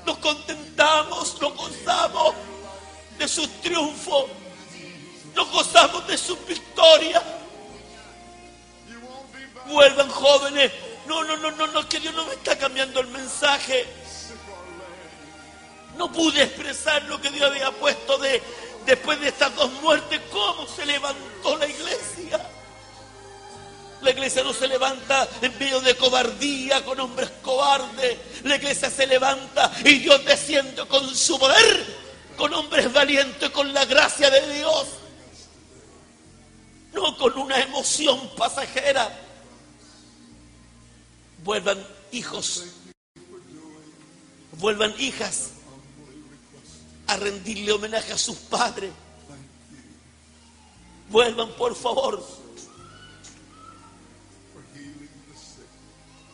Nos 0.06 0.16
contentamos, 0.16 1.38
nos 1.42 1.54
gozamos 1.54 2.34
de 3.18 3.28
sus 3.28 3.50
triunfos, 3.60 4.30
nos 5.34 5.50
gozamos 5.50 6.06
de 6.06 6.16
sus 6.16 6.38
victorias. 6.46 7.22
Vuelvan 9.68 10.08
jóvenes. 10.08 10.72
No, 11.06 11.22
no, 11.24 11.36
no, 11.36 11.50
no, 11.52 11.66
no, 11.68 11.88
que 11.88 12.00
Dios 12.00 12.14
no 12.14 12.24
me 12.24 12.34
está 12.34 12.56
cambiando 12.58 13.00
el 13.00 13.08
mensaje. 13.08 13.86
No 15.96 16.12
pude 16.12 16.42
expresar 16.42 17.02
lo 17.04 17.20
que 17.20 17.30
Dios 17.30 17.50
había 17.50 17.70
puesto 17.70 18.18
de 18.18 18.42
después 18.86 19.20
de 19.20 19.28
estas 19.28 19.54
dos 19.56 19.70
muertes, 19.82 20.20
cómo 20.30 20.66
se 20.66 20.86
levantó 20.86 21.56
la 21.56 21.66
iglesia. 21.66 22.40
La 24.00 24.10
iglesia 24.10 24.44
no 24.44 24.52
se 24.52 24.68
levanta 24.68 25.26
en 25.42 25.58
medio 25.58 25.80
de 25.80 25.96
cobardía 25.96 26.84
con 26.84 27.00
hombres 27.00 27.30
cobardes. 27.42 28.16
La 28.44 28.56
iglesia 28.56 28.88
se 28.88 29.06
levanta 29.06 29.72
y 29.84 29.98
Dios 29.98 30.24
desciende 30.24 30.86
con 30.86 31.14
su 31.14 31.38
poder, 31.38 31.84
con 32.36 32.52
hombres 32.54 32.92
valientes, 32.92 33.50
con 33.50 33.72
la 33.74 33.84
gracia 33.84 34.30
de 34.30 34.54
Dios. 34.54 34.86
No 36.92 37.16
con 37.16 37.36
una 37.36 37.58
emoción 37.58 38.30
pasajera. 38.36 39.25
Vuelvan 41.46 41.78
hijos, 42.10 42.64
vuelvan 44.54 44.92
hijas 44.98 45.50
a 47.06 47.16
rendirle 47.18 47.70
homenaje 47.70 48.12
a 48.12 48.18
sus 48.18 48.36
padres. 48.36 48.90
Vuelvan, 51.08 51.48
por 51.52 51.76
favor. 51.76 52.20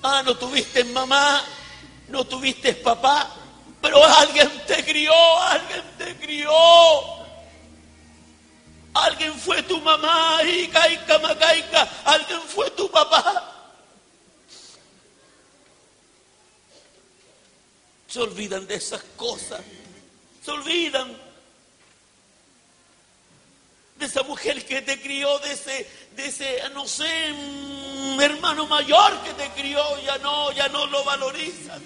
Ah, 0.03 0.23
no 0.25 0.35
tuviste 0.35 0.83
mamá, 0.85 1.45
no 2.09 2.25
tuviste 2.25 2.73
papá, 2.73 3.37
pero 3.83 4.03
alguien 4.03 4.51
te 4.67 4.83
crió, 4.83 5.13
alguien 5.43 5.85
te 5.99 6.17
crió. 6.17 6.51
Alguien 8.95 9.35
fue 9.35 9.63
tu 9.65 9.79
mamá, 9.83 10.43
y 10.43 10.69
caica, 10.69 11.19
macaica, 11.19 11.83
alguien 12.07 12.41
fue 12.49 12.71
tu 12.71 12.91
papá. 12.91 13.52
Se 18.13 18.21
olvidan 18.21 18.67
de 18.67 18.75
esas 18.75 19.03
cosas, 19.17 19.63
se 20.45 20.51
olvidan 20.51 21.17
de 23.97 24.05
esa 24.05 24.23
mujer 24.25 24.67
que 24.67 24.83
te 24.83 25.01
crió, 25.01 25.39
de 25.39 25.53
ese, 25.53 25.89
de 26.15 26.27
ese, 26.27 26.59
no 26.75 26.87
sé, 26.87 27.35
hermano 28.21 28.67
mayor 28.67 29.19
que 29.23 29.33
te 29.33 29.49
crió, 29.53 29.83
ya 30.03 30.19
no, 30.19 30.53
ya 30.53 30.69
no 30.69 30.85
lo 30.89 31.03
valorizan. 31.05 31.83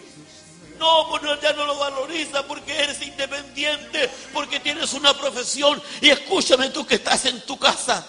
Pues 0.79 1.23
no, 1.23 1.41
ya 1.41 1.53
no 1.53 1.65
lo 1.65 1.79
valoriza 1.79 2.45
porque 2.45 2.77
eres 2.77 3.01
independiente, 3.03 4.11
porque 4.33 4.59
tienes 4.59 4.95
una 4.95 5.17
profesión. 5.17 5.81
Y 6.01 6.09
escúchame 6.09 6.71
tú 6.71 6.85
que 6.85 6.97
estás 6.97 7.25
en 7.27 7.41
tu 7.43 7.57
casa. 7.57 8.05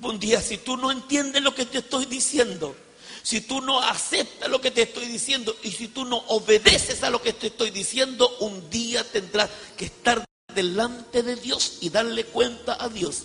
Un 0.00 0.20
día, 0.20 0.40
si 0.40 0.58
tú 0.58 0.76
no 0.76 0.92
entiendes 0.92 1.42
lo 1.42 1.52
que 1.52 1.66
te 1.66 1.78
estoy 1.78 2.06
diciendo, 2.06 2.76
si 3.22 3.40
tú 3.40 3.60
no 3.60 3.80
aceptas 3.80 4.48
lo 4.48 4.60
que 4.60 4.70
te 4.70 4.82
estoy 4.82 5.06
diciendo 5.06 5.54
y 5.62 5.72
si 5.72 5.88
tú 5.88 6.04
no 6.04 6.18
obedeces 6.28 7.02
a 7.02 7.10
lo 7.10 7.20
que 7.20 7.32
te 7.32 7.48
estoy 7.48 7.70
diciendo, 7.70 8.30
un 8.40 8.70
día 8.70 9.04
tendrás 9.04 9.50
que 9.76 9.86
estar 9.86 10.24
delante 10.54 11.22
de 11.22 11.36
Dios 11.36 11.78
y 11.80 11.90
darle 11.90 12.24
cuenta 12.24 12.82
a 12.82 12.88
Dios. 12.88 13.24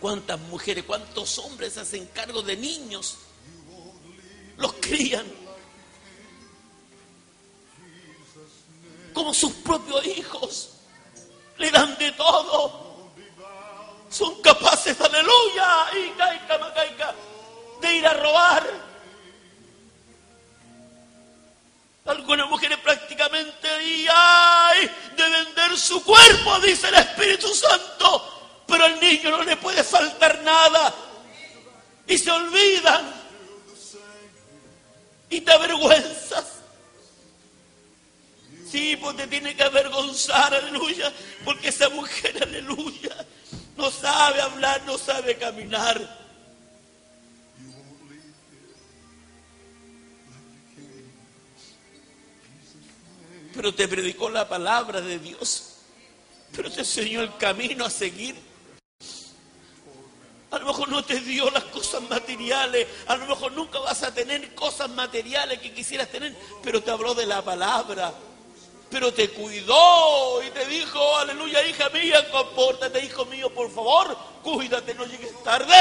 ¿Cuántas 0.00 0.40
mujeres, 0.40 0.84
cuántos 0.84 1.38
hombres 1.38 1.78
hacen 1.78 2.06
cargo 2.06 2.42
de 2.42 2.56
niños? 2.56 3.18
Los 4.56 4.72
crían 4.74 5.41
como 9.12 9.32
sus 9.34 9.52
propios 9.54 10.06
hijos. 10.06 10.70
Le 11.58 11.70
dan 11.70 11.96
de 11.98 12.12
todo. 12.12 12.82
Son 14.10 14.42
capaces, 14.42 15.00
aleluya, 15.00 15.86
de 17.80 17.94
ir 17.94 18.06
a 18.06 18.14
robar. 18.14 18.92
Algunas 22.04 22.48
mujeres 22.48 22.78
prácticamente 22.78 23.68
ay, 24.12 24.90
de 25.16 25.22
vender 25.22 25.78
su 25.78 26.02
cuerpo, 26.02 26.58
dice 26.60 26.88
el 26.88 26.94
Espíritu 26.94 27.54
Santo. 27.54 28.64
Pero 28.66 28.84
al 28.84 29.00
niño 29.00 29.30
no 29.30 29.42
le 29.42 29.56
puede 29.56 29.84
faltar 29.84 30.42
nada. 30.42 30.94
Y 32.06 32.18
se 32.18 32.30
olvidan. 32.30 33.22
Y 35.30 35.40
te 35.40 35.52
avergüenzas. 35.52 36.61
Sí, 38.72 38.96
pues 38.96 39.14
te 39.18 39.26
tiene 39.26 39.54
que 39.54 39.64
avergonzar, 39.64 40.54
aleluya. 40.54 41.12
Porque 41.44 41.68
esa 41.68 41.90
mujer, 41.90 42.42
aleluya, 42.42 43.14
no 43.76 43.90
sabe 43.90 44.40
hablar, 44.40 44.82
no 44.86 44.96
sabe 44.96 45.36
caminar. 45.36 46.00
Pero 53.54 53.74
te 53.74 53.86
predicó 53.86 54.30
la 54.30 54.48
palabra 54.48 55.02
de 55.02 55.18
Dios. 55.18 55.74
Pero 56.56 56.72
te 56.72 56.80
enseñó 56.80 57.20
el 57.20 57.36
camino 57.36 57.84
a 57.84 57.90
seguir. 57.90 58.34
A 60.50 60.58
lo 60.58 60.64
mejor 60.64 60.88
no 60.88 61.04
te 61.04 61.20
dio 61.20 61.50
las 61.50 61.64
cosas 61.64 62.00
materiales, 62.08 62.86
a 63.06 63.16
lo 63.16 63.26
mejor 63.26 63.52
nunca 63.52 63.78
vas 63.80 64.02
a 64.02 64.14
tener 64.14 64.54
cosas 64.54 64.88
materiales 64.88 65.58
que 65.58 65.74
quisieras 65.74 66.08
tener, 66.08 66.34
pero 66.62 66.82
te 66.82 66.90
habló 66.90 67.14
de 67.14 67.24
la 67.24 67.42
palabra, 67.42 68.12
pero 68.92 69.12
te 69.14 69.30
cuidó 69.30 70.42
y 70.42 70.50
te 70.50 70.66
dijo, 70.66 71.16
aleluya, 71.16 71.66
hija 71.66 71.88
mía, 71.88 72.30
compórtate, 72.30 73.02
hijo 73.02 73.24
mío, 73.24 73.48
por 73.52 73.70
favor, 73.70 74.14
cuídate, 74.42 74.94
no 74.94 75.06
llegues 75.06 75.42
tarde. 75.42 75.74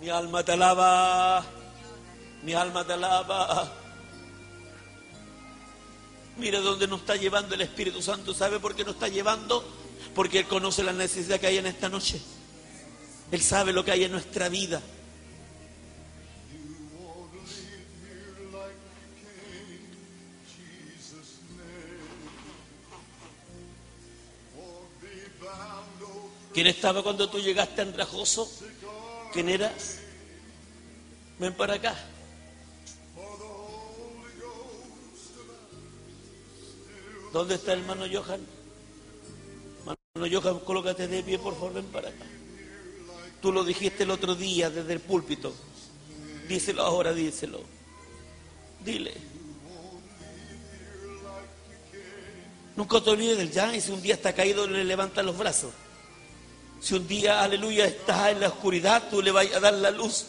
Mi 0.00 0.08
alma 0.08 0.42
te 0.42 0.52
alaba, 0.52 1.44
mi 2.42 2.54
alma 2.54 2.86
te 2.86 2.94
alaba. 2.94 3.70
Mira 6.38 6.60
dónde 6.60 6.86
nos 6.86 7.00
está 7.00 7.16
llevando 7.16 7.54
el 7.54 7.60
Espíritu 7.60 8.00
Santo. 8.00 8.32
¿Sabe 8.32 8.60
por 8.60 8.74
qué 8.74 8.82
nos 8.82 8.94
está 8.94 9.08
llevando? 9.08 9.62
Porque 10.14 10.38
Él 10.38 10.46
conoce 10.46 10.82
la 10.82 10.92
necesidad 10.94 11.38
que 11.38 11.48
hay 11.48 11.58
en 11.58 11.66
esta 11.66 11.90
noche. 11.90 12.18
Él 13.30 13.42
sabe 13.42 13.74
lo 13.74 13.84
que 13.84 13.90
hay 13.90 14.04
en 14.04 14.12
nuestra 14.12 14.48
vida. 14.48 14.80
¿Quién 26.58 26.66
estaba 26.66 27.04
cuando 27.04 27.30
tú 27.30 27.38
llegaste 27.38 27.82
Andrajoso? 27.82 28.50
¿Quién 29.32 29.48
eras? 29.48 30.00
Ven 31.38 31.54
para 31.54 31.74
acá. 31.74 31.94
¿Dónde 37.32 37.54
está 37.54 37.74
el 37.74 37.78
hermano 37.78 38.06
Johan? 38.12 38.40
Hermano 40.16 40.40
Johan, 40.40 40.58
colócate 40.64 41.06
de 41.06 41.22
pie, 41.22 41.38
por 41.38 41.54
favor, 41.54 41.74
ven 41.74 41.86
para 41.92 42.08
acá. 42.08 42.26
Tú 43.40 43.52
lo 43.52 43.62
dijiste 43.62 44.02
el 44.02 44.10
otro 44.10 44.34
día 44.34 44.68
desde 44.68 44.94
el 44.94 45.00
púlpito. 45.00 45.54
Díselo 46.48 46.82
ahora, 46.82 47.12
díselo. 47.12 47.60
Dile. 48.84 49.14
Nunca 52.74 53.00
te 53.00 53.10
olvides 53.10 53.38
del 53.38 53.52
ya 53.52 53.76
y 53.76 53.80
si 53.80 53.92
un 53.92 54.02
día 54.02 54.14
está 54.14 54.32
caído 54.32 54.66
le 54.66 54.82
levantan 54.82 55.24
los 55.24 55.38
brazos. 55.38 55.70
Si 56.80 56.94
un 56.94 57.06
día, 57.08 57.42
aleluya, 57.42 57.86
estás 57.86 58.30
en 58.30 58.40
la 58.40 58.48
oscuridad, 58.48 59.08
tú 59.10 59.20
le 59.20 59.30
vas 59.30 59.52
a 59.52 59.60
dar 59.60 59.74
la 59.74 59.90
luz 59.90 60.26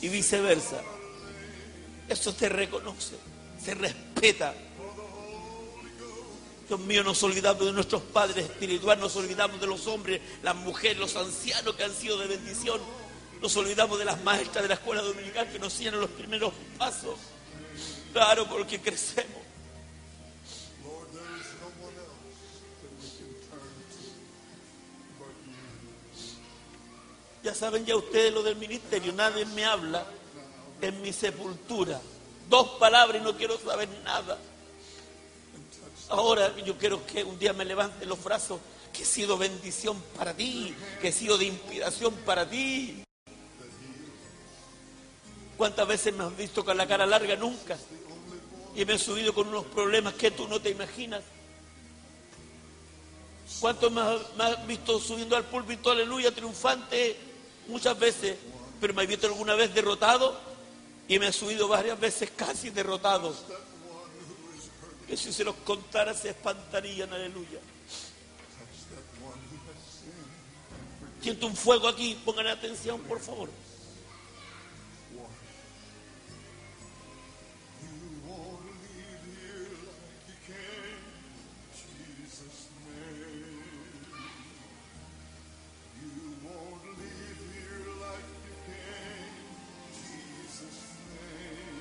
y 0.00 0.08
viceversa. 0.08 0.80
Eso 2.08 2.32
se 2.32 2.48
reconoce, 2.48 3.16
se 3.62 3.74
respeta. 3.74 4.54
Dios 6.66 6.80
mío, 6.80 7.02
nos 7.02 7.22
olvidamos 7.22 7.66
de 7.66 7.72
nuestros 7.72 8.02
padres 8.02 8.44
espirituales, 8.44 9.02
nos 9.02 9.16
olvidamos 9.16 9.60
de 9.60 9.66
los 9.66 9.86
hombres, 9.86 10.20
las 10.42 10.54
mujeres, 10.54 10.98
los 10.98 11.16
ancianos 11.16 11.74
que 11.74 11.84
han 11.84 11.94
sido 11.94 12.16
de 12.18 12.28
bendición. 12.28 12.80
Nos 13.42 13.56
olvidamos 13.56 13.98
de 13.98 14.04
las 14.04 14.22
maestras 14.22 14.62
de 14.62 14.68
la 14.68 14.74
escuela 14.74 15.02
dominical 15.02 15.50
que 15.50 15.58
nos 15.58 15.72
enseñan 15.72 16.00
los 16.00 16.10
primeros 16.10 16.52
pasos. 16.78 17.18
Claro, 18.12 18.46
porque 18.48 18.80
crecemos. 18.80 19.39
Ya 27.50 27.56
saben 27.56 27.84
ya 27.84 27.96
ustedes 27.96 28.32
lo 28.32 28.44
del 28.44 28.54
ministerio, 28.54 29.12
nadie 29.12 29.44
me 29.44 29.64
habla 29.64 30.06
en 30.80 31.02
mi 31.02 31.12
sepultura. 31.12 32.00
Dos 32.48 32.78
palabras 32.78 33.20
y 33.20 33.24
no 33.24 33.36
quiero 33.36 33.58
saber 33.58 33.88
nada. 34.04 34.38
Ahora 36.10 36.56
yo 36.58 36.78
quiero 36.78 37.04
que 37.04 37.24
un 37.24 37.36
día 37.40 37.52
me 37.52 37.64
levante 37.64 38.06
los 38.06 38.22
brazos, 38.22 38.60
que 38.92 39.02
he 39.02 39.04
sido 39.04 39.36
bendición 39.36 40.00
para 40.16 40.32
ti, 40.32 40.72
que 41.00 41.08
he 41.08 41.12
sido 41.12 41.36
de 41.36 41.46
inspiración 41.46 42.14
para 42.24 42.48
ti. 42.48 43.02
¿Cuántas 45.56 45.88
veces 45.88 46.14
me 46.14 46.22
has 46.22 46.36
visto 46.36 46.64
con 46.64 46.76
la 46.76 46.86
cara 46.86 47.04
larga? 47.04 47.34
Nunca. 47.34 47.76
Y 48.76 48.84
me 48.84 48.94
he 48.94 48.98
subido 49.00 49.34
con 49.34 49.48
unos 49.48 49.64
problemas 49.64 50.14
que 50.14 50.30
tú 50.30 50.46
no 50.46 50.60
te 50.60 50.70
imaginas. 50.70 51.24
¿Cuántos 53.58 53.90
me 53.90 54.02
me 54.36 54.44
has 54.44 54.64
visto 54.68 55.00
subiendo 55.00 55.36
al 55.36 55.46
púlpito, 55.46 55.90
aleluya, 55.90 56.32
triunfante? 56.32 57.29
Muchas 57.70 57.96
veces, 57.98 58.36
pero 58.80 58.92
me 58.92 59.04
he 59.04 59.06
visto 59.06 59.28
alguna 59.28 59.54
vez 59.54 59.72
derrotado 59.72 60.36
y 61.06 61.20
me 61.20 61.28
he 61.28 61.32
subido 61.32 61.68
varias 61.68 61.98
veces 62.00 62.30
casi 62.34 62.70
derrotado. 62.70 63.32
Que 65.06 65.16
si 65.16 65.32
se 65.32 65.44
los 65.44 65.54
contara 65.56 66.12
se 66.12 66.30
espantarían, 66.30 67.12
aleluya. 67.12 67.60
Siento 71.22 71.46
un 71.46 71.56
fuego 71.56 71.86
aquí, 71.86 72.20
pongan 72.24 72.48
atención, 72.48 73.00
por 73.02 73.20
favor. 73.20 73.48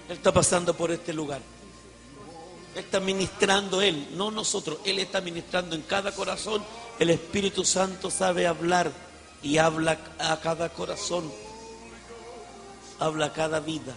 Él 0.10 0.18
está 0.18 0.34
pasando 0.34 0.76
por 0.76 0.90
este 0.90 1.14
lugar. 1.14 1.40
Él 2.74 2.84
está 2.84 3.00
ministrando 3.00 3.80
Él, 3.80 4.08
no 4.18 4.32
nosotros. 4.32 4.80
Él 4.84 4.98
está 4.98 5.22
ministrando 5.22 5.76
en 5.76 5.84
cada 5.84 6.12
corazón. 6.14 6.64
El 6.98 7.12
Espíritu 7.12 7.64
Santo 7.64 8.10
sabe 8.10 8.48
hablar 8.48 8.92
y 9.44 9.60
habla 9.60 10.00
a 10.18 10.40
cada 10.40 10.70
corazón. 10.70 11.32
Habla 12.98 13.28
a 13.28 13.34
cada 13.34 13.60
vida. 13.60 13.94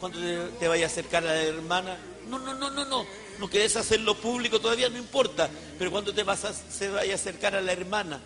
Cuando 0.00 0.18
te, 0.58 0.66
vaya 0.66 0.86
a 0.86 0.88
acercar 0.88 1.22
a 1.22 1.26
la 1.26 1.42
hermana, 1.42 1.96
no, 2.28 2.40
no, 2.40 2.54
no, 2.54 2.70
no, 2.70 2.84
no. 2.84 3.06
No 3.38 3.48
querés 3.48 3.76
hacerlo 3.76 4.16
público, 4.16 4.60
todavía 4.60 4.88
no 4.88 4.98
importa. 4.98 5.48
Pero 5.78 5.92
cuando 5.92 6.12
te 6.12 6.24
vas 6.24 6.44
a, 6.44 6.52
se 6.52 6.88
vaya 6.90 7.12
a 7.12 7.14
acercar 7.14 7.54
a 7.54 7.60
la 7.60 7.72
hermana, 7.72 8.20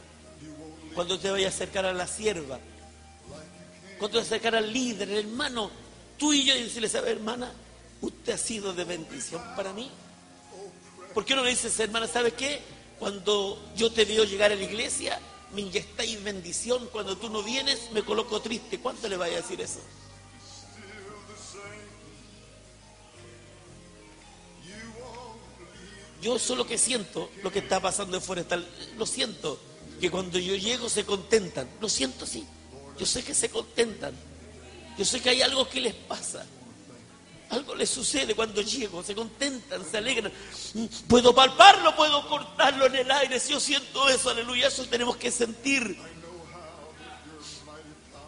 cuando 0.95 1.18
te 1.18 1.30
vaya 1.30 1.49
a 1.49 1.51
acercar 1.51 1.84
a 1.84 1.93
la 1.93 2.07
sierva, 2.07 2.59
cuando 3.99 4.19
te 4.19 4.25
acercar 4.25 4.55
al 4.55 4.73
líder, 4.73 5.11
el 5.11 5.27
hermano, 5.27 5.71
tú 6.19 6.33
y 6.33 6.45
yo, 6.45 6.55
y 6.55 6.65
decirle, 6.65 6.89
¿sabe, 6.89 7.11
hermana? 7.11 7.53
Usted 8.01 8.35
ha 8.35 8.39
sido 8.39 8.73
de 8.73 8.85
bendición 8.85 9.43
para 9.57 9.73
mí. 9.73 9.91
¿Por 11.15 11.25
qué 11.25 11.35
no 11.35 11.43
le 11.43 11.51
dices, 11.51 11.79
hermana, 11.81 12.07
¿sabe 12.07 12.33
qué? 12.33 12.61
Cuando 12.99 13.59
yo 13.75 13.91
te 13.91 14.05
veo 14.05 14.25
llegar 14.25 14.53
a 14.53 14.55
la 14.55 14.63
iglesia, 14.63 15.19
me 15.55 15.63
inyectáis 15.63 16.23
bendición. 16.23 16.89
Cuando 16.93 17.17
tú 17.17 17.31
no 17.31 17.43
vienes, 17.43 17.91
me 17.93 18.03
coloco 18.03 18.41
triste. 18.41 18.79
¿Cuánto 18.79 19.09
le 19.09 19.17
vaya 19.17 19.39
a 19.39 19.41
decir 19.41 19.61
eso? 19.61 19.81
Yo 26.21 26.39
solo 26.39 26.67
que 26.67 26.79
siento 26.79 27.31
lo 27.43 27.53
que 27.53 27.61
está 27.61 27.81
pasando 27.81 28.17
en 28.17 28.23
Forestal. 28.23 28.69
Lo 28.99 29.07
siento. 29.07 29.59
Que 30.01 30.11
cuando 30.11 30.39
yo 30.39 30.55
llego 30.55 30.89
se 30.89 31.05
contentan. 31.05 31.69
Lo 31.81 31.89
siento, 31.89 32.27
sí. 32.27 32.47
Yo 32.99 33.07
sé 33.07 33.23
que 33.23 33.35
se 33.35 33.51
contentan. 33.51 34.15
Yo 34.99 35.05
sé 35.05 35.21
que 35.21 35.31
hay 35.31 35.43
algo 35.43 35.69
que 35.69 35.81
les 35.81 35.95
pasa. 35.95 36.47
Algo 37.51 37.77
les 37.77 37.89
sucede 37.89 38.35
cuando 38.35 38.61
llego, 38.61 39.05
se 39.05 39.15
contentan, 39.15 39.85
se 39.89 39.99
alegran. 39.99 40.33
Puedo 41.07 41.35
palparlo, 41.35 41.95
puedo 41.95 42.27
cortarlo 42.29 42.87
en 42.87 42.97
el 42.97 43.11
aire. 43.11 43.39
Si 43.39 43.53
yo 43.53 43.61
siento 43.61 44.09
eso, 44.09 44.31
aleluya, 44.31 44.67
eso 44.67 44.85
tenemos 44.87 45.17
que 45.17 45.31
sentir. 45.31 45.97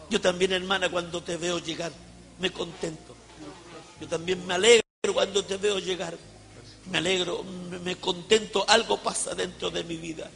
Yo 0.09 0.21
también, 0.21 0.53
hermana, 0.53 0.89
cuando 0.89 1.21
te 1.21 1.37
veo 1.37 1.59
llegar, 1.59 1.91
me 2.39 2.51
contento. 2.51 3.15
Yo 3.99 4.07
también 4.07 4.45
me 4.47 4.53
alegro 4.53 4.83
cuando 5.13 5.43
te 5.43 5.57
veo 5.57 5.79
llegar. 5.79 6.17
Me 6.89 6.97
alegro, 6.97 7.43
me, 7.83 7.97
contento, 7.97 8.65
algo 8.67 8.97
pasa 8.97 9.35
dentro 9.35 9.69
de 9.69 9.83
mi 9.83 9.97
vida. 9.97 10.29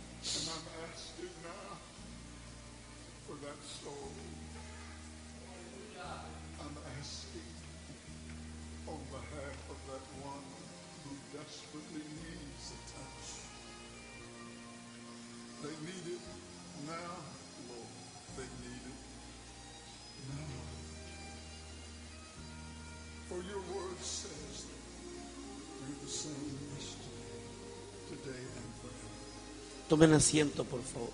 Tomen 29.94 30.14
asiento, 30.14 30.66
por 30.66 30.82
favor. 30.82 31.12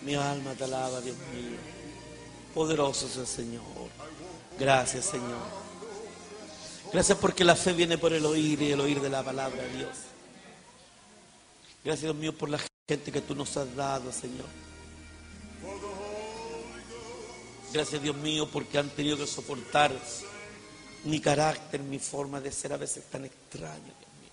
Mi 0.00 0.14
alma 0.14 0.54
te 0.54 0.64
alaba, 0.64 1.02
Dios 1.02 1.18
mío. 1.34 1.58
Poderoso 2.54 3.06
es 3.06 3.18
el 3.18 3.26
Señor. 3.26 3.62
Gracias, 4.58 5.04
Señor. 5.04 5.36
Gracias 6.94 7.18
porque 7.18 7.44
la 7.44 7.56
fe 7.56 7.74
viene 7.74 7.98
por 7.98 8.14
el 8.14 8.24
oír 8.24 8.62
y 8.62 8.72
el 8.72 8.80
oír 8.80 9.02
de 9.02 9.10
la 9.10 9.22
palabra 9.22 9.62
de 9.62 9.76
Dios. 9.76 9.90
Gracias, 11.84 12.04
Dios 12.04 12.16
mío, 12.16 12.34
por 12.34 12.48
la 12.48 12.58
gente 12.88 13.12
que 13.12 13.20
tú 13.20 13.34
nos 13.34 13.54
has 13.58 13.76
dado, 13.76 14.10
Señor. 14.10 14.73
Gracias, 17.74 18.00
Dios 18.00 18.16
mío, 18.16 18.48
porque 18.52 18.78
han 18.78 18.88
tenido 18.90 19.16
que 19.16 19.26
soportar 19.26 19.90
mi 21.04 21.20
carácter, 21.20 21.80
mi 21.80 21.98
forma 21.98 22.40
de 22.40 22.52
ser 22.52 22.72
a 22.72 22.76
veces 22.76 23.02
tan 23.10 23.24
extraño, 23.24 23.82
Dios 23.82 24.12
mío. 24.20 24.30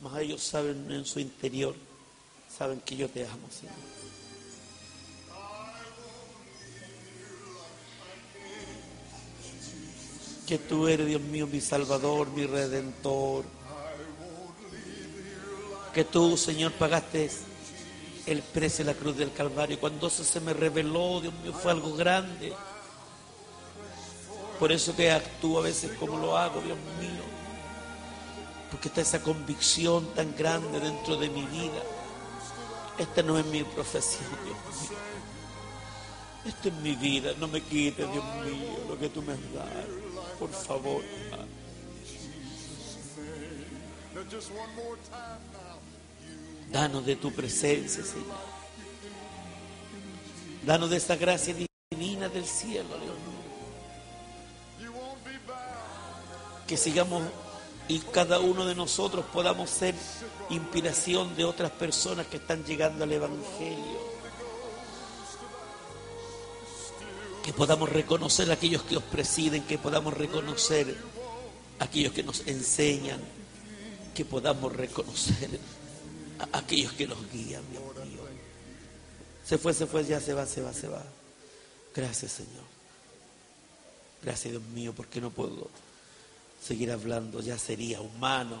Mas 0.00 0.22
ellos 0.22 0.42
saben 0.42 0.90
en 0.90 1.04
su 1.04 1.20
interior, 1.20 1.76
saben 2.56 2.80
que 2.80 2.96
yo 2.96 3.08
te 3.08 3.24
amo, 3.24 3.48
Señor. 3.48 3.76
Que 10.48 10.58
tú 10.58 10.88
eres, 10.88 11.06
Dios 11.06 11.20
mío, 11.20 11.46
mi 11.46 11.60
Salvador, 11.60 12.28
mi 12.30 12.44
Redentor. 12.44 13.44
Que 15.94 16.04
tú, 16.04 16.36
Señor, 16.36 16.72
pagaste 16.72 17.30
el 18.28 18.42
precio 18.42 18.84
de 18.84 18.92
la 18.92 18.98
cruz 18.98 19.16
del 19.16 19.32
Calvario. 19.32 19.80
Cuando 19.80 20.06
eso 20.06 20.22
se 20.22 20.40
me 20.40 20.52
reveló, 20.52 21.20
Dios 21.20 21.32
mío, 21.42 21.52
fue 21.52 21.72
algo 21.72 21.94
grande. 21.94 22.52
Por 24.58 24.70
eso 24.72 24.94
que 24.94 25.10
actúo 25.10 25.60
a 25.60 25.62
veces 25.62 25.92
como 25.98 26.18
lo 26.18 26.36
hago, 26.36 26.60
Dios 26.60 26.78
mío. 27.00 27.22
Porque 28.70 28.88
está 28.88 29.00
esa 29.00 29.22
convicción 29.22 30.06
tan 30.14 30.34
grande 30.36 30.78
dentro 30.80 31.16
de 31.16 31.30
mi 31.30 31.42
vida. 31.46 31.82
Esta 32.98 33.22
no 33.22 33.38
es 33.38 33.46
mi 33.46 33.62
profesión, 33.62 34.28
Dios 34.44 34.56
mío. 34.90 34.98
Esta 36.44 36.68
es 36.68 36.74
mi 36.74 36.94
vida. 36.96 37.32
No 37.38 37.48
me 37.48 37.62
quites, 37.62 38.10
Dios 38.12 38.24
mío, 38.44 38.78
lo 38.88 38.98
que 38.98 39.08
tú 39.08 39.22
me 39.22 39.32
has 39.32 39.52
dado. 39.54 39.68
Por 40.38 40.50
favor. 40.50 41.02
Padre. 41.30 41.58
Danos 46.70 47.06
de 47.06 47.16
tu 47.16 47.32
presencia, 47.32 48.04
Señor. 48.04 48.48
Danos 50.64 50.90
de 50.90 50.98
esa 50.98 51.16
gracia 51.16 51.54
divina 51.90 52.28
del 52.28 52.44
cielo, 52.44 52.88
Dios. 52.98 53.16
Que 56.66 56.76
sigamos 56.76 57.22
y 57.88 58.00
cada 58.00 58.38
uno 58.38 58.66
de 58.66 58.74
nosotros 58.74 59.24
podamos 59.32 59.70
ser 59.70 59.94
inspiración 60.50 61.34
de 61.36 61.46
otras 61.46 61.70
personas 61.70 62.26
que 62.26 62.36
están 62.36 62.62
llegando 62.64 63.04
al 63.04 63.12
Evangelio. 63.12 64.18
Que 67.42 67.54
podamos 67.54 67.88
reconocer 67.88 68.50
a 68.50 68.54
aquellos 68.54 68.82
que 68.82 68.98
os 68.98 69.02
presiden, 69.04 69.62
que 69.62 69.78
podamos 69.78 70.12
reconocer 70.12 70.98
a 71.78 71.84
aquellos 71.84 72.12
que 72.12 72.22
nos 72.22 72.46
enseñan, 72.46 73.20
que 74.14 74.26
podamos 74.26 74.70
reconocer 74.76 75.58
a 76.38 76.58
aquellos 76.58 76.92
que 76.92 77.06
nos 77.06 77.18
guían, 77.30 77.62
Dios 77.70 78.06
mío. 78.06 78.22
Se 79.44 79.58
fue, 79.58 79.72
se 79.72 79.86
fue, 79.86 80.04
ya 80.04 80.20
se 80.20 80.34
va, 80.34 80.46
se 80.46 80.60
va, 80.60 80.72
se 80.72 80.88
va. 80.88 81.02
Gracias, 81.94 82.32
Señor. 82.32 82.64
Gracias, 84.22 84.52
Dios 84.52 84.62
mío, 84.74 84.92
porque 84.94 85.20
no 85.20 85.30
puedo 85.30 85.68
seguir 86.62 86.90
hablando, 86.90 87.40
ya 87.40 87.58
sería 87.58 88.00
humano. 88.00 88.60